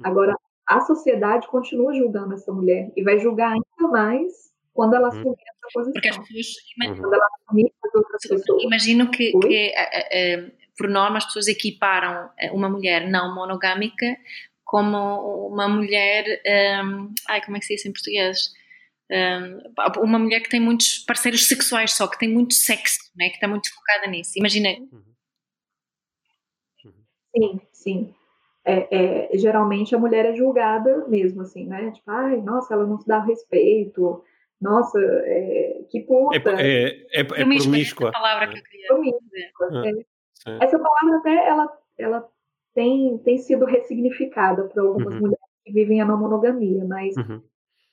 Agora, 0.03 0.35
a 0.67 0.81
sociedade 0.81 1.47
continua 1.47 1.93
julgando 1.93 2.33
essa 2.33 2.51
mulher 2.51 2.91
e 2.95 3.03
vai 3.03 3.19
julgar 3.19 3.51
ainda 3.51 3.91
mais 3.91 4.51
quando 4.73 4.95
ela 4.95 5.09
uhum. 5.09 5.19
assumir 5.19 5.35
essa 5.47 5.67
posição. 5.73 5.93
Porque 5.93 6.09
as 6.09 6.17
pessoas 6.17 6.47
imaginam, 6.77 7.01
quando 7.01 7.13
ela 7.13 7.27
assumir 7.45 7.71
as 7.83 7.95
outras 7.95 8.21
pessoas. 8.21 8.63
Imagino 8.63 9.11
que, 9.11 9.31
que 9.39 9.73
por 10.77 10.89
norma 10.89 11.17
as 11.17 11.25
pessoas 11.25 11.47
equiparam 11.47 12.29
eh, 12.39 12.51
uma 12.51 12.69
mulher 12.69 13.09
não 13.09 13.35
monogâmica 13.35 14.17
como 14.63 15.47
uma 15.47 15.67
mulher, 15.67 16.23
um, 16.85 17.13
ai, 17.27 17.43
como 17.43 17.57
é 17.57 17.59
que 17.59 17.65
se 17.65 17.75
diz 17.75 17.85
em 17.85 17.91
português? 17.91 18.53
Uma 19.99 20.19
mulher 20.19 20.41
que 20.41 20.49
tem 20.49 20.59
muitos 20.59 20.99
parceiros 20.99 21.47
sexuais 21.47 21.93
só, 21.93 22.07
que 22.07 22.17
tem 22.17 22.29
muito 22.29 22.53
sexo, 22.53 22.99
né? 23.15 23.29
que 23.29 23.35
está 23.35 23.47
muito 23.47 23.73
focada 23.73 24.07
nisso. 24.07 24.31
Imagina. 24.37 24.69
Uhum. 24.69 25.03
Uhum. 26.85 26.93
Sim, 27.35 27.61
sim. 27.71 28.15
É, 28.63 29.31
é, 29.33 29.37
geralmente 29.37 29.95
a 29.95 29.97
mulher 29.97 30.25
é 30.25 30.35
julgada 30.35 31.07
mesmo, 31.07 31.41
assim, 31.41 31.65
né? 31.65 31.91
Tipo, 31.91 32.11
ai, 32.11 32.37
nossa, 32.37 32.73
ela 32.73 32.85
não 32.85 32.99
se 32.99 33.07
dá 33.07 33.19
respeito, 33.19 34.23
nossa, 34.61 34.99
é, 34.99 35.83
que 35.89 36.01
puta. 36.01 36.51
É, 36.61 36.85
é, 36.85 37.07
é, 37.11 37.19
é 37.21 37.23
promíscua. 37.23 38.09
Essa 38.09 38.19
palavra 38.19 38.47
que 38.47 38.59
eu 38.59 38.63
queria 38.63 38.87
promíscua. 38.87 39.69
Ah, 39.71 39.87
é. 39.87 40.65
essa 40.65 40.77
palavra 40.77 41.17
até, 41.17 41.47
ela, 41.47 41.77
ela 41.97 42.29
tem, 42.75 43.17
tem 43.19 43.39
sido 43.39 43.65
ressignificada 43.65 44.65
para 44.65 44.83
algumas 44.83 45.15
uhum. 45.15 45.21
mulheres 45.21 45.45
que 45.65 45.73
vivem 45.73 45.99
a 45.99 46.05
não 46.05 46.19
monogamia, 46.19 46.85
mas 46.85 47.17
uhum. 47.17 47.41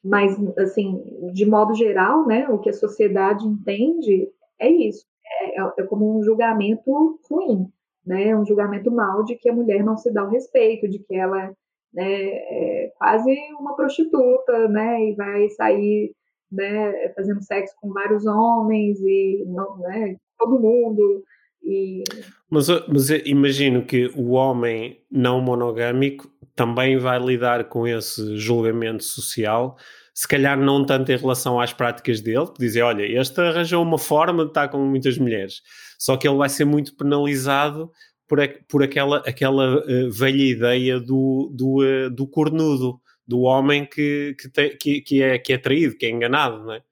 Mas, 0.03 0.37
assim, 0.59 1.03
de 1.33 1.45
modo 1.45 1.75
geral, 1.75 2.27
né, 2.27 2.49
o 2.49 2.59
que 2.59 2.71
a 2.71 2.75
sociedade 2.75 3.47
entende 3.47 4.29
é 4.59 4.69
isso. 4.69 5.05
É, 5.41 5.61
é, 5.61 5.73
é 5.79 5.83
como 5.85 6.19
um 6.19 6.23
julgamento 6.23 7.19
ruim, 7.31 7.67
né, 8.07 8.35
um 8.37 8.47
julgamento 8.47 8.91
mal 8.91 9.25
de 9.25 9.37
que 9.37 9.49
a 9.51 9.53
mulher 9.53 9.85
não 9.85 9.97
se 9.97 10.13
dá 10.13 10.25
o 10.25 10.31
respeito, 10.31 10.89
de 10.89 10.99
que 11.01 11.15
ela 11.15 11.53
né, 11.93 12.05
é 12.07 12.93
quase 12.97 13.35
uma 13.59 13.75
prostituta, 13.75 14.69
né, 14.69 15.11
e 15.11 15.15
vai 15.15 15.49
sair 15.51 16.13
né, 16.51 17.09
fazendo 17.15 17.43
sexo 17.43 17.75
com 17.81 17.93
vários 17.93 18.25
homens 18.27 18.99
e 19.01 19.45
não, 19.47 19.77
né, 19.79 20.17
todo 20.39 20.61
mundo. 20.61 21.23
E... 21.63 22.03
Mas, 22.51 22.69
mas 22.89 23.11
imagino 23.25 23.85
que 23.85 24.11
o 24.15 24.31
homem 24.31 25.01
não 25.11 25.41
monogâmico 25.41 26.31
também 26.55 26.99
vai 26.99 27.19
lidar 27.19 27.65
com 27.69 27.87
esse 27.87 28.37
julgamento 28.37 29.05
social, 29.05 29.77
se 30.13 30.27
calhar 30.27 30.59
não 30.59 30.85
tanto 30.85 31.13
em 31.13 31.17
relação 31.17 31.61
às 31.61 31.73
práticas 31.73 32.21
dele, 32.21 32.49
dizer, 32.59 32.83
olha, 32.83 33.05
este 33.05 33.41
arranjou 33.41 33.81
uma 33.83 33.99
forma 33.99 34.45
de 34.45 34.51
estar 34.51 34.69
com 34.69 34.79
muitas 34.79 35.17
mulheres, 35.17 35.63
só 35.97 36.17
que 36.17 36.27
ele 36.27 36.37
vai 36.37 36.49
ser 36.49 36.65
muito 36.65 36.97
penalizado 36.97 37.93
por, 38.27 38.39
por 38.69 38.83
aquela, 38.83 39.19
aquela 39.19 39.79
uh, 39.79 40.11
velha 40.11 40.43
ideia 40.43 40.99
do, 40.99 41.51
do, 41.55 41.85
uh, 41.85 42.11
do 42.11 42.27
cornudo, 42.27 43.01
do 43.25 43.43
homem 43.43 43.87
que, 43.87 44.35
que, 44.41 44.51
te, 44.51 44.71
que, 44.71 45.01
que, 45.01 45.23
é, 45.23 45.39
que 45.39 45.53
é 45.53 45.59
traído, 45.59 45.97
que 45.97 46.07
é 46.07 46.11
enganado, 46.11 46.65
não 46.65 46.73
é? 46.73 46.83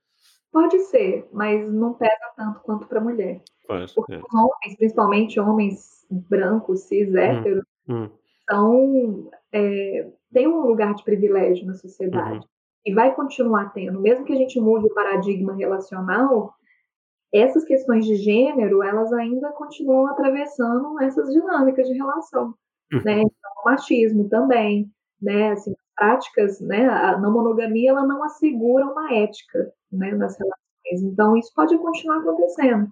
Pode 0.53 0.79
ser, 0.85 1.29
mas 1.33 1.71
não 1.73 1.95
pesa 1.95 2.33
tanto 2.37 2.61
quanto 2.61 2.87
para 2.87 3.01
a 3.01 3.05
mulher. 3.05 3.43
Porque 3.95 4.15
é. 4.15 4.21
homens, 4.33 4.77
principalmente 4.77 5.41
homens 5.41 6.07
brancos, 6.11 6.81
cis, 6.83 7.09
hum, 7.09 7.19
héteros, 7.19 7.65
hum. 7.89 8.09
são 8.49 9.31
é, 9.53 10.09
tem 10.33 10.47
um 10.47 10.67
lugar 10.67 10.95
de 10.95 11.03
privilégio 11.03 11.67
na 11.67 11.75
sociedade. 11.75 12.39
Uhum. 12.39 12.51
E 12.85 12.95
vai 12.95 13.15
continuar 13.15 13.73
tendo. 13.73 14.01
Mesmo 14.01 14.25
que 14.25 14.33
a 14.33 14.37
gente 14.37 14.61
mude 14.61 14.87
o 14.87 14.95
paradigma 14.95 15.55
relacional, 15.55 16.55
essas 17.33 17.65
questões 17.65 18.05
de 18.05 18.17
gênero, 18.17 18.83
elas 18.83 19.13
ainda 19.13 19.51
continuam 19.53 20.07
atravessando 20.07 21.01
essas 21.01 21.33
dinâmicas 21.33 21.89
de 21.89 21.95
relação. 21.95 22.55
Uhum. 22.93 23.03
Né? 23.05 23.23
Então, 23.23 23.51
o 23.65 23.65
machismo 23.65 24.29
também, 24.29 24.91
né? 25.21 25.53
Assim, 25.53 25.75
práticas, 25.97 26.61
né? 26.61 26.87
A 26.89 27.19
não 27.19 27.33
monogamia, 27.33 27.91
ela 27.91 28.07
não 28.07 28.23
assegura 28.23 28.87
uma 28.87 29.13
ética 29.13 29.73
né? 29.91 30.13
nas 30.13 30.39
relações. 30.39 31.13
Então, 31.13 31.37
isso 31.37 31.53
pode 31.55 31.77
continuar 31.79 32.19
acontecendo. 32.19 32.89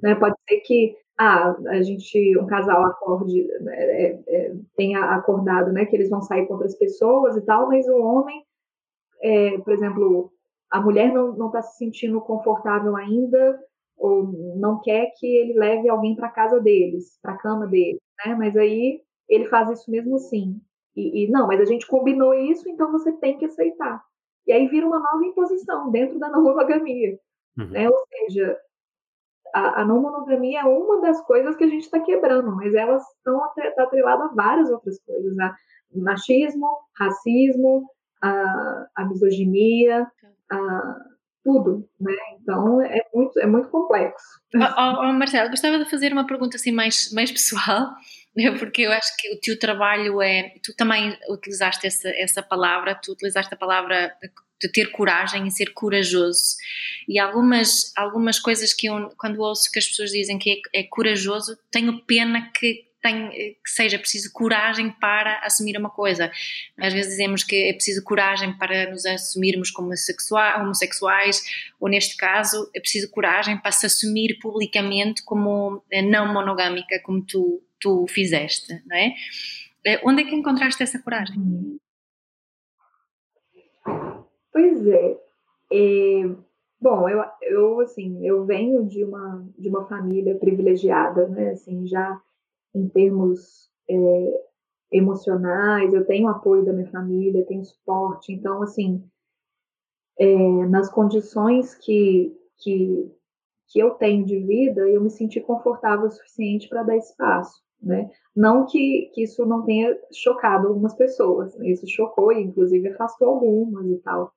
Né? 0.00 0.14
Pode 0.14 0.36
ser 0.48 0.60
que 0.60 0.96
ah, 1.18 1.56
a 1.68 1.82
gente, 1.82 2.38
um 2.38 2.46
casal 2.46 2.84
acorde, 2.84 3.44
né, 3.60 3.74
é, 3.76 4.20
é, 4.28 4.54
tenha 4.76 5.00
acordado, 5.00 5.72
né, 5.72 5.84
que 5.84 5.96
eles 5.96 6.08
vão 6.08 6.22
sair 6.22 6.46
com 6.46 6.54
outras 6.54 6.78
pessoas 6.78 7.36
e 7.36 7.40
tal, 7.40 7.66
mas 7.66 7.88
o 7.88 7.98
homem, 8.00 8.44
é, 9.20 9.58
por 9.58 9.72
exemplo, 9.72 10.32
a 10.70 10.80
mulher 10.80 11.12
não 11.12 11.46
está 11.46 11.60
se 11.60 11.76
sentindo 11.76 12.20
confortável 12.20 12.94
ainda, 12.94 13.58
ou 13.96 14.24
não 14.56 14.80
quer 14.80 15.12
que 15.16 15.26
ele 15.26 15.58
leve 15.58 15.88
alguém 15.88 16.14
para 16.14 16.28
casa 16.28 16.60
deles, 16.60 17.18
para 17.20 17.32
a 17.32 17.38
cama 17.38 17.66
deles, 17.66 18.00
né? 18.24 18.34
Mas 18.36 18.56
aí 18.56 19.02
ele 19.28 19.46
faz 19.46 19.68
isso 19.70 19.90
mesmo 19.90 20.16
assim. 20.16 20.60
E, 20.94 21.24
e, 21.24 21.30
não, 21.30 21.46
mas 21.46 21.60
a 21.60 21.64
gente 21.64 21.86
combinou 21.86 22.32
isso, 22.32 22.68
então 22.68 22.92
você 22.92 23.12
tem 23.12 23.36
que 23.38 23.44
aceitar. 23.44 24.02
E 24.46 24.52
aí 24.52 24.68
vira 24.68 24.86
uma 24.86 25.00
nova 25.00 25.24
imposição 25.24 25.90
dentro 25.90 26.18
da 26.18 26.28
não 26.28 26.42
monogamia, 26.44 27.18
uhum. 27.58 27.66
né? 27.70 27.88
Ou 27.88 27.98
seja, 28.08 28.56
a, 29.54 29.80
a, 29.80 29.84
não 29.84 30.00
monogamia 30.00 30.60
é 30.60 30.64
uma 30.64 31.00
das 31.00 31.20
coisas 31.22 31.56
que 31.56 31.64
a 31.64 31.68
gente 31.68 31.84
está 31.84 32.00
quebrando, 32.00 32.54
mas 32.54 32.74
elas 32.74 33.02
estão 33.16 33.38
tá 33.38 33.82
atreladas 33.82 34.30
a 34.30 34.34
várias 34.34 34.70
outras 34.70 34.98
coisas, 35.04 35.34
né? 35.34 35.54
machismo, 35.94 36.68
racismo, 36.98 37.88
a, 38.22 38.86
a 38.96 39.04
misoginia, 39.06 40.06
a 40.50 40.96
tudo, 41.44 41.88
né? 41.98 42.12
Então 42.40 42.82
é 42.82 43.00
muito, 43.14 43.40
é 43.40 43.46
muito 43.46 43.68
complexo. 43.70 44.26
Oh, 44.54 45.00
oh, 45.00 45.12
Marcelo, 45.12 45.50
gostava 45.50 45.78
de 45.78 45.88
fazer 45.88 46.12
uma 46.12 46.26
pergunta 46.26 46.56
assim 46.56 46.72
mais, 46.72 47.10
mais 47.12 47.30
pessoal, 47.30 47.94
né? 48.36 48.56
porque 48.58 48.82
eu 48.82 48.92
acho 48.92 49.16
que 49.16 49.34
o 49.34 49.40
teu 49.40 49.58
trabalho 49.58 50.20
é. 50.20 50.52
Tu 50.62 50.74
também 50.76 51.16
utilizaste 51.30 51.86
essa, 51.86 52.08
essa 52.10 52.42
palavra, 52.42 52.98
tu 53.02 53.12
utilizaste 53.12 53.54
a 53.54 53.56
palavra 53.56 54.12
de 54.60 54.70
ter 54.70 54.90
coragem 54.90 55.46
e 55.46 55.50
ser 55.50 55.72
corajoso. 55.72 56.56
E 57.08 57.18
algumas, 57.18 57.92
algumas 57.96 58.38
coisas 58.38 58.72
que 58.72 58.88
eu, 58.88 59.10
quando 59.16 59.40
ouço 59.40 59.70
que 59.70 59.78
as 59.78 59.86
pessoas 59.86 60.10
dizem 60.10 60.38
que 60.38 60.62
é, 60.74 60.80
é 60.80 60.82
corajoso, 60.82 61.56
tenho 61.70 62.00
pena 62.04 62.50
que 62.52 62.88
tem, 63.00 63.28
que 63.30 63.70
seja 63.70 63.98
preciso 63.98 64.32
coragem 64.32 64.90
para 64.90 65.38
assumir 65.44 65.76
uma 65.78 65.90
coisa. 65.90 66.30
Às 66.78 66.92
vezes 66.92 67.12
dizemos 67.12 67.44
que 67.44 67.68
é 67.68 67.72
preciso 67.72 68.02
coragem 68.02 68.56
para 68.58 68.90
nos 68.90 69.06
assumirmos 69.06 69.70
como 69.70 69.92
homossexuais, 70.58 71.42
ou 71.80 71.88
neste 71.88 72.16
caso, 72.16 72.70
é 72.74 72.80
preciso 72.80 73.10
coragem 73.10 73.56
para 73.58 73.72
se 73.72 73.86
assumir 73.86 74.38
publicamente 74.40 75.22
como 75.24 75.82
eh, 75.90 76.02
não 76.02 76.32
monogâmica, 76.32 77.00
como 77.04 77.24
tu, 77.24 77.62
tu 77.80 78.06
fizeste, 78.08 78.82
não 78.86 78.96
é? 78.96 79.14
Eh, 79.86 80.00
onde 80.04 80.22
é 80.22 80.24
que 80.24 80.34
encontraste 80.34 80.82
essa 80.82 80.98
coragem? 80.98 81.78
Pois 84.58 84.84
é. 84.88 85.16
é 85.72 86.34
bom, 86.80 87.08
eu, 87.08 87.22
eu, 87.42 87.80
assim, 87.80 88.26
eu 88.26 88.44
venho 88.44 88.84
de 88.86 89.04
uma, 89.04 89.48
de 89.56 89.68
uma 89.68 89.86
família 89.86 90.36
privilegiada, 90.36 91.28
né? 91.28 91.50
Assim, 91.50 91.86
já 91.86 92.20
em 92.74 92.88
termos 92.88 93.70
é, 93.88 94.44
emocionais, 94.90 95.94
eu 95.94 96.04
tenho 96.04 96.26
apoio 96.26 96.64
da 96.64 96.72
minha 96.72 96.90
família, 96.90 97.46
tenho 97.46 97.64
suporte. 97.64 98.32
Então, 98.32 98.60
assim, 98.60 99.00
é, 100.18 100.66
nas 100.66 100.90
condições 100.90 101.76
que, 101.76 102.36
que, 102.56 103.12
que 103.68 103.78
eu 103.78 103.92
tenho 103.92 104.24
de 104.24 104.40
vida, 104.40 104.88
eu 104.88 105.00
me 105.00 105.10
senti 105.10 105.40
confortável 105.40 106.06
o 106.06 106.10
suficiente 106.10 106.68
para 106.68 106.82
dar 106.82 106.96
espaço. 106.96 107.62
Né? 107.80 108.10
Não 108.34 108.66
que, 108.66 109.12
que 109.14 109.22
isso 109.22 109.46
não 109.46 109.64
tenha 109.64 109.96
chocado 110.12 110.66
algumas 110.66 110.96
pessoas, 110.96 111.56
né? 111.56 111.68
isso 111.68 111.86
chocou 111.86 112.32
e 112.32 112.42
inclusive 112.42 112.88
afastou 112.88 113.28
algumas 113.28 113.86
e 113.86 113.98
tal. 113.98 114.34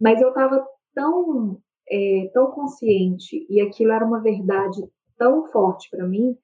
Mas 0.00 0.20
eu 0.20 0.28
estava 0.28 0.66
tão, 0.94 1.58
é, 1.90 2.30
tão 2.32 2.50
consciente 2.50 3.46
e 3.48 3.60
aquilo 3.60 3.92
era 3.92 4.04
uma 4.04 4.20
verdade 4.20 4.80
tão 5.16 5.46
forte 5.50 5.88
para 5.90 6.06
mim 6.06 6.36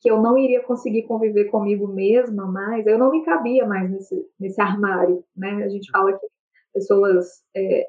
que 0.00 0.10
eu 0.10 0.20
não 0.20 0.36
iria 0.36 0.62
conseguir 0.64 1.04
conviver 1.04 1.44
comigo 1.44 1.86
mesma 1.86 2.44
mais, 2.44 2.84
eu 2.86 2.98
não 2.98 3.12
me 3.12 3.24
cabia 3.24 3.64
mais 3.64 3.88
nesse, 3.88 4.26
nesse 4.38 4.60
armário, 4.60 5.24
né? 5.36 5.62
A 5.62 5.68
gente 5.68 5.90
fala 5.92 6.12
que 6.12 6.26
pessoas 6.74 7.44
é, 7.54 7.82
é, 7.82 7.86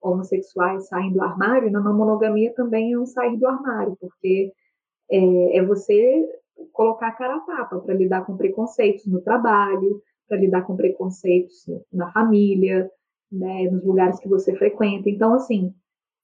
homossexuais 0.00 0.86
saem 0.86 1.12
do 1.12 1.20
armário, 1.20 1.70
na 1.70 1.80
monogamia 1.80 2.54
também 2.54 2.92
é 2.92 2.98
um 2.98 3.06
sair 3.06 3.36
do 3.38 3.46
armário, 3.46 3.96
porque 4.00 4.52
é, 5.10 5.58
é 5.58 5.64
você 5.64 6.24
colocar 6.72 7.08
a 7.08 7.12
cara 7.12 7.36
a 7.36 7.40
tapa 7.40 7.80
para 7.80 7.94
lidar 7.94 8.24
com 8.24 8.36
preconceitos 8.36 9.04
no 9.06 9.20
trabalho, 9.20 10.00
para 10.28 10.38
lidar 10.38 10.62
com 10.62 10.76
preconceitos 10.76 11.66
na 11.92 12.10
família, 12.12 12.88
né, 13.36 13.70
nos 13.70 13.84
lugares 13.84 14.18
que 14.20 14.28
você 14.28 14.54
frequenta. 14.56 15.08
Então, 15.08 15.34
assim, 15.34 15.74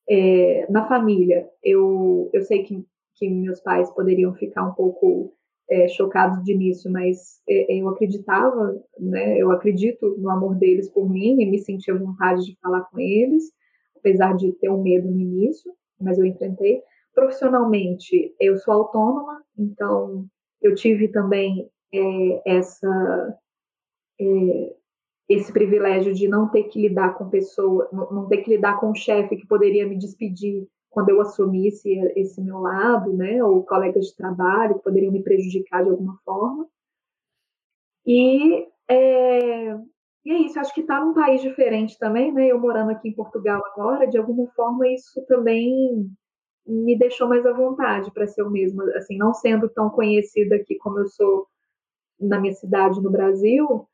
é, 0.08 0.66
na 0.70 0.86
família, 0.86 1.48
eu, 1.62 2.30
eu 2.32 2.42
sei 2.42 2.62
que 2.64 2.84
que 3.14 3.28
meus 3.28 3.60
pais 3.60 3.90
poderiam 3.90 4.34
ficar 4.34 4.64
um 4.64 4.72
pouco 4.72 5.32
é, 5.70 5.88
chocados 5.88 6.42
de 6.44 6.52
início, 6.52 6.90
mas 6.90 7.40
é, 7.48 7.80
eu 7.80 7.88
acreditava, 7.88 8.82
né, 8.98 9.38
eu 9.38 9.50
acredito 9.50 10.16
no 10.18 10.30
amor 10.30 10.56
deles 10.56 10.88
por 10.90 11.08
mim 11.08 11.40
e 11.40 11.46
me 11.46 11.58
sentia 11.58 11.96
vontade 11.96 12.44
de 12.44 12.58
falar 12.60 12.82
com 12.82 12.98
eles, 12.98 13.44
apesar 13.96 14.36
de 14.36 14.52
ter 14.54 14.70
um 14.70 14.82
medo 14.82 15.08
no 15.08 15.20
início, 15.20 15.72
mas 16.00 16.18
eu 16.18 16.24
enfrentei. 16.24 16.82
Profissionalmente, 17.14 18.34
eu 18.40 18.56
sou 18.56 18.74
autônoma, 18.74 19.42
então 19.56 20.26
eu 20.60 20.74
tive 20.74 21.08
também 21.08 21.70
é, 21.94 22.56
essa 22.56 23.38
é, 24.20 24.74
esse 25.28 25.52
privilégio 25.52 26.12
de 26.12 26.28
não 26.28 26.48
ter 26.48 26.64
que 26.64 26.80
lidar 26.80 27.16
com 27.16 27.28
pessoa, 27.28 27.88
não 27.92 28.26
ter 28.26 28.38
que 28.38 28.50
lidar 28.50 28.78
com 28.78 28.90
um 28.90 28.94
chefe 28.94 29.36
que 29.36 29.46
poderia 29.46 29.86
me 29.86 29.96
despedir 29.96 30.66
quando 30.90 31.08
eu 31.08 31.20
assumisse 31.20 31.90
esse 32.16 32.40
meu 32.42 32.58
lado, 32.58 33.12
né, 33.14 33.42
ou 33.42 33.64
colegas 33.64 34.06
de 34.06 34.16
trabalho 34.16 34.74
que 34.74 34.84
poderiam 34.84 35.12
me 35.12 35.22
prejudicar 35.22 35.82
de 35.82 35.90
alguma 35.90 36.18
forma. 36.24 36.66
E 38.04 38.66
é, 38.88 39.74
e 40.24 40.30
é 40.30 40.38
isso, 40.38 40.58
acho 40.60 40.74
que 40.74 40.82
estar 40.82 40.98
tá 40.98 41.04
num 41.04 41.14
país 41.14 41.40
diferente 41.40 41.98
também, 41.98 42.32
né, 42.32 42.48
eu 42.48 42.60
morando 42.60 42.90
aqui 42.90 43.08
em 43.08 43.14
Portugal 43.14 43.60
agora, 43.72 44.06
de 44.06 44.18
alguma 44.18 44.46
forma 44.48 44.86
isso 44.88 45.24
também 45.26 46.10
me 46.66 46.96
deixou 46.96 47.28
mais 47.28 47.44
à 47.44 47.52
vontade 47.52 48.10
para 48.12 48.26
ser 48.26 48.42
eu 48.42 48.50
mesma, 48.50 48.84
assim, 48.96 49.16
não 49.16 49.34
sendo 49.34 49.68
tão 49.68 49.90
conhecida 49.90 50.56
aqui 50.56 50.76
como 50.76 50.98
eu 51.00 51.06
sou 51.06 51.46
na 52.20 52.38
minha 52.38 52.54
cidade 52.54 53.00
no 53.02 53.10
Brasil, 53.10 53.88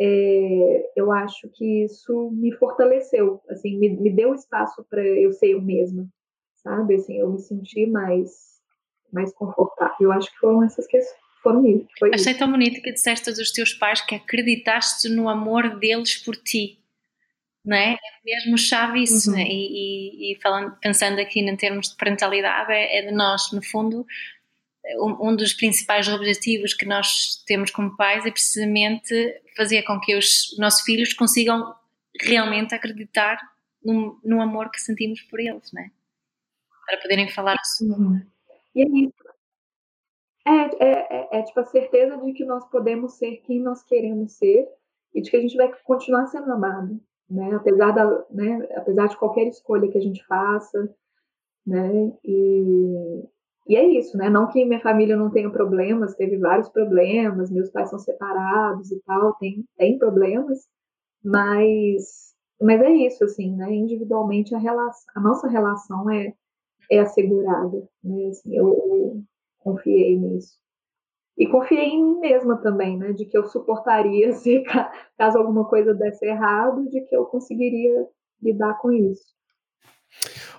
é, 0.00 0.92
eu 0.96 1.12
acho 1.12 1.48
que 1.48 1.84
isso 1.84 2.30
me 2.32 2.52
fortaleceu, 2.52 3.40
assim, 3.48 3.78
me, 3.78 3.88
me 3.90 4.10
deu 4.10 4.34
espaço 4.34 4.84
para 4.90 5.02
eu 5.02 5.32
ser 5.32 5.50
eu 5.50 5.62
mesma, 5.62 6.08
sabe? 6.56 6.96
Assim, 6.96 7.18
eu 7.18 7.30
me 7.30 7.38
senti 7.38 7.86
mais, 7.86 8.60
mais 9.12 9.32
confortável. 9.32 9.96
Eu 10.00 10.12
acho 10.12 10.30
que 10.32 10.38
foram 10.38 10.64
essas 10.64 10.86
questões. 10.86 11.24
Foram 11.42 11.66
isso, 11.66 11.86
Achei 12.14 12.32
isso. 12.32 12.38
tão 12.38 12.50
bonito 12.50 12.80
que 12.80 12.90
disseste 12.90 13.30
dos 13.30 13.52
teus 13.52 13.74
pais 13.74 14.00
que 14.00 14.14
acreditaste 14.14 15.10
no 15.10 15.28
amor 15.28 15.78
deles 15.78 16.16
por 16.16 16.34
ti, 16.34 16.78
não 17.62 17.76
é? 17.76 17.92
É 17.92 17.98
mesmo 18.24 18.56
chave 18.56 19.02
isso, 19.02 19.30
uhum. 19.30 19.36
né? 19.36 19.44
e, 19.46 20.30
e, 20.30 20.32
e, 20.32 20.40
falando, 20.40 20.74
pensando 20.80 21.20
aqui 21.20 21.40
em 21.40 21.56
termos 21.56 21.90
de 21.90 21.96
parentalidade, 21.96 22.72
é, 22.72 22.98
é 22.98 23.02
de 23.02 23.12
nós, 23.12 23.52
no 23.52 23.62
fundo, 23.62 24.06
um, 24.98 25.34
dos 25.34 25.54
principais 25.54 26.08
objetivos 26.08 26.74
que 26.74 26.86
nós 26.86 27.42
temos 27.46 27.70
como 27.70 27.96
pais 27.96 28.26
é 28.26 28.30
precisamente 28.30 29.42
fazer 29.56 29.82
com 29.82 29.98
que 30.00 30.16
os 30.16 30.54
nossos 30.58 30.82
filhos 30.82 31.14
consigam 31.14 31.74
realmente 32.20 32.74
acreditar 32.74 33.38
no, 33.82 34.20
no 34.22 34.40
amor 34.40 34.70
que 34.70 34.80
sentimos 34.80 35.20
por 35.22 35.40
eles, 35.40 35.72
não 35.72 35.82
é? 35.82 35.90
para 36.86 37.00
poderem 37.00 37.28
falar 37.30 37.56
uhum. 37.80 38.20
E 38.74 38.82
é 38.82 38.86
isso. 38.86 39.24
É, 40.46 40.50
é, 40.50 40.90
é, 41.10 41.38
é, 41.38 41.42
tipo 41.42 41.60
a 41.60 41.64
certeza 41.64 42.18
de 42.18 42.32
que 42.32 42.44
nós 42.44 42.68
podemos 42.68 43.14
ser 43.14 43.38
quem 43.38 43.60
nós 43.60 43.82
queremos 43.82 44.32
ser 44.32 44.68
e 45.14 45.22
de 45.22 45.30
que 45.30 45.36
a 45.36 45.40
gente 45.40 45.56
vai 45.56 45.72
continuar 45.84 46.26
sendo 46.26 46.52
amado, 46.52 47.00
né? 47.30 47.54
Apesar 47.54 47.92
da, 47.92 48.26
né? 48.30 48.68
Apesar 48.76 49.06
de 49.06 49.16
qualquer 49.16 49.46
escolha 49.46 49.90
que 49.90 49.96
a 49.96 50.02
gente 50.02 50.22
faça, 50.26 50.94
né? 51.66 52.12
E, 52.22 53.24
e 53.66 53.76
é 53.76 53.84
isso, 53.98 54.16
né? 54.16 54.28
Não 54.28 54.48
que 54.48 54.64
minha 54.64 54.80
família 54.80 55.16
não 55.16 55.30
tenha 55.30 55.50
problemas, 55.50 56.14
teve 56.14 56.36
vários 56.38 56.68
problemas, 56.68 57.50
meus 57.50 57.70
pais 57.70 57.88
são 57.88 57.98
separados 57.98 58.90
e 58.92 59.00
tal, 59.06 59.34
tem, 59.34 59.64
tem 59.76 59.98
problemas, 59.98 60.68
mas, 61.24 62.34
mas 62.60 62.82
é 62.82 62.90
isso, 62.90 63.24
assim, 63.24 63.56
né? 63.56 63.72
Individualmente 63.74 64.54
a, 64.54 64.58
relação, 64.58 65.12
a 65.16 65.20
nossa 65.20 65.48
relação 65.48 66.10
é, 66.10 66.34
é 66.90 67.00
assegurada. 67.00 67.88
Né? 68.02 68.28
Assim, 68.28 68.54
eu, 68.54 68.68
eu, 68.68 69.22
confiei 69.60 70.18
nisso. 70.18 70.58
E 71.36 71.48
confiei 71.48 71.86
em 71.86 72.04
mim 72.04 72.20
mesma 72.20 72.58
também, 72.58 72.98
né? 72.98 73.12
De 73.12 73.24
que 73.24 73.36
eu 73.36 73.46
suportaria 73.46 74.32
se 74.34 74.62
caso 75.16 75.38
alguma 75.38 75.66
coisa 75.68 75.94
desse 75.94 76.26
errado, 76.26 76.88
de 76.90 77.00
que 77.00 77.16
eu 77.16 77.24
conseguiria 77.24 78.06
lidar 78.42 78.74
com 78.78 78.92
isso. 78.92 79.34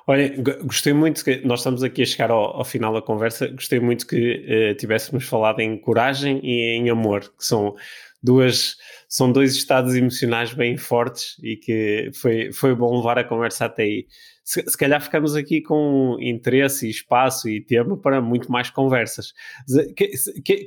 Olha, 0.07 0.33
gostei 0.63 0.93
muito 0.93 1.23
que 1.23 1.37
nós 1.45 1.61
estamos 1.61 1.81
aqui 1.83 2.03
a 2.03 2.05
chegar 2.05 2.29
ao, 2.29 2.57
ao 2.57 2.63
final 2.63 2.93
da 2.93 3.01
conversa. 3.01 3.47
Gostei 3.47 3.79
muito 3.79 4.05
que 4.05 4.71
uh, 4.71 4.75
tivéssemos 4.75 5.27
falado 5.27 5.59
em 5.61 5.77
coragem 5.79 6.39
e 6.43 6.77
em 6.77 6.89
amor, 6.89 7.21
que 7.21 7.43
são 7.43 7.75
duas 8.21 8.77
são 9.07 9.31
dois 9.31 9.55
estados 9.55 9.95
emocionais 9.95 10.53
bem 10.53 10.77
fortes 10.77 11.37
e 11.41 11.55
que 11.55 12.11
foi, 12.13 12.51
foi 12.51 12.75
bom 12.75 12.97
levar 12.97 13.17
a 13.17 13.23
conversa 13.23 13.65
até 13.65 13.83
aí. 13.83 14.07
Se, 14.43 14.61
se 14.67 14.77
calhar 14.77 15.01
ficamos 15.01 15.35
aqui 15.35 15.61
com 15.61 16.17
interesse, 16.19 16.89
espaço 16.89 17.47
e 17.47 17.61
tempo 17.61 17.97
para 17.97 18.21
muito 18.21 18.51
mais 18.51 18.69
conversas. 18.69 19.33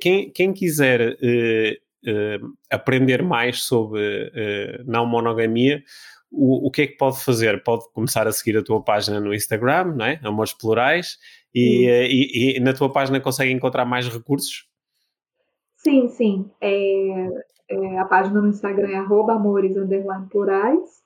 Quem, 0.00 0.32
quem 0.32 0.52
quiser 0.52 1.12
uh, 1.12 2.10
uh, 2.10 2.56
aprender 2.70 3.22
mais 3.22 3.62
sobre 3.62 4.00
uh, 4.00 4.84
não 4.86 5.06
monogamia, 5.06 5.82
o, 6.30 6.68
o 6.68 6.70
que 6.70 6.82
é 6.82 6.86
que 6.86 6.96
pode 6.96 7.22
fazer? 7.24 7.62
Pode 7.62 7.84
começar 7.92 8.26
a 8.26 8.32
seguir 8.32 8.56
a 8.58 8.62
tua 8.62 8.82
página 8.82 9.18
no 9.20 9.34
Instagram, 9.34 9.94
não 9.96 10.04
é? 10.04 10.20
Amores 10.22 10.52
Plurais, 10.52 11.18
e, 11.54 11.86
e, 11.86 12.56
e, 12.56 12.60
na 12.60 12.72
tua 12.72 12.92
página 12.92 13.20
consegue 13.20 13.50
encontrar 13.50 13.84
mais 13.84 14.08
recursos? 14.08 14.68
Sim, 15.76 16.08
sim. 16.08 16.50
É, 16.60 17.28
é, 17.70 17.98
a 17.98 18.04
página 18.04 18.40
no 18.40 18.48
Instagram 18.48 18.90
é 18.90 18.96
arroba 18.96 19.34
amores 19.34 19.74
plurais. 20.30 21.02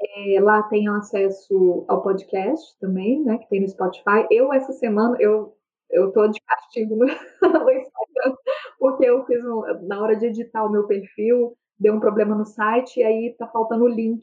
É, 0.00 0.40
lá 0.40 0.62
tem 0.64 0.88
acesso 0.88 1.84
ao 1.88 2.02
podcast 2.02 2.78
também, 2.80 3.22
né? 3.22 3.38
Que 3.38 3.48
tem 3.48 3.60
no 3.60 3.68
Spotify. 3.68 4.26
Eu, 4.30 4.52
essa 4.52 4.72
semana, 4.72 5.16
eu, 5.20 5.54
eu 5.90 6.10
tô 6.12 6.26
de 6.26 6.40
castigo 6.40 6.96
no, 6.96 7.04
Instagram, 7.06 8.36
porque 8.78 9.04
eu 9.04 9.24
fiz, 9.26 9.44
um, 9.44 9.62
na 9.86 10.02
hora 10.02 10.16
de 10.16 10.26
editar 10.26 10.64
o 10.64 10.70
meu 10.70 10.86
perfil, 10.86 11.56
deu 11.78 11.94
um 11.94 12.00
problema 12.00 12.34
no 12.34 12.44
site 12.44 13.00
e 13.00 13.04
aí 13.04 13.36
tá 13.38 13.46
faltando 13.46 13.84
o 13.84 13.88
link 13.88 14.22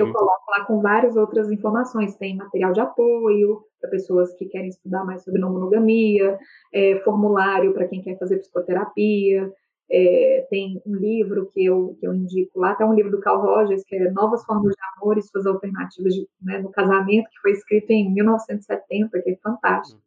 eu 0.00 0.06
uhum. 0.06 0.12
coloco 0.12 0.50
lá 0.50 0.64
com 0.64 0.80
várias 0.80 1.16
outras 1.16 1.50
informações. 1.50 2.16
Tem 2.16 2.36
material 2.36 2.72
de 2.72 2.80
apoio 2.80 3.62
para 3.80 3.90
pessoas 3.90 4.34
que 4.34 4.46
querem 4.46 4.68
estudar 4.68 5.04
mais 5.04 5.22
sobre 5.22 5.40
não 5.40 5.52
monogamia, 5.52 6.38
é, 6.72 6.98
formulário 7.00 7.72
para 7.72 7.88
quem 7.88 8.02
quer 8.02 8.18
fazer 8.18 8.38
psicoterapia, 8.38 9.52
é, 9.90 10.46
tem 10.50 10.80
um 10.86 10.94
livro 10.94 11.50
que 11.52 11.64
eu, 11.64 11.96
que 12.00 12.06
eu 12.06 12.14
indico 12.14 12.58
lá, 12.58 12.70
até 12.70 12.84
um 12.84 12.94
livro 12.94 13.10
do 13.10 13.20
Carl 13.20 13.40
Rogers, 13.40 13.84
que 13.84 13.96
é 13.96 14.10
Novas 14.10 14.44
Formas 14.44 14.74
de 14.74 14.80
Amor 14.96 15.18
e 15.18 15.22
Suas 15.22 15.46
Alternativas 15.46 16.14
de, 16.14 16.26
né, 16.40 16.58
no 16.58 16.70
Casamento, 16.70 17.28
que 17.30 17.40
foi 17.40 17.52
escrito 17.52 17.90
em 17.90 18.12
1970, 18.12 19.22
que 19.22 19.30
é 19.30 19.36
fantástico. 19.36 19.98
Uhum. 19.98 20.04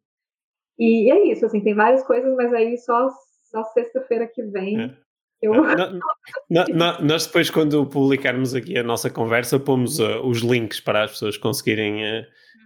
E 0.79 1.11
é 1.11 1.31
isso, 1.31 1.45
assim, 1.45 1.61
tem 1.61 1.75
várias 1.75 2.03
coisas, 2.03 2.35
mas 2.35 2.53
aí 2.53 2.77
só, 2.77 3.07
só 3.51 3.63
sexta-feira 3.65 4.27
que 4.27 4.43
vem 4.43 4.81
é. 4.81 4.97
Eu... 5.41 5.53
nós 7.01 7.27
depois, 7.27 7.49
quando 7.49 7.85
publicarmos 7.85 8.55
aqui 8.55 8.77
a 8.77 8.83
nossa 8.83 9.09
conversa, 9.09 9.59
pomos 9.59 9.99
uh, 9.99 10.21
os 10.25 10.39
links 10.39 10.79
para 10.79 11.03
as 11.03 11.11
pessoas 11.11 11.37
conseguirem 11.37 12.03
uh, 12.03 12.25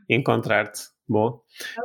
encontrar-te. 0.10 0.82
Bom. 1.08 1.42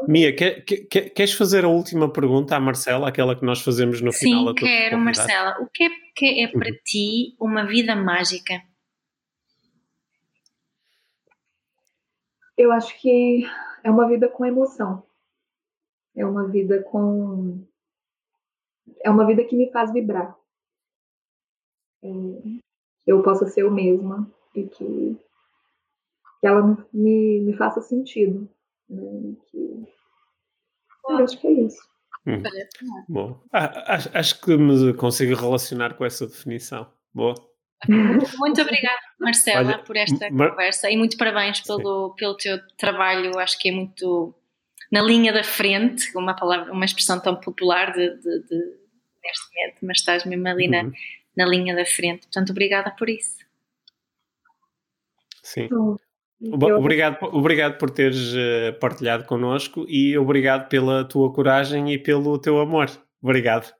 Mia, 0.06 0.32
quer, 0.36 0.64
quer, 0.64 1.10
queres 1.10 1.32
fazer 1.32 1.64
a 1.64 1.68
última 1.68 2.12
pergunta 2.12 2.54
à 2.54 2.60
Marcela, 2.60 3.08
aquela 3.08 3.34
que 3.34 3.44
nós 3.44 3.60
fazemos 3.60 4.00
no 4.00 4.12
Sim, 4.12 4.26
final 4.26 4.44
tua 4.44 4.54
quero, 4.54 4.98
Marcela. 4.98 5.56
O 5.60 5.66
que 5.66 5.82
é, 5.82 5.88
que 6.14 6.44
é 6.44 6.46
para 6.46 6.68
uhum. 6.68 6.78
ti 6.84 7.36
uma 7.40 7.66
vida 7.66 7.96
mágica? 7.96 8.62
Eu 12.56 12.70
acho 12.70 12.96
que 13.00 13.44
é 13.82 13.90
uma 13.90 14.06
vida 14.06 14.28
com 14.28 14.46
emoção. 14.46 15.02
É 16.14 16.24
uma 16.24 16.46
vida 16.46 16.80
com. 16.84 17.66
É 19.02 19.10
uma 19.10 19.26
vida 19.26 19.42
que 19.42 19.56
me 19.56 19.72
faz 19.72 19.92
vibrar 19.92 20.36
eu 23.06 23.22
possa 23.22 23.46
ser 23.46 23.62
eu 23.62 23.70
mesma 23.70 24.28
e 24.54 24.64
que, 24.64 25.16
que 26.40 26.46
ela 26.46 26.76
me, 26.92 27.40
me 27.40 27.56
faça 27.56 27.80
sentido. 27.80 28.48
Né? 28.88 29.34
Que, 29.50 29.86
eu 31.08 31.16
acho 31.18 31.38
que 31.40 31.46
é 31.46 31.52
isso. 31.52 31.78
Hum. 32.26 32.42
Bom, 33.08 33.40
ah, 33.52 33.94
acho, 33.94 34.10
acho 34.12 34.40
que 34.40 34.56
me 34.56 34.92
consigo 34.94 35.36
relacionar 35.36 35.94
com 35.94 36.04
essa 36.04 36.26
definição. 36.26 36.90
Boa. 37.14 37.34
Muito 38.38 38.60
obrigada, 38.60 39.00
Marcela, 39.20 39.60
Olha, 39.60 39.78
por 39.78 39.96
esta 39.96 40.30
Mar... 40.30 40.50
conversa 40.50 40.90
e 40.90 40.96
muito 40.96 41.18
parabéns 41.18 41.60
pelo, 41.60 42.14
pelo 42.14 42.34
teu 42.36 42.58
trabalho. 42.76 43.38
Acho 43.38 43.58
que 43.58 43.68
é 43.68 43.72
muito 43.72 44.34
na 44.90 45.02
linha 45.02 45.30
da 45.30 45.44
frente, 45.44 46.10
uma 46.16 46.34
palavra, 46.34 46.72
uma 46.72 46.86
expressão 46.86 47.20
tão 47.20 47.36
popular 47.36 47.92
de, 47.92 48.16
de, 48.16 48.42
de 48.44 48.76
neste 49.22 49.54
momento, 49.54 49.78
mas 49.82 49.98
estás 49.98 50.24
mesmo 50.24 50.48
ali 50.48 50.68
na, 50.68 50.84
uhum 50.84 50.92
na 51.36 51.44
linha 51.44 51.74
da 51.74 51.84
frente. 51.84 52.26
Portanto, 52.26 52.50
obrigada 52.50 52.90
por 52.90 53.08
isso. 53.08 53.38
Sim. 55.42 55.68
Obrigado, 56.52 57.18
obrigado 57.32 57.78
por 57.78 57.90
teres 57.90 58.34
eh, 58.36 58.72
partilhado 58.72 59.24
connosco 59.24 59.86
e 59.88 60.18
obrigado 60.18 60.68
pela 60.68 61.04
tua 61.04 61.32
coragem 61.32 61.92
e 61.92 61.98
pelo 61.98 62.38
teu 62.38 62.60
amor. 62.60 62.90
Obrigado. 63.22 63.72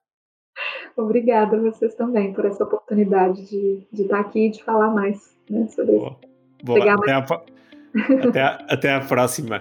Obrigada 0.97 1.57
a 1.57 1.61
vocês 1.61 1.95
também 1.95 2.33
por 2.33 2.47
essa 2.47 2.65
oportunidade 2.65 3.47
de, 3.47 3.87
de 3.93 4.03
estar 4.03 4.21
aqui 4.21 4.47
e 4.47 4.51
de 4.51 4.65
falar 4.65 4.91
mais 4.91 5.37
né, 5.51 5.67
sobre 5.69 5.97
Boa. 5.97 6.09
isso. 6.09 6.65
Boa. 6.65 6.95
Até, 6.95 7.13
mais... 7.13 7.31
A, 7.31 7.45
até, 8.29 8.43
a, 8.43 8.67
até 8.71 8.95
a 8.95 9.01
próxima. 9.01 9.59